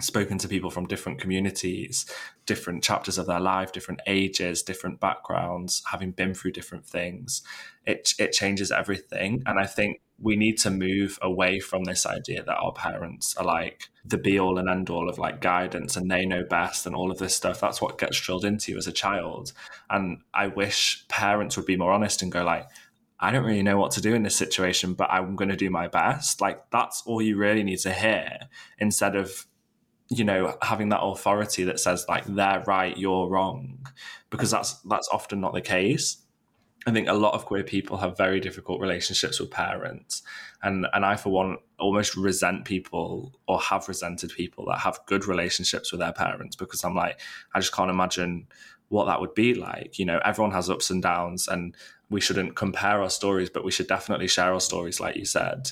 spoken 0.00 0.38
to 0.38 0.48
people 0.48 0.70
from 0.70 0.86
different 0.86 1.20
communities, 1.20 2.06
different 2.46 2.82
chapters 2.84 3.18
of 3.18 3.26
their 3.26 3.40
life, 3.40 3.72
different 3.72 4.00
ages, 4.06 4.62
different 4.62 5.00
backgrounds, 5.00 5.82
having 5.90 6.12
been 6.12 6.34
through 6.34 6.52
different 6.52 6.86
things, 6.86 7.42
it 7.84 8.14
it 8.18 8.32
changes 8.32 8.70
everything. 8.70 9.42
And 9.46 9.58
I 9.58 9.66
think 9.66 10.00
we 10.20 10.36
need 10.36 10.58
to 10.58 10.70
move 10.70 11.18
away 11.22 11.60
from 11.60 11.84
this 11.84 12.04
idea 12.04 12.42
that 12.42 12.56
our 12.56 12.72
parents 12.72 13.36
are 13.36 13.44
like 13.44 13.84
the 14.04 14.18
be 14.18 14.38
all 14.38 14.58
and 14.58 14.68
end 14.68 14.90
all 14.90 15.08
of 15.08 15.18
like 15.18 15.40
guidance 15.40 15.96
and 15.96 16.10
they 16.10 16.26
know 16.26 16.42
best 16.42 16.86
and 16.86 16.96
all 16.96 17.12
of 17.12 17.18
this 17.18 17.36
stuff. 17.36 17.60
That's 17.60 17.80
what 17.80 17.98
gets 17.98 18.20
drilled 18.20 18.44
into 18.44 18.72
you 18.72 18.78
as 18.78 18.88
a 18.88 18.92
child. 18.92 19.52
And 19.90 20.22
I 20.34 20.48
wish 20.48 21.06
parents 21.08 21.56
would 21.56 21.66
be 21.66 21.76
more 21.76 21.92
honest 21.92 22.22
and 22.22 22.32
go 22.32 22.42
like, 22.42 22.66
I 23.20 23.32
don't 23.32 23.44
really 23.44 23.62
know 23.62 23.78
what 23.78 23.90
to 23.92 24.00
do 24.00 24.14
in 24.14 24.22
this 24.22 24.36
situation, 24.36 24.94
but 24.94 25.10
I'm 25.10 25.34
going 25.34 25.48
to 25.48 25.56
do 25.56 25.70
my 25.70 25.88
best. 25.88 26.40
Like 26.40 26.70
that's 26.70 27.02
all 27.04 27.20
you 27.20 27.36
really 27.36 27.62
need 27.62 27.78
to 27.80 27.92
hear 27.92 28.38
instead 28.78 29.16
of 29.16 29.46
you 30.08 30.24
know 30.24 30.56
having 30.62 30.88
that 30.88 31.02
authority 31.02 31.64
that 31.64 31.78
says 31.78 32.06
like 32.08 32.24
they're 32.26 32.64
right 32.66 32.96
you're 32.96 33.28
wrong 33.28 33.86
because 34.30 34.50
that's 34.50 34.74
that's 34.82 35.08
often 35.12 35.40
not 35.40 35.52
the 35.52 35.60
case 35.60 36.18
i 36.86 36.90
think 36.90 37.08
a 37.08 37.12
lot 37.12 37.34
of 37.34 37.44
queer 37.44 37.62
people 37.62 37.98
have 37.98 38.16
very 38.16 38.40
difficult 38.40 38.80
relationships 38.80 39.38
with 39.38 39.50
parents 39.50 40.22
and 40.62 40.86
and 40.94 41.04
i 41.04 41.14
for 41.14 41.30
one 41.30 41.58
almost 41.78 42.16
resent 42.16 42.64
people 42.64 43.38
or 43.46 43.60
have 43.60 43.86
resented 43.86 44.30
people 44.30 44.64
that 44.66 44.78
have 44.78 44.98
good 45.06 45.26
relationships 45.26 45.92
with 45.92 46.00
their 46.00 46.12
parents 46.12 46.56
because 46.56 46.82
i'm 46.84 46.94
like 46.94 47.20
i 47.54 47.60
just 47.60 47.74
can't 47.74 47.90
imagine 47.90 48.46
what 48.88 49.06
that 49.06 49.20
would 49.20 49.34
be 49.34 49.54
like 49.54 49.98
you 49.98 50.04
know 50.04 50.20
everyone 50.24 50.52
has 50.52 50.70
ups 50.70 50.90
and 50.90 51.02
downs 51.02 51.48
and 51.48 51.74
we 52.10 52.20
shouldn't 52.20 52.56
compare 52.56 53.02
our 53.02 53.10
stories 53.10 53.50
but 53.50 53.64
we 53.64 53.70
should 53.70 53.86
definitely 53.86 54.28
share 54.28 54.52
our 54.52 54.60
stories 54.60 55.00
like 55.00 55.16
you 55.16 55.24
said 55.24 55.70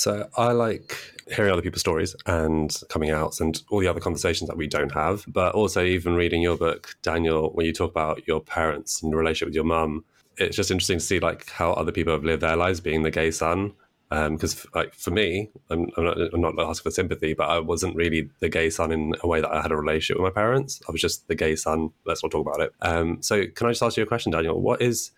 so 0.00 0.30
I 0.38 0.52
like 0.52 0.96
hearing 1.30 1.52
other 1.52 1.60
people's 1.60 1.82
stories 1.82 2.16
and 2.24 2.74
coming 2.88 3.10
out 3.10 3.38
and 3.38 3.62
all 3.68 3.80
the 3.80 3.86
other 3.86 4.00
conversations 4.00 4.48
that 4.48 4.56
we 4.56 4.66
don't 4.66 4.92
have. 4.92 5.26
But 5.28 5.54
also, 5.54 5.84
even 5.84 6.14
reading 6.14 6.40
your 6.40 6.56
book, 6.56 6.96
Daniel, 7.02 7.50
when 7.52 7.66
you 7.66 7.74
talk 7.74 7.90
about 7.90 8.26
your 8.26 8.40
parents 8.40 9.02
and 9.02 9.12
the 9.12 9.16
relationship 9.18 9.48
with 9.48 9.54
your 9.54 9.64
mum, 9.64 10.06
it's 10.38 10.56
just 10.56 10.70
interesting 10.70 11.00
to 11.00 11.04
see 11.04 11.20
like 11.20 11.50
how 11.50 11.72
other 11.72 11.92
people 11.92 12.14
have 12.14 12.24
lived 12.24 12.42
their 12.42 12.56
lives 12.56 12.80
being 12.80 13.02
the 13.02 13.10
gay 13.10 13.30
son. 13.30 13.74
Because, 14.10 14.64
um, 14.64 14.70
like 14.74 14.94
for 14.94 15.10
me, 15.12 15.50
I'm, 15.70 15.88
I'm, 15.96 16.04
not, 16.04 16.18
I'm 16.34 16.40
not 16.40 16.58
asking 16.58 16.82
for 16.82 16.90
sympathy, 16.90 17.32
but 17.32 17.48
I 17.48 17.60
wasn't 17.60 17.94
really 17.94 18.28
the 18.40 18.48
gay 18.48 18.68
son 18.68 18.90
in 18.90 19.14
a 19.22 19.28
way 19.28 19.40
that 19.40 19.50
I 19.50 19.62
had 19.62 19.70
a 19.70 19.76
relationship 19.76 20.20
with 20.20 20.34
my 20.34 20.40
parents. 20.40 20.80
I 20.88 20.92
was 20.92 21.00
just 21.00 21.28
the 21.28 21.36
gay 21.36 21.54
son. 21.56 21.90
Let's 22.04 22.22
not 22.22 22.32
talk 22.32 22.46
about 22.46 22.60
it. 22.60 22.74
Um, 22.82 23.22
so, 23.22 23.46
can 23.46 23.68
I 23.68 23.70
just 23.70 23.82
ask 23.82 23.96
you 23.96 24.02
a 24.02 24.06
question, 24.06 24.32
Daniel? 24.32 24.60
What 24.60 24.82
is 24.82 25.12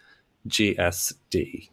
GSD? 0.49 1.71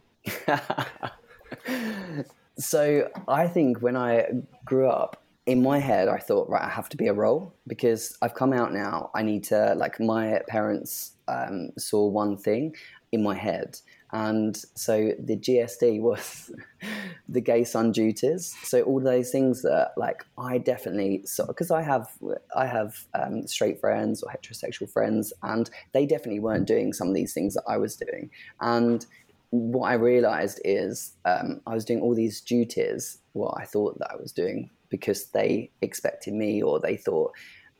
So 2.59 3.09
I 3.29 3.47
think 3.47 3.81
when 3.81 3.95
I 3.95 4.27
grew 4.65 4.89
up, 4.89 5.23
in 5.45 5.63
my 5.63 5.79
head, 5.79 6.09
I 6.09 6.19
thought, 6.19 6.47
right, 6.47 6.61
I 6.61 6.69
have 6.69 6.89
to 6.89 6.97
be 6.97 7.07
a 7.07 7.13
role 7.13 7.55
because 7.65 8.15
I've 8.21 8.35
come 8.35 8.53
out 8.53 8.71
now. 8.71 9.09
I 9.15 9.23
need 9.23 9.45
to, 9.45 9.73
like, 9.75 9.99
my 9.99 10.41
parents 10.47 11.13
um, 11.27 11.71
saw 11.75 12.05
one 12.05 12.37
thing 12.37 12.75
in 13.11 13.23
my 13.23 13.33
head. 13.33 13.79
And 14.11 14.57
so 14.75 15.11
the 15.19 15.37
GSD 15.37 16.01
was 16.01 16.51
the 17.29 17.41
gay 17.41 17.63
son 17.63 17.91
duties. 17.91 18.55
So 18.63 18.81
all 18.81 18.99
those 18.99 19.29
things 19.29 19.61
that, 19.61 19.91
like, 19.97 20.25
I 20.37 20.57
definitely 20.57 21.21
saw 21.25 21.45
because 21.45 21.69
I 21.69 21.81
have 21.83 22.09
I 22.55 22.65
have 22.65 23.05
um, 23.13 23.45
straight 23.47 23.79
friends 23.79 24.23
or 24.23 24.31
heterosexual 24.31 24.89
friends, 24.89 25.31
and 25.43 25.69
they 25.93 26.05
definitely 26.05 26.39
weren't 26.39 26.67
doing 26.67 26.93
some 26.93 27.07
of 27.07 27.13
these 27.13 27.33
things 27.33 27.53
that 27.53 27.63
I 27.67 27.77
was 27.77 27.95
doing. 27.95 28.31
And 28.61 29.05
what 29.51 29.89
I 29.89 29.93
realized 29.93 30.61
is 30.63 31.13
um, 31.25 31.61
I 31.65 31.73
was 31.73 31.85
doing 31.85 32.01
all 32.01 32.15
these 32.15 32.41
duties, 32.41 33.19
what 33.33 33.55
I 33.59 33.65
thought 33.65 33.97
that 33.99 34.11
I 34.11 34.15
was 34.15 34.31
doing, 34.31 34.69
because 34.89 35.25
they 35.27 35.71
expected 35.81 36.33
me 36.33 36.61
or 36.61 36.79
they 36.79 36.97
thought 36.97 37.31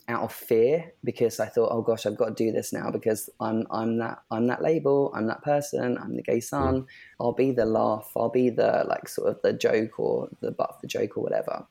out 0.10 0.24
of 0.24 0.34
fear 0.34 0.92
because 1.04 1.40
I 1.40 1.46
thought, 1.46 1.70
oh 1.72 1.82
gosh, 1.82 2.06
I've 2.06 2.18
got 2.18 2.36
to 2.36 2.44
do 2.44 2.52
this 2.52 2.74
now 2.74 2.90
because 2.92 3.30
I'm 3.40 3.66
I'm 3.72 4.00
that 4.00 4.24
I'm 4.32 4.48
that 4.48 4.62
label, 4.62 5.14
I'm 5.16 5.28
that 5.28 5.44
person, 5.44 5.98
I'm 5.98 6.16
the 6.16 6.24
gay 6.24 6.40
son. 6.40 6.88
I'll 7.20 7.32
be 7.32 7.52
the 7.52 7.66
laugh, 7.66 8.12
I'll 8.18 8.30
be 8.30 8.50
the 8.50 8.84
like 8.88 9.08
sort 9.08 9.30
of 9.30 9.42
the 9.44 9.54
joke 9.54 10.00
or 10.00 10.28
the 10.42 10.52
butt 10.52 10.72
of 10.72 10.82
the 10.82 10.88
joke 10.88 11.18
or 11.18 11.24
whatever. 11.24 11.66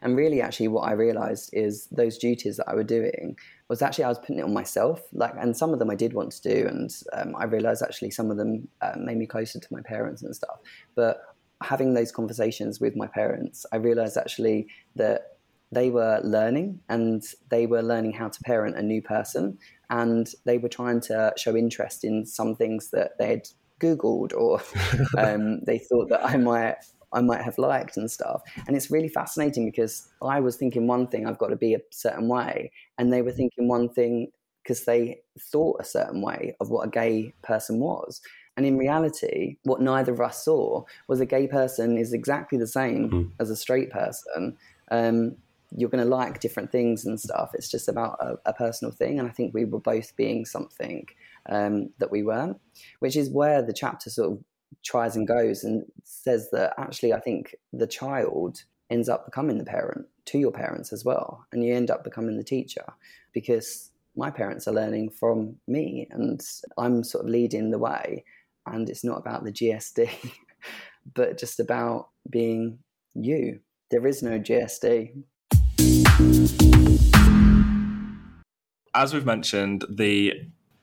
And 0.00 0.16
really, 0.16 0.42
actually, 0.42 0.68
what 0.68 0.82
I 0.82 0.92
realized 0.92 1.50
is 1.54 1.86
those 1.86 2.18
duties 2.18 2.58
that 2.58 2.68
I 2.68 2.74
were 2.74 2.84
doing 2.84 3.36
was 3.68 3.80
actually 3.80 4.04
I 4.04 4.08
was 4.08 4.18
putting 4.18 4.38
it 4.38 4.44
on 4.44 4.52
myself. 4.52 5.02
Like, 5.12 5.32
and 5.40 5.56
some 5.56 5.72
of 5.72 5.78
them 5.78 5.90
I 5.90 5.94
did 5.94 6.12
want 6.12 6.30
to 6.32 6.42
do, 6.42 6.68
and 6.68 6.94
um, 7.14 7.34
I 7.36 7.44
realized 7.44 7.82
actually 7.82 8.10
some 8.10 8.30
of 8.30 8.36
them 8.36 8.68
uh, 8.82 8.92
made 8.98 9.16
me 9.16 9.26
closer 9.26 9.58
to 9.58 9.68
my 9.70 9.80
parents 9.80 10.22
and 10.22 10.36
stuff. 10.36 10.58
But 10.94 11.22
having 11.62 11.94
those 11.94 12.12
conversations 12.12 12.80
with 12.80 12.94
my 12.96 13.06
parents, 13.06 13.64
I 13.72 13.76
realized 13.76 14.18
actually 14.18 14.68
that 14.96 15.33
they 15.74 15.90
were 15.90 16.20
learning 16.22 16.80
and 16.88 17.22
they 17.48 17.66
were 17.66 17.82
learning 17.82 18.12
how 18.12 18.28
to 18.28 18.40
parent 18.44 18.76
a 18.76 18.82
new 18.82 19.02
person, 19.02 19.58
and 19.90 20.28
they 20.44 20.58
were 20.58 20.68
trying 20.68 21.00
to 21.02 21.32
show 21.36 21.56
interest 21.56 22.04
in 22.04 22.26
some 22.26 22.56
things 22.56 22.90
that 22.90 23.18
they 23.18 23.28
had 23.28 23.48
googled 23.80 24.32
or 24.34 24.62
um, 25.18 25.60
they 25.64 25.78
thought 25.78 26.08
that 26.08 26.24
I 26.24 26.36
might 26.36 26.76
I 27.12 27.20
might 27.20 27.42
have 27.42 27.58
liked 27.58 27.96
and 27.96 28.10
stuff. 28.10 28.42
And 28.66 28.76
it's 28.76 28.90
really 28.90 29.08
fascinating 29.08 29.66
because 29.66 30.08
I 30.20 30.40
was 30.40 30.56
thinking 30.56 30.86
one 30.86 31.06
thing, 31.06 31.26
I've 31.26 31.38
got 31.38 31.48
to 31.48 31.56
be 31.56 31.74
a 31.74 31.80
certain 31.90 32.28
way, 32.28 32.72
and 32.98 33.12
they 33.12 33.22
were 33.22 33.32
thinking 33.32 33.68
one 33.68 33.88
thing 33.88 34.32
because 34.62 34.84
they 34.84 35.20
thought 35.38 35.80
a 35.80 35.84
certain 35.84 36.22
way 36.22 36.56
of 36.60 36.70
what 36.70 36.86
a 36.86 36.90
gay 36.90 37.34
person 37.42 37.78
was. 37.78 38.20
And 38.56 38.64
in 38.64 38.78
reality, 38.78 39.56
what 39.64 39.80
neither 39.80 40.12
of 40.12 40.20
us 40.20 40.44
saw 40.44 40.84
was 41.08 41.20
a 41.20 41.26
gay 41.26 41.46
person 41.46 41.98
is 41.98 42.12
exactly 42.12 42.56
the 42.56 42.66
same 42.66 43.10
mm. 43.10 43.30
as 43.38 43.50
a 43.50 43.56
straight 43.56 43.90
person. 43.90 44.56
Um, 44.90 45.36
you're 45.76 45.90
going 45.90 46.04
to 46.04 46.08
like 46.08 46.40
different 46.40 46.70
things 46.70 47.04
and 47.04 47.20
stuff. 47.20 47.50
It's 47.54 47.70
just 47.70 47.88
about 47.88 48.16
a, 48.20 48.36
a, 48.46 48.52
personal 48.52 48.92
thing. 48.92 49.18
And 49.18 49.28
I 49.28 49.32
think 49.32 49.52
we 49.52 49.64
were 49.64 49.80
both 49.80 50.14
being 50.14 50.44
something 50.44 51.08
um, 51.48 51.90
that 51.98 52.12
we 52.12 52.22
weren't, 52.22 52.60
which 53.00 53.16
is 53.16 53.28
where 53.28 53.60
the 53.60 53.72
chapter 53.72 54.08
sort 54.08 54.32
of 54.32 54.44
tries 54.84 55.16
and 55.16 55.26
goes 55.26 55.64
and 55.64 55.84
says 56.04 56.50
that 56.52 56.74
actually 56.78 57.12
I 57.12 57.20
think 57.20 57.56
the 57.72 57.86
child 57.86 58.62
ends 58.90 59.08
up 59.08 59.24
becoming 59.24 59.58
the 59.58 59.64
parent 59.64 60.06
to 60.26 60.38
your 60.38 60.52
parents 60.52 60.92
as 60.92 61.04
well. 61.04 61.44
And 61.52 61.64
you 61.64 61.74
end 61.74 61.90
up 61.90 62.04
becoming 62.04 62.36
the 62.36 62.44
teacher 62.44 62.84
because 63.32 63.90
my 64.16 64.30
parents 64.30 64.68
are 64.68 64.74
learning 64.74 65.10
from 65.10 65.56
me 65.66 66.06
and 66.10 66.40
I'm 66.78 67.02
sort 67.02 67.24
of 67.24 67.30
leading 67.30 67.70
the 67.70 67.78
way. 67.78 68.24
And 68.66 68.88
it's 68.88 69.04
not 69.04 69.18
about 69.18 69.44
the 69.44 69.52
GSD, 69.52 70.10
but 71.14 71.38
just 71.38 71.60
about 71.60 72.08
being 72.30 72.78
you. 73.14 73.60
There 73.90 74.06
is 74.06 74.22
no 74.22 74.38
GSD. 74.38 75.22
As 78.94 79.12
we've 79.12 79.26
mentioned, 79.26 79.84
the 79.88 80.32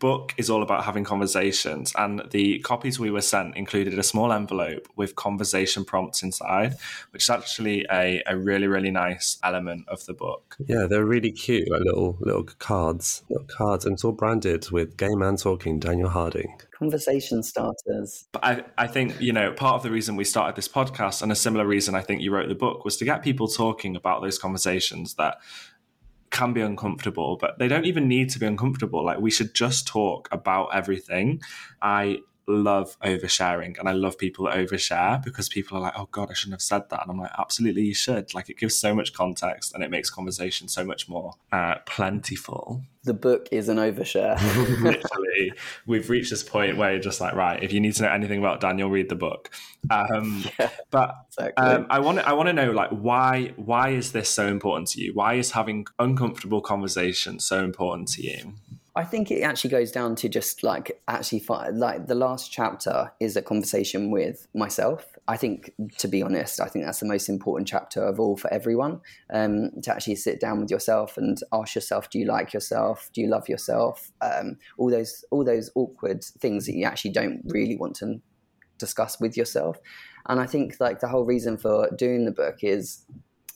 book 0.02 0.34
is 0.36 0.49
all 0.49 0.64
about 0.64 0.84
having 0.84 1.06
conversations, 1.06 1.93
and 1.97 2.24
the 2.32 2.60
copies 2.60 2.99
we 2.99 3.10
were 3.10 3.22
sent 3.22 3.56
included 3.56 3.97
a 3.97 4.04
small 4.04 4.34
envelope 4.34 4.89
with 4.97 5.16
conversation 5.16 5.86
prompts 5.86 6.24
inside, 6.24 6.76
which 7.12 7.24
is 7.24 7.30
actually 7.30 7.86
a, 7.89 8.22
a 8.26 8.36
really, 8.36 8.68
really 8.68 8.91
nice 8.91 9.38
element 9.43 9.88
of 9.88 10.06
the 10.08 10.14
book. 10.14 10.58
Yeah, 10.68 10.88
they're 10.89 11.06
really 11.06 11.32
cute, 11.32 11.72
like 11.72 11.84
little 11.84 12.18
little 12.20 12.43
cards, 12.43 13.24
little 13.30 13.47
cards, 13.47 13.86
and 13.86 13.93
it's 13.93 14.04
all 14.04 14.12
branded 14.12 14.70
with 14.72 14.97
"Gay 14.97 15.16
Man 15.16 15.38
Talking" 15.38 15.80
Daniel 15.80 16.10
Harding. 16.10 16.60
Conversation 16.82 17.43
starters. 17.43 18.28
But 18.32 18.43
I, 18.43 18.64
I 18.76 18.88
think, 18.88 19.22
you 19.22 19.32
know, 19.32 19.52
part 19.52 19.76
of 19.76 19.84
the 19.84 19.91
reason 19.91 20.16
we 20.16 20.24
started 20.24 20.56
this 20.56 20.68
podcast 20.68 21.22
and 21.22 21.32
a 21.32 21.36
similar 21.36 21.68
reason 21.68 21.93
I 21.93 22.02
think 22.02 22.22
you 22.22 22.34
wrote 22.34 22.49
the 22.49 22.56
book 22.56 22.84
was 22.84 22.97
to 22.97 23.06
get 23.06 23.22
people 23.22 23.47
talking 23.47 23.95
about 23.95 24.24
those 24.24 24.39
conversations 24.39 25.14
that 25.14 25.36
can 26.32 26.54
be 26.54 26.62
uncomfortable, 26.62 27.38
but 27.40 27.60
they 27.60 27.68
don't 27.68 27.86
even 27.86 28.08
need 28.08 28.30
to 28.32 28.40
be 28.40 28.46
uncomfortable. 28.46 29.06
Like 29.06 29.20
we 29.20 29.32
should 29.32 29.54
just 29.54 29.88
talk 29.88 30.30
about 30.32 30.70
everything. 30.74 31.42
I 31.82 32.20
love 32.52 32.97
oversharing 32.99 33.78
and 33.80 33.88
I 33.88 33.93
love 33.93 34.18
people 34.18 34.45
that 34.45 34.56
overshare 34.56 35.24
because 35.24 35.49
people 35.49 35.78
are 35.78 35.82
like, 35.82 35.93
oh 35.97 36.08
God, 36.12 36.30
I 36.30 36.34
shouldn't 36.34 36.56
have 36.56 36.62
said 36.62 36.89
that. 36.89 37.02
And 37.02 37.12
I'm 37.12 37.20
like, 37.20 37.32
absolutely, 37.38 37.84
you 37.84 37.93
should. 37.93 38.34
Like, 38.34 38.49
it 38.49 38.58
gives 38.58 38.76
so 38.76 38.93
much 38.93 39.14
context 39.14 39.74
and 39.74 39.84
it 39.84 39.89
makes 39.89 40.10
conversation 40.10 40.68
so 40.68 40.84
much 40.84 41.10
more 41.10 41.34
uh, 41.52 41.76
plentiful. 41.86 42.84
The 43.04 43.14
book 43.14 43.49
is 43.52 43.70
an 43.70 43.78
overshare. 43.78 44.38
Literally, 44.82 45.54
we've 45.86 46.10
reached 46.10 46.30
this 46.30 46.43
point 46.43 46.78
where 46.78 46.91
you're 46.91 47.02
just 47.02 47.20
like, 47.20 47.34
right, 47.34 47.62
if 47.64 47.74
you 47.74 47.80
need 47.80 47.95
to 47.95 48.04
know 48.04 48.10
anything 48.10 48.39
about 48.39 48.62
Daniel, 48.62 48.89
read 48.89 49.10
the 49.10 49.16
book. 49.16 49.49
Um, 49.89 50.43
yeah, 50.60 50.70
but 50.91 51.16
exactly. 51.28 51.66
um, 51.66 51.88
I 51.89 51.99
want 51.99 52.20
to, 52.20 52.28
I 52.28 52.34
want 52.34 52.47
to 52.47 52.54
know, 52.54 52.72
like, 52.72 52.91
why, 52.91 53.54
why 53.56 53.89
is 53.89 54.12
this 54.12 54.30
so 54.30 54.47
important 54.47 54.89
to 54.89 55.02
you? 55.02 55.14
Why 55.14 55.36
is 55.36 55.52
having 55.52 55.88
uncomfortable 55.99 56.62
conversations 56.62 57.45
so 57.45 57.64
important 57.64 58.10
to 58.10 58.24
you? 58.24 58.54
I 58.94 59.06
think 59.06 59.32
it 59.32 59.42
actually 59.42 59.70
goes 59.70 59.89
down 59.89 60.16
to 60.18 60.28
just 60.28 60.64
like 60.64 61.02
actually 61.08 61.46
like 61.72 62.08
the 62.08 62.16
last 62.16 62.52
chapter 62.52 63.14
is 63.22 63.38
a 63.38 63.42
conversation 63.42 64.12
with 64.12 64.48
myself. 64.54 65.18
I 65.30 65.38
think, 65.38 65.72
to 66.00 66.10
be 66.10 66.22
honest, 66.22 66.60
I 66.60 66.68
think 66.68 66.84
that's 66.84 67.00
the 67.00 67.06
most 67.06 67.30
important 67.30 67.70
chapter 67.70 68.04
of 68.04 68.20
all 68.20 68.36
for 68.36 68.54
everyone. 68.54 69.00
Um, 69.32 69.72
to 69.84 69.94
actually 69.94 70.16
sit 70.16 70.42
down 70.42 70.60
with 70.60 70.70
yourself 70.70 71.18
and 71.18 71.38
ask 71.54 71.74
yourself, 71.74 72.10
do 72.10 72.20
you 72.20 72.26
like 72.26 72.52
yourself? 72.52 73.10
Do 73.14 73.22
you 73.22 73.28
love 73.28 73.48
yourself? 73.48 74.12
Um, 74.20 74.58
all 74.78 74.89
those 74.89 75.24
all 75.32 75.46
those 75.46 75.72
awkward 75.76 76.22
things 76.24 76.66
that 76.66 76.76
you 76.76 76.84
actually 76.84 77.12
don't 77.12 77.42
really 77.46 77.78
want 77.78 77.96
to 77.98 78.20
discuss 78.78 79.22
with 79.22 79.38
yourself. 79.38 79.78
And 80.28 80.42
I 80.42 80.48
think 80.48 80.82
like 80.82 81.00
the 81.00 81.08
whole 81.08 81.24
reason 81.24 81.58
for 81.58 81.89
doing 81.98 82.26
the 82.26 82.32
book 82.32 82.58
is 82.62 83.06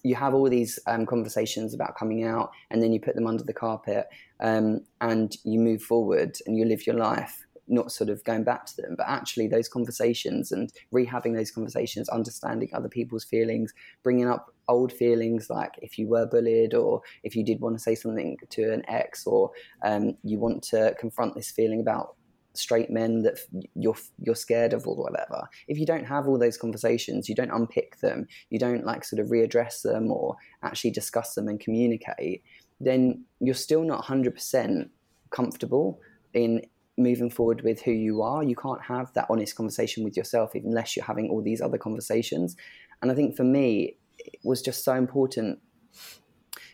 you 0.05 0.13
have 0.13 0.35
all 0.35 0.47
these 0.47 0.77
um, 0.85 1.07
conversations 1.07 1.73
about 1.73 1.97
coming 1.97 2.23
out, 2.23 2.51
and 2.69 2.81
then 2.81 2.93
you 2.93 2.99
put 2.99 3.15
them 3.15 3.25
under 3.25 3.43
the 3.43 3.53
carpet, 3.53 4.05
um, 4.39 4.81
and 5.01 5.35
you 5.43 5.59
move 5.59 5.81
forward 5.81 6.37
and 6.45 6.55
you 6.55 6.63
live 6.63 6.85
your 6.85 6.95
life, 6.95 7.47
not 7.67 7.91
sort 7.91 8.11
of 8.11 8.23
going 8.23 8.43
back 8.43 8.67
to 8.67 8.81
them, 8.83 8.93
but 8.95 9.07
actually 9.07 9.47
those 9.47 9.67
conversations 9.67 10.51
and 10.51 10.71
rehabbing 10.93 11.35
those 11.35 11.49
conversations, 11.49 12.07
understanding 12.09 12.69
other 12.71 12.87
people's 12.87 13.23
feelings, 13.23 13.73
bringing 14.03 14.27
up 14.27 14.53
old 14.67 14.93
feelings 14.93 15.49
like 15.49 15.71
if 15.81 15.97
you 15.97 16.07
were 16.07 16.27
bullied 16.27 16.75
or 16.75 17.01
if 17.23 17.35
you 17.35 17.43
did 17.43 17.59
want 17.59 17.75
to 17.75 17.81
say 17.81 17.95
something 17.95 18.37
to 18.51 18.71
an 18.71 18.83
ex 18.87 19.25
or 19.25 19.49
um, 19.83 20.15
you 20.23 20.37
want 20.37 20.61
to 20.61 20.95
confront 20.99 21.33
this 21.33 21.49
feeling 21.49 21.79
about 21.79 22.15
straight 22.57 22.89
men 22.89 23.23
that 23.23 23.39
you're 23.75 23.97
you're 24.19 24.35
scared 24.35 24.73
of 24.73 24.87
or 24.87 24.95
whatever. 24.95 25.47
If 25.67 25.77
you 25.77 25.85
don't 25.85 26.05
have 26.05 26.27
all 26.27 26.39
those 26.39 26.57
conversations 26.57 27.29
you 27.29 27.35
don't 27.35 27.51
unpick 27.51 27.99
them 27.99 28.27
you 28.49 28.59
don't 28.59 28.85
like 28.85 29.03
sort 29.03 29.19
of 29.19 29.27
readdress 29.27 29.81
them 29.81 30.11
or 30.11 30.35
actually 30.63 30.91
discuss 30.91 31.35
them 31.35 31.47
and 31.47 31.59
communicate 31.59 32.43
then 32.79 33.23
you're 33.39 33.55
still 33.55 33.83
not 33.83 34.03
100% 34.03 34.89
comfortable 35.29 35.99
in 36.33 36.61
moving 36.97 37.29
forward 37.29 37.61
with 37.61 37.81
who 37.81 37.91
you 37.91 38.21
are. 38.21 38.43
You 38.43 38.55
can't 38.55 38.81
have 38.81 39.13
that 39.13 39.27
honest 39.29 39.55
conversation 39.55 40.03
with 40.03 40.15
yourself 40.17 40.51
unless 40.55 40.95
you're 40.95 41.05
having 41.05 41.29
all 41.29 41.41
these 41.41 41.61
other 41.61 41.77
conversations. 41.77 42.55
And 43.01 43.11
i 43.11 43.15
think 43.15 43.35
for 43.35 43.43
me 43.43 43.97
it 44.17 44.39
was 44.43 44.61
just 44.61 44.83
so 44.83 44.95
important 44.95 45.59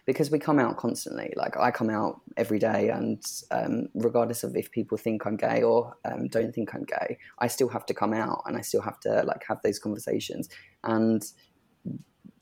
because 0.06 0.32
we 0.32 0.40
come 0.40 0.60
out 0.60 0.78
constantly. 0.78 1.34
Like 1.36 1.58
I 1.58 1.72
come 1.72 1.90
out 1.90 2.22
every 2.38 2.60
day, 2.60 2.90
and 2.90 3.24
um, 3.52 3.88
regardless 3.94 4.44
of 4.44 4.56
if 4.56 4.72
people 4.72 4.98
think 4.98 5.26
I'm 5.26 5.38
gay 5.38 5.62
or 5.62 5.96
um, 6.06 6.28
don't 6.28 6.54
think 6.54 6.74
I'm 6.74 6.84
gay, 6.84 7.18
I 7.40 7.48
still 7.48 7.70
have 7.70 7.86
to 7.88 7.94
come 7.94 8.14
out, 8.14 8.44
and 8.46 8.58
I 8.58 8.62
still 8.62 8.82
have 8.82 9.00
to 9.02 9.24
like 9.24 9.44
have 9.48 9.62
those 9.64 9.80
conversations. 9.80 10.50
And 10.84 11.24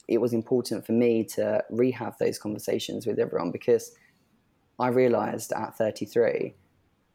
it 0.07 0.19
was 0.19 0.33
important 0.33 0.85
for 0.85 0.93
me 0.93 1.23
to 1.23 1.63
rehab 1.69 2.15
those 2.19 2.39
conversations 2.39 3.05
with 3.05 3.19
everyone 3.19 3.51
because 3.51 3.91
I 4.79 4.87
realized 4.87 5.51
at 5.51 5.77
33, 5.77 6.55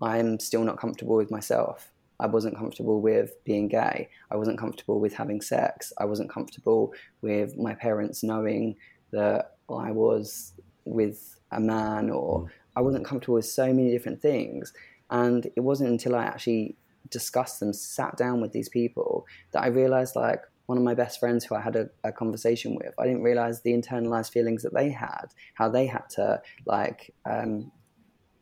I'm 0.01 0.39
still 0.39 0.63
not 0.63 0.79
comfortable 0.79 1.17
with 1.17 1.31
myself. 1.31 1.91
I 2.21 2.27
wasn't 2.27 2.57
comfortable 2.57 3.01
with 3.01 3.33
being 3.45 3.67
gay. 3.67 4.09
I 4.31 4.37
wasn't 4.37 4.59
comfortable 4.59 5.01
with 5.01 5.15
having 5.15 5.41
sex. 5.41 5.93
I 5.99 6.05
wasn't 6.05 6.31
comfortable 6.31 6.93
with 7.21 7.57
my 7.57 7.75
parents 7.75 8.23
knowing 8.23 8.77
that 9.11 9.54
I 9.71 9.91
was 9.91 10.53
with 10.85 11.39
a 11.51 11.61
man 11.61 12.11
or 12.11 12.43
mm. 12.43 12.49
I 12.77 12.81
wasn't 12.81 13.05
comfortable 13.05 13.37
with 13.37 13.47
so 13.47 13.67
many 13.73 13.91
different 13.91 14.21
things. 14.21 14.73
And 15.11 15.47
it 15.57 15.61
wasn't 15.61 15.91
until 15.91 16.17
I 16.17 16.25
actually 16.25 16.77
discussed 17.11 17.61
them, 17.61 17.73
sat 17.73 18.17
down 18.17 18.41
with 18.41 18.53
these 18.53 18.69
people, 18.69 19.27
that 19.53 19.63
I 19.63 19.69
realized 19.69 20.17
like 20.17 20.43
one 20.67 20.79
of 20.79 20.85
my 20.85 20.95
best 20.95 21.21
friends 21.21 21.45
who 21.45 21.55
I 21.55 21.61
had 21.61 21.77
a, 21.77 21.91
a, 22.03 22.13
conversation 22.13 22.75
with, 22.75 22.95
I 22.99 23.05
didn't 23.05 23.23
realize 23.23 23.61
the 23.61 23.73
internalized 23.73 24.33
feelings 24.33 24.63
that 24.63 24.75
they 24.75 24.91
had, 24.91 25.27
how 25.55 25.69
they 25.69 25.87
had 25.87 26.09
to 26.11 26.41
like 26.65 27.15
um, 27.27 27.71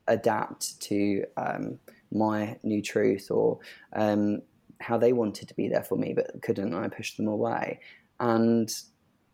adapt 0.06 0.80
to 0.82 1.24
um, 1.36 1.78
my 2.12 2.58
new 2.62 2.80
truth 2.80 3.30
or 3.30 3.58
um, 3.94 4.42
how 4.80 4.98
they 4.98 5.12
wanted 5.12 5.48
to 5.48 5.54
be 5.54 5.68
there 5.68 5.82
for 5.82 5.96
me 5.96 6.14
but 6.14 6.40
couldn't, 6.42 6.72
and 6.72 6.84
I 6.84 6.88
pushed 6.88 7.16
them 7.16 7.26
away. 7.26 7.80
And 8.20 8.72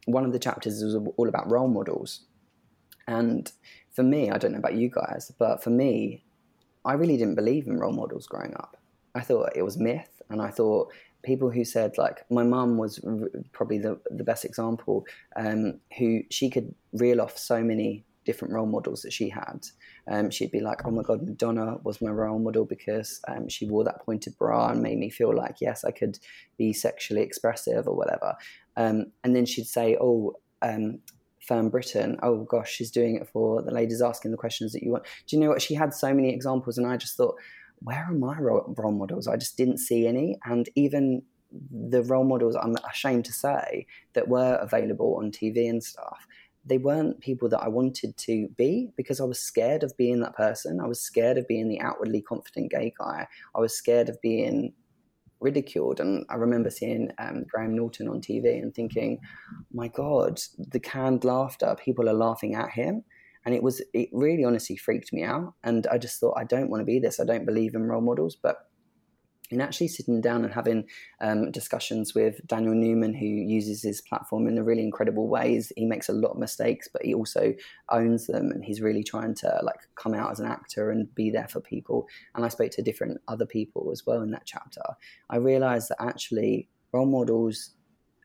one 0.09 0.25
of 0.25 0.33
the 0.33 0.39
chapters 0.39 0.83
was 0.83 0.95
all 1.17 1.29
about 1.29 1.51
role 1.51 1.69
models. 1.69 2.25
And 3.07 3.51
for 3.93 4.03
me, 4.03 4.31
I 4.31 4.39
don't 4.39 4.53
know 4.53 4.59
about 4.59 4.75
you 4.75 4.91
guys, 4.91 5.31
but 5.39 5.63
for 5.63 5.71
me, 5.71 6.25
I 6.85 6.95
really 6.95 7.17
didn't 7.17 7.35
believe 7.35 7.67
in 7.67 7.79
role 7.79 7.93
models 7.93 8.27
growing 8.27 8.55
up. 8.55 8.77
I 9.15 9.21
thought 9.21 9.57
it 9.57 9.63
was 9.63 9.77
myth, 9.77 10.23
and 10.31 10.41
I 10.41 10.51
thought 10.51 10.93
people 11.23 11.51
who 11.51 11.65
said 11.65 11.99
like 11.99 12.25
my 12.31 12.45
mum 12.45 12.79
was 12.79 13.01
probably 13.53 13.79
the 13.79 13.99
the 14.11 14.25
best 14.25 14.45
example, 14.45 15.07
um, 15.37 15.81
who 15.99 16.23
she 16.31 16.49
could 16.49 16.75
reel 16.93 17.21
off 17.21 17.37
so 17.37 17.63
many 17.63 18.05
different 18.29 18.53
role 18.53 18.67
models 18.67 19.01
that 19.01 19.13
she 19.13 19.31
had. 19.31 19.67
Um, 20.07 20.29
she'd 20.31 20.51
be 20.51 20.61
like, 20.61 20.85
"Oh 20.85 20.91
my 20.91 21.03
God, 21.03 21.23
Madonna 21.23 21.79
was 21.83 22.03
my 22.03 22.11
role 22.11 22.39
model 22.39 22.67
because 22.67 23.21
um, 23.27 23.49
she 23.49 23.67
wore 23.67 23.85
that 23.85 24.05
pointed 24.05 24.37
bra 24.37 24.69
and 24.69 24.83
made 24.83 24.99
me 24.99 25.09
feel 25.09 25.35
like 25.35 25.57
yes, 25.63 25.83
I 25.83 25.93
could 25.93 26.19
be 26.59 26.75
sexually 26.75 27.23
expressive 27.23 27.89
or 27.89 27.97
whatever." 27.97 28.35
Um, 28.77 29.07
and 29.25 29.35
then 29.35 29.47
she'd 29.47 29.67
say, 29.67 29.97
"Oh." 30.01 30.35
Um, 30.61 31.01
Fern 31.41 31.71
Britton, 31.71 32.19
oh 32.23 32.45
gosh, 32.45 32.71
she's 32.71 32.91
doing 32.91 33.15
it 33.15 33.27
for 33.33 33.63
the 33.63 33.71
ladies 33.71 34.03
asking 34.03 34.33
the 34.33 34.37
questions 34.37 34.73
that 34.73 34.83
you 34.83 34.91
want. 34.91 35.05
Do 35.27 35.35
you 35.35 35.41
know 35.41 35.49
what? 35.49 35.63
She 35.63 35.73
had 35.73 35.95
so 35.95 36.13
many 36.13 36.35
examples, 36.35 36.77
and 36.77 36.87
I 36.87 36.99
just 36.99 37.17
thought, 37.17 37.37
where 37.81 38.05
are 38.09 38.13
my 38.13 38.37
role 38.39 38.93
models? 38.93 39.27
I 39.27 39.37
just 39.37 39.57
didn't 39.57 39.79
see 39.79 40.07
any. 40.07 40.37
And 40.45 40.69
even 40.75 41.23
the 41.71 42.03
role 42.03 42.25
models, 42.25 42.57
I'm 42.57 42.77
ashamed 42.91 43.25
to 43.27 43.33
say, 43.33 43.87
that 44.15 44.29
were 44.29 44.59
available 44.61 45.17
on 45.19 45.31
TV 45.31 45.69
and 45.69 45.83
stuff, 45.83 46.27
they 46.65 46.79
weren't 46.79 47.21
people 47.21 47.49
that 47.49 47.61
I 47.63 47.69
wanted 47.69 48.17
to 48.19 48.49
be 48.57 48.91
because 48.97 49.21
I 49.21 49.25
was 49.25 49.41
scared 49.41 49.83
of 49.83 49.97
being 49.97 50.21
that 50.21 50.37
person. 50.37 50.81
I 50.81 50.87
was 50.87 51.01
scared 51.01 51.39
of 51.39 51.49
being 51.49 51.69
the 51.69 51.81
outwardly 51.81 52.23
confident 52.23 52.71
gay 52.71 52.93
guy. 52.99 53.27
I 53.55 53.61
was 53.61 53.77
scared 53.77 54.09
of 54.09 54.21
being 54.21 54.75
ridiculed. 55.41 56.01
And 56.01 56.27
I 56.29 56.35
remember 56.35 56.71
seeing 56.71 57.11
um, 57.19 57.45
Graham 57.49 57.75
Norton 57.75 58.09
on 58.09 58.21
TV 58.21 58.61
and 58.61 58.75
thinking, 58.75 59.21
my 59.73 59.89
God, 59.89 60.41
the 60.59 60.81
canned 60.81 61.25
laughter, 61.25 61.77
people 61.83 62.09
are 62.09 62.15
laughing 62.15 62.55
at 62.55 62.71
him. 62.71 63.05
And 63.45 63.55
it 63.55 63.63
was, 63.63 63.81
it 63.95 64.09
really 64.13 64.45
honestly 64.45 64.77
freaked 64.77 65.13
me 65.13 65.23
out. 65.23 65.55
And 65.65 65.87
I 65.87 65.99
just 65.99 66.21
thought, 66.21 66.37
I 66.37 66.45
don't 66.45 66.71
want 66.71 66.81
to 66.81 66.85
be 66.85 66.99
this. 66.99 67.21
I 67.21 67.25
don't 67.25 67.47
believe 67.47 67.75
in 67.75 67.85
role 67.85 68.03
models. 68.03 68.37
But 68.37 68.69
and 69.51 69.63
actually 69.63 69.89
sitting 69.89 70.21
down 70.21 70.45
and 70.45 70.53
having 70.53 70.85
um, 71.21 71.51
discussions 71.51 72.15
with 72.15 72.47
Daniel 72.47 72.75
Newman, 72.75 73.15
who 73.15 73.27
uses 73.27 73.83
his 73.83 74.01
platform 74.01 74.47
in 74.47 74.59
a 74.59 74.65
really 74.65 74.83
incredible 74.83 75.29
ways. 75.29 75.73
He 75.77 75.85
makes 75.85 76.09
a 76.09 76.13
lot 76.13 76.33
of 76.33 76.39
mistakes, 76.39 76.89
but 76.93 77.03
he 77.03 77.15
also 77.15 77.55
owns 77.91 78.27
them, 78.27 78.51
and 78.51 78.65
he's 78.65 78.81
really 78.81 79.05
trying 79.05 79.35
to 79.37 79.61
like 79.63 79.81
come 79.95 80.15
out 80.15 80.31
as 80.31 80.41
an 80.41 80.47
actor 80.47 80.91
and 80.91 81.15
be 81.15 81.31
there 81.31 81.49
for 81.49 81.61
people. 81.61 82.07
And 82.35 82.45
I 82.45 82.49
spoke 82.49 82.71
to 82.73 82.83
different 82.83 83.21
other 83.29 83.47
people 83.47 83.91
as 83.93 84.07
well 84.07 84.23
in 84.23 84.31
that 84.33 84.47
chapter. 84.47 84.83
I 85.31 85.37
realized 85.37 85.91
that 85.91 86.03
actually 86.03 86.69
role 86.93 87.07
models 87.07 87.71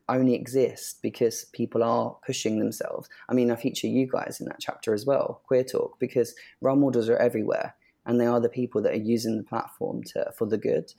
only 0.10 0.34
exist 0.34 1.00
because 1.02 1.46
people 1.54 1.84
are 1.84 2.18
pushing 2.26 2.60
themselves. 2.60 3.08
I 3.30 3.34
mean, 3.34 3.52
I 3.52 3.56
feature 3.56 3.88
you 3.88 4.08
guys 4.08 4.40
in 4.40 4.48
that 4.48 4.60
chapter 4.60 4.94
as 4.94 5.06
well, 5.06 5.42
Queer 5.48 5.64
Talk, 5.64 6.00
because 6.00 6.36
role 6.62 6.76
models 6.76 7.10
are 7.10 7.18
everywhere 7.18 7.76
and 8.06 8.20
they 8.20 8.26
are 8.26 8.40
the 8.40 8.50
people 8.50 8.82
that 8.82 8.94
are 8.94 8.98
using 8.98 9.38
the 9.38 9.44
platform 9.44 10.04
to 10.04 10.32
for 10.38 10.46
the 10.46 10.58
good. 10.58 10.92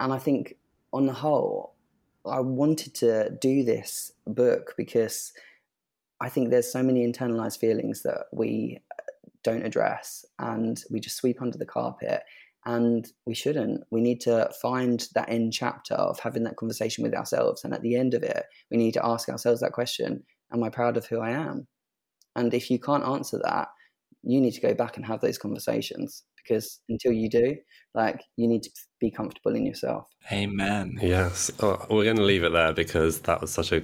And 0.00 0.12
I 0.12 0.18
think 0.18 0.56
on 0.92 1.06
the 1.06 1.12
whole, 1.12 1.74
I 2.26 2.40
wanted 2.40 2.94
to 2.96 3.30
do 3.40 3.64
this 3.64 4.12
book 4.26 4.74
because 4.76 5.32
I 6.20 6.28
think 6.28 6.50
there's 6.50 6.72
so 6.72 6.82
many 6.82 7.06
internalized 7.06 7.58
feelings 7.58 8.02
that 8.02 8.26
we 8.32 8.80
uh, 8.92 9.02
don't 9.42 9.66
address 9.66 10.24
and 10.38 10.82
we 10.90 11.00
just 11.00 11.16
sweep 11.16 11.42
under 11.42 11.58
the 11.58 11.66
carpet 11.66 12.22
and 12.66 13.06
we 13.26 13.34
shouldn't. 13.34 13.84
We 13.90 14.00
need 14.00 14.20
to 14.22 14.50
find 14.62 15.06
that 15.14 15.28
end 15.28 15.52
chapter 15.52 15.94
of 15.94 16.18
having 16.18 16.44
that 16.44 16.56
conversation 16.56 17.04
with 17.04 17.14
ourselves. 17.14 17.62
And 17.62 17.74
at 17.74 17.82
the 17.82 17.96
end 17.96 18.14
of 18.14 18.22
it, 18.22 18.44
we 18.70 18.78
need 18.78 18.94
to 18.94 19.04
ask 19.04 19.28
ourselves 19.28 19.60
that 19.60 19.72
question 19.72 20.24
Am 20.52 20.62
I 20.62 20.70
proud 20.70 20.96
of 20.96 21.06
who 21.06 21.20
I 21.20 21.30
am? 21.30 21.66
And 22.36 22.54
if 22.54 22.70
you 22.70 22.78
can't 22.78 23.04
answer 23.04 23.38
that, 23.42 23.68
you 24.24 24.40
need 24.40 24.52
to 24.52 24.60
go 24.60 24.74
back 24.74 24.96
and 24.96 25.06
have 25.06 25.20
those 25.20 25.38
conversations 25.38 26.24
because 26.36 26.80
until 26.88 27.12
you 27.12 27.28
do, 27.28 27.56
like 27.94 28.22
you 28.36 28.48
need 28.48 28.62
to 28.62 28.70
be 29.00 29.10
comfortable 29.10 29.54
in 29.54 29.66
yourself. 29.66 30.06
Amen. 30.32 30.98
Yes. 31.02 31.50
Oh, 31.60 31.84
we're 31.90 32.04
going 32.04 32.16
to 32.16 32.22
leave 32.22 32.44
it 32.44 32.52
there 32.52 32.72
because 32.72 33.20
that 33.20 33.40
was 33.40 33.50
such 33.50 33.72
a 33.72 33.82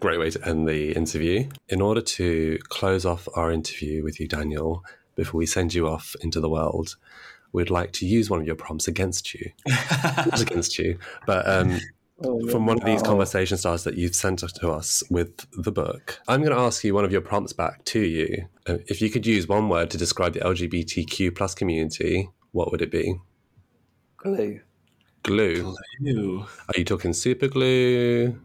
great 0.00 0.18
way 0.18 0.30
to 0.30 0.48
end 0.48 0.68
the 0.68 0.92
interview. 0.92 1.48
In 1.68 1.80
order 1.80 2.00
to 2.00 2.58
close 2.68 3.06
off 3.06 3.28
our 3.34 3.52
interview 3.52 4.02
with 4.02 4.18
you, 4.18 4.26
Daniel, 4.26 4.84
before 5.14 5.38
we 5.38 5.46
send 5.46 5.74
you 5.74 5.86
off 5.86 6.16
into 6.20 6.40
the 6.40 6.48
world, 6.48 6.96
we'd 7.52 7.70
like 7.70 7.92
to 7.92 8.06
use 8.06 8.28
one 8.28 8.40
of 8.40 8.46
your 8.46 8.56
prompts 8.56 8.88
against 8.88 9.34
you. 9.34 9.50
Not 9.68 10.40
against 10.40 10.78
you, 10.78 10.98
but 11.26 11.48
um, 11.48 11.78
oh, 12.24 12.48
from 12.48 12.66
one 12.66 12.78
of 12.78 12.84
these 12.84 13.02
conversation 13.02 13.56
starters 13.56 13.84
that 13.84 13.96
you've 13.96 14.14
sent 14.14 14.40
to 14.40 14.70
us 14.70 15.02
with 15.10 15.46
the 15.52 15.72
book. 15.72 16.20
I'm 16.28 16.40
going 16.42 16.54
to 16.54 16.60
ask 16.60 16.84
you 16.84 16.94
one 16.94 17.04
of 17.04 17.12
your 17.12 17.20
prompts 17.20 17.52
back 17.52 17.84
to 17.86 18.00
you. 18.00 18.46
Uh, 18.66 18.78
if 18.86 19.00
you 19.00 19.10
could 19.10 19.26
use 19.26 19.46
one 19.48 19.68
word 19.68 19.90
to 19.90 19.98
describe 19.98 20.34
the 20.34 20.40
LGBTQ 20.40 21.34
plus 21.34 21.54
community, 21.54 22.30
what 22.52 22.70
would 22.70 22.82
it 22.82 22.90
be? 22.90 23.20
Glue. 24.16 24.60
Glue. 25.22 25.74
Glue. 26.00 26.46
Are 26.68 26.78
you 26.78 26.84
talking 26.84 27.12
super 27.12 27.48
glue? 27.48 28.38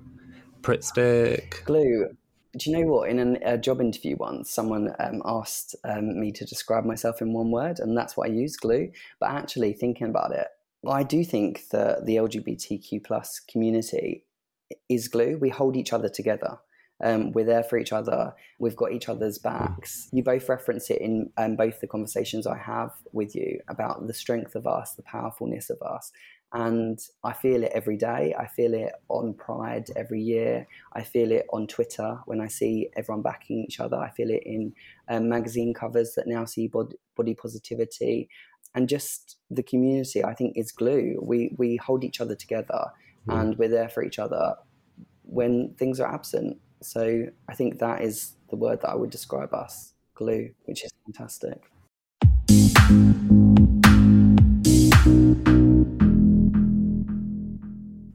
Pritt 0.61 0.84
stick? 0.84 1.63
Glue. 1.65 2.09
Do 2.57 2.69
you 2.69 2.78
know 2.78 2.86
what? 2.86 3.09
In 3.09 3.19
an, 3.19 3.38
a 3.43 3.57
job 3.57 3.82
interview 3.82 4.15
once, 4.15 4.49
someone 4.49 4.93
um, 4.99 5.21
asked 5.25 5.75
um, 5.84 6.19
me 6.19 6.32
to 6.32 6.45
describe 6.45 6.86
myself 6.86 7.21
in 7.21 7.34
one 7.34 7.51
word, 7.51 7.80
and 7.80 7.95
that's 7.95 8.17
what 8.17 8.30
I 8.30 8.34
used, 8.34 8.61
glue. 8.61 8.91
But 9.19 9.32
actually, 9.32 9.73
thinking 9.73 10.07
about 10.07 10.32
it, 10.32 10.47
I 10.89 11.03
do 11.03 11.23
think 11.23 11.69
that 11.69 12.05
the 12.05 12.17
LGBTQ 12.17 13.03
plus 13.03 13.39
community 13.39 14.25
is 14.89 15.07
glue. 15.07 15.38
We 15.39 15.49
hold 15.49 15.75
each 15.75 15.93
other 15.93 16.09
together. 16.09 16.59
Um, 17.03 17.31
we're 17.31 17.45
there 17.45 17.63
for 17.63 17.77
each 17.77 17.93
other. 17.93 18.33
We've 18.59 18.75
got 18.75 18.91
each 18.91 19.07
other's 19.07 19.38
backs. 19.38 20.09
You 20.11 20.23
both 20.23 20.49
reference 20.49 20.89
it 20.89 20.99
in 20.99 21.29
um, 21.38 21.55
both 21.55 21.79
the 21.79 21.88
conversations 21.88 22.47
I 22.47 22.57
have 22.57 22.91
with 23.11 23.35
you 23.35 23.59
about 23.67 24.07
the 24.07 24.13
strength 24.13 24.55
of 24.55 24.65
us, 24.65 24.93
the 24.93 25.03
powerfulness 25.03 25.69
of 25.69 25.81
us. 25.81 26.11
And 26.53 26.97
I 27.23 27.33
feel 27.33 27.63
it 27.63 27.71
every 27.75 27.97
day. 27.97 28.33
I 28.39 28.47
feel 28.47 28.73
it 28.73 28.93
on 29.09 29.33
Pride 29.33 29.89
every 29.95 30.21
year. 30.21 30.65
I 30.93 31.03
feel 31.03 31.31
it 31.31 31.45
on 31.51 31.67
Twitter 31.67 32.19
when 32.25 32.39
I 32.39 32.47
see 32.47 32.89
everyone 32.95 33.21
backing 33.21 33.63
each 33.63 33.81
other. 33.81 33.97
I 33.97 34.09
feel 34.09 34.29
it 34.29 34.43
in 34.45 34.73
um, 35.09 35.27
magazine 35.27 35.73
covers 35.73 36.13
that 36.15 36.25
now 36.25 36.45
see 36.45 36.67
body 36.67 37.35
positivity. 37.35 38.29
And 38.78 38.88
just 38.88 39.38
the 39.49 39.63
community, 39.63 40.23
I 40.23 40.36
think, 40.36 40.55
is 40.55 40.71
glue. 40.71 41.17
We, 41.19 41.51
we 41.57 41.78
hold 41.78 42.03
each 42.03 42.21
other 42.21 42.36
together 42.36 42.91
mm. 43.28 43.41
and 43.41 43.57
we're 43.57 43.69
there 43.69 43.89
for 43.89 44.03
each 44.03 44.19
other 44.19 44.53
when 45.23 45.73
things 45.80 45.99
are 45.99 46.07
absent. 46.07 46.59
So 46.84 47.25
I 47.49 47.55
think 47.55 47.80
that 47.80 48.03
is 48.03 48.34
the 48.51 48.55
word 48.55 48.82
that 48.82 48.89
I 48.89 48.93
would 48.93 49.09
describe 49.09 49.51
us 49.51 49.93
glue, 50.13 50.51
which 50.65 50.84
is 50.86 50.91
fantastic. 51.05 51.59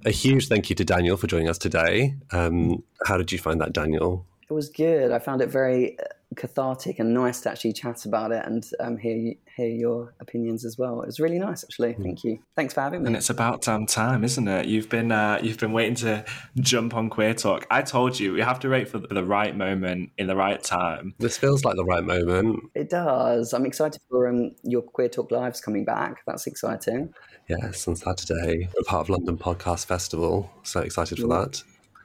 A 0.07 0.13
huge 0.13 0.47
thank 0.47 0.71
you 0.71 0.77
to 0.77 0.85
Daniel 0.85 1.17
for 1.17 1.27
joining 1.27 1.49
us 1.49 1.59
today. 1.59 2.15
Um, 2.31 2.85
how 3.05 3.17
did 3.17 3.33
you 3.33 3.39
find 3.39 3.61
that, 3.61 3.73
Daniel? 3.73 4.27
It 4.49 4.53
was 4.53 4.69
good. 4.69 5.11
I 5.11 5.19
found 5.19 5.43
it 5.43 5.49
very 5.49 5.99
cathartic 6.37 6.99
and 6.99 7.15
nice 7.15 7.41
to 7.43 7.51
actually 7.51 7.73
chat 7.73 8.05
about 8.05 8.33
it 8.33 8.45
and 8.45 8.65
um, 8.81 8.97
hear 8.97 9.35
hear 9.57 9.69
your 9.69 10.15
opinions 10.21 10.65
as 10.65 10.79
well. 10.79 11.03
It 11.03 11.07
was 11.07 11.21
really 11.21 11.39
nice, 11.39 11.65
actually. 11.65 11.95
Mm. 11.95 12.03
Thank 12.03 12.25
you. 12.25 12.39
Thanks 12.57 12.75
for 12.75 12.81
having 12.81 13.03
me. 13.03 13.09
And 13.09 13.17
it's 13.17 13.31
about 13.31 13.63
damn 13.63 13.87
time, 13.87 14.25
isn't 14.25 14.49
it? 14.49 14.67
You've 14.67 14.89
been 14.89 15.13
uh, 15.13 15.41
you've 15.43 15.59
been 15.59 15.73
waiting 15.73 15.95
to 15.97 16.25
jump 16.61 16.95
on 16.95 17.11
Queer 17.11 17.35
Talk. 17.35 17.67
I 17.71 17.83
told 17.83 18.19
you 18.19 18.37
you 18.37 18.43
have 18.43 18.61
to 18.61 18.69
wait 18.69 18.89
for 18.89 18.99
the 18.99 19.25
right 19.25 19.57
moment 19.57 20.11
in 20.19 20.27
the 20.27 20.37
right 20.37 20.63
time. 20.63 21.15
This 21.19 21.37
feels 21.37 21.65
like 21.65 21.77
the 21.77 21.85
right 21.85 22.05
moment. 22.05 22.71
It 22.75 22.91
does. 22.91 23.53
I'm 23.53 23.67
excited 23.67 24.01
for 24.09 24.29
um, 24.29 24.53
your 24.63 24.83
Queer 24.83 25.09
Talk 25.09 25.31
lives 25.31 25.61
coming 25.61 25.85
back. 25.85 26.23
That's 26.27 26.47
exciting. 26.47 27.15
Yes, 27.49 27.87
on 27.89 27.97
Saturday, 27.97 28.69
a 28.79 28.85
part 28.85 29.03
of 29.03 29.11
London 29.11 29.37
Podcast 29.37 29.87
Festival. 29.87 30.51
So 30.63 30.81
excited 30.81 31.19
for 31.19 31.27
that. 31.29 31.63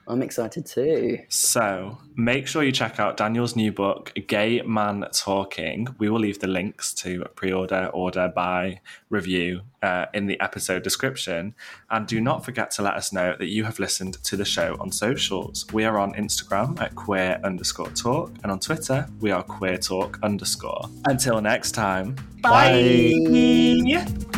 I'm 0.08 0.22
excited 0.22 0.64
too. 0.64 1.18
So 1.28 1.98
make 2.16 2.46
sure 2.46 2.62
you 2.62 2.72
check 2.72 2.98
out 2.98 3.18
Daniel's 3.18 3.54
new 3.54 3.70
book, 3.70 4.12
Gay 4.26 4.62
Man 4.62 5.04
Talking. 5.12 5.88
We 5.98 6.08
will 6.08 6.18
leave 6.18 6.38
the 6.38 6.46
links 6.46 6.94
to 6.94 7.26
pre 7.34 7.52
order, 7.52 7.90
order, 7.92 8.32
buy, 8.34 8.80
review 9.10 9.60
uh, 9.82 10.06
in 10.14 10.26
the 10.26 10.40
episode 10.40 10.82
description. 10.82 11.54
And 11.90 12.06
do 12.06 12.20
not 12.20 12.44
forget 12.44 12.70
to 12.72 12.82
let 12.82 12.94
us 12.94 13.12
know 13.12 13.36
that 13.38 13.48
you 13.48 13.64
have 13.64 13.78
listened 13.78 14.22
to 14.24 14.36
the 14.36 14.46
show 14.46 14.76
on 14.80 14.90
socials. 14.90 15.66
We 15.72 15.84
are 15.84 15.98
on 15.98 16.14
Instagram 16.14 16.80
at 16.80 16.94
queer 16.94 17.38
underscore 17.44 17.90
talk, 17.90 18.32
and 18.42 18.50
on 18.50 18.60
Twitter, 18.60 19.06
we 19.20 19.30
are 19.30 19.42
queer 19.42 19.76
talk 19.76 20.18
underscore. 20.22 20.88
Until 21.06 21.40
next 21.42 21.72
time, 21.72 22.16
bye. 22.40 23.12
bye. 23.26 24.37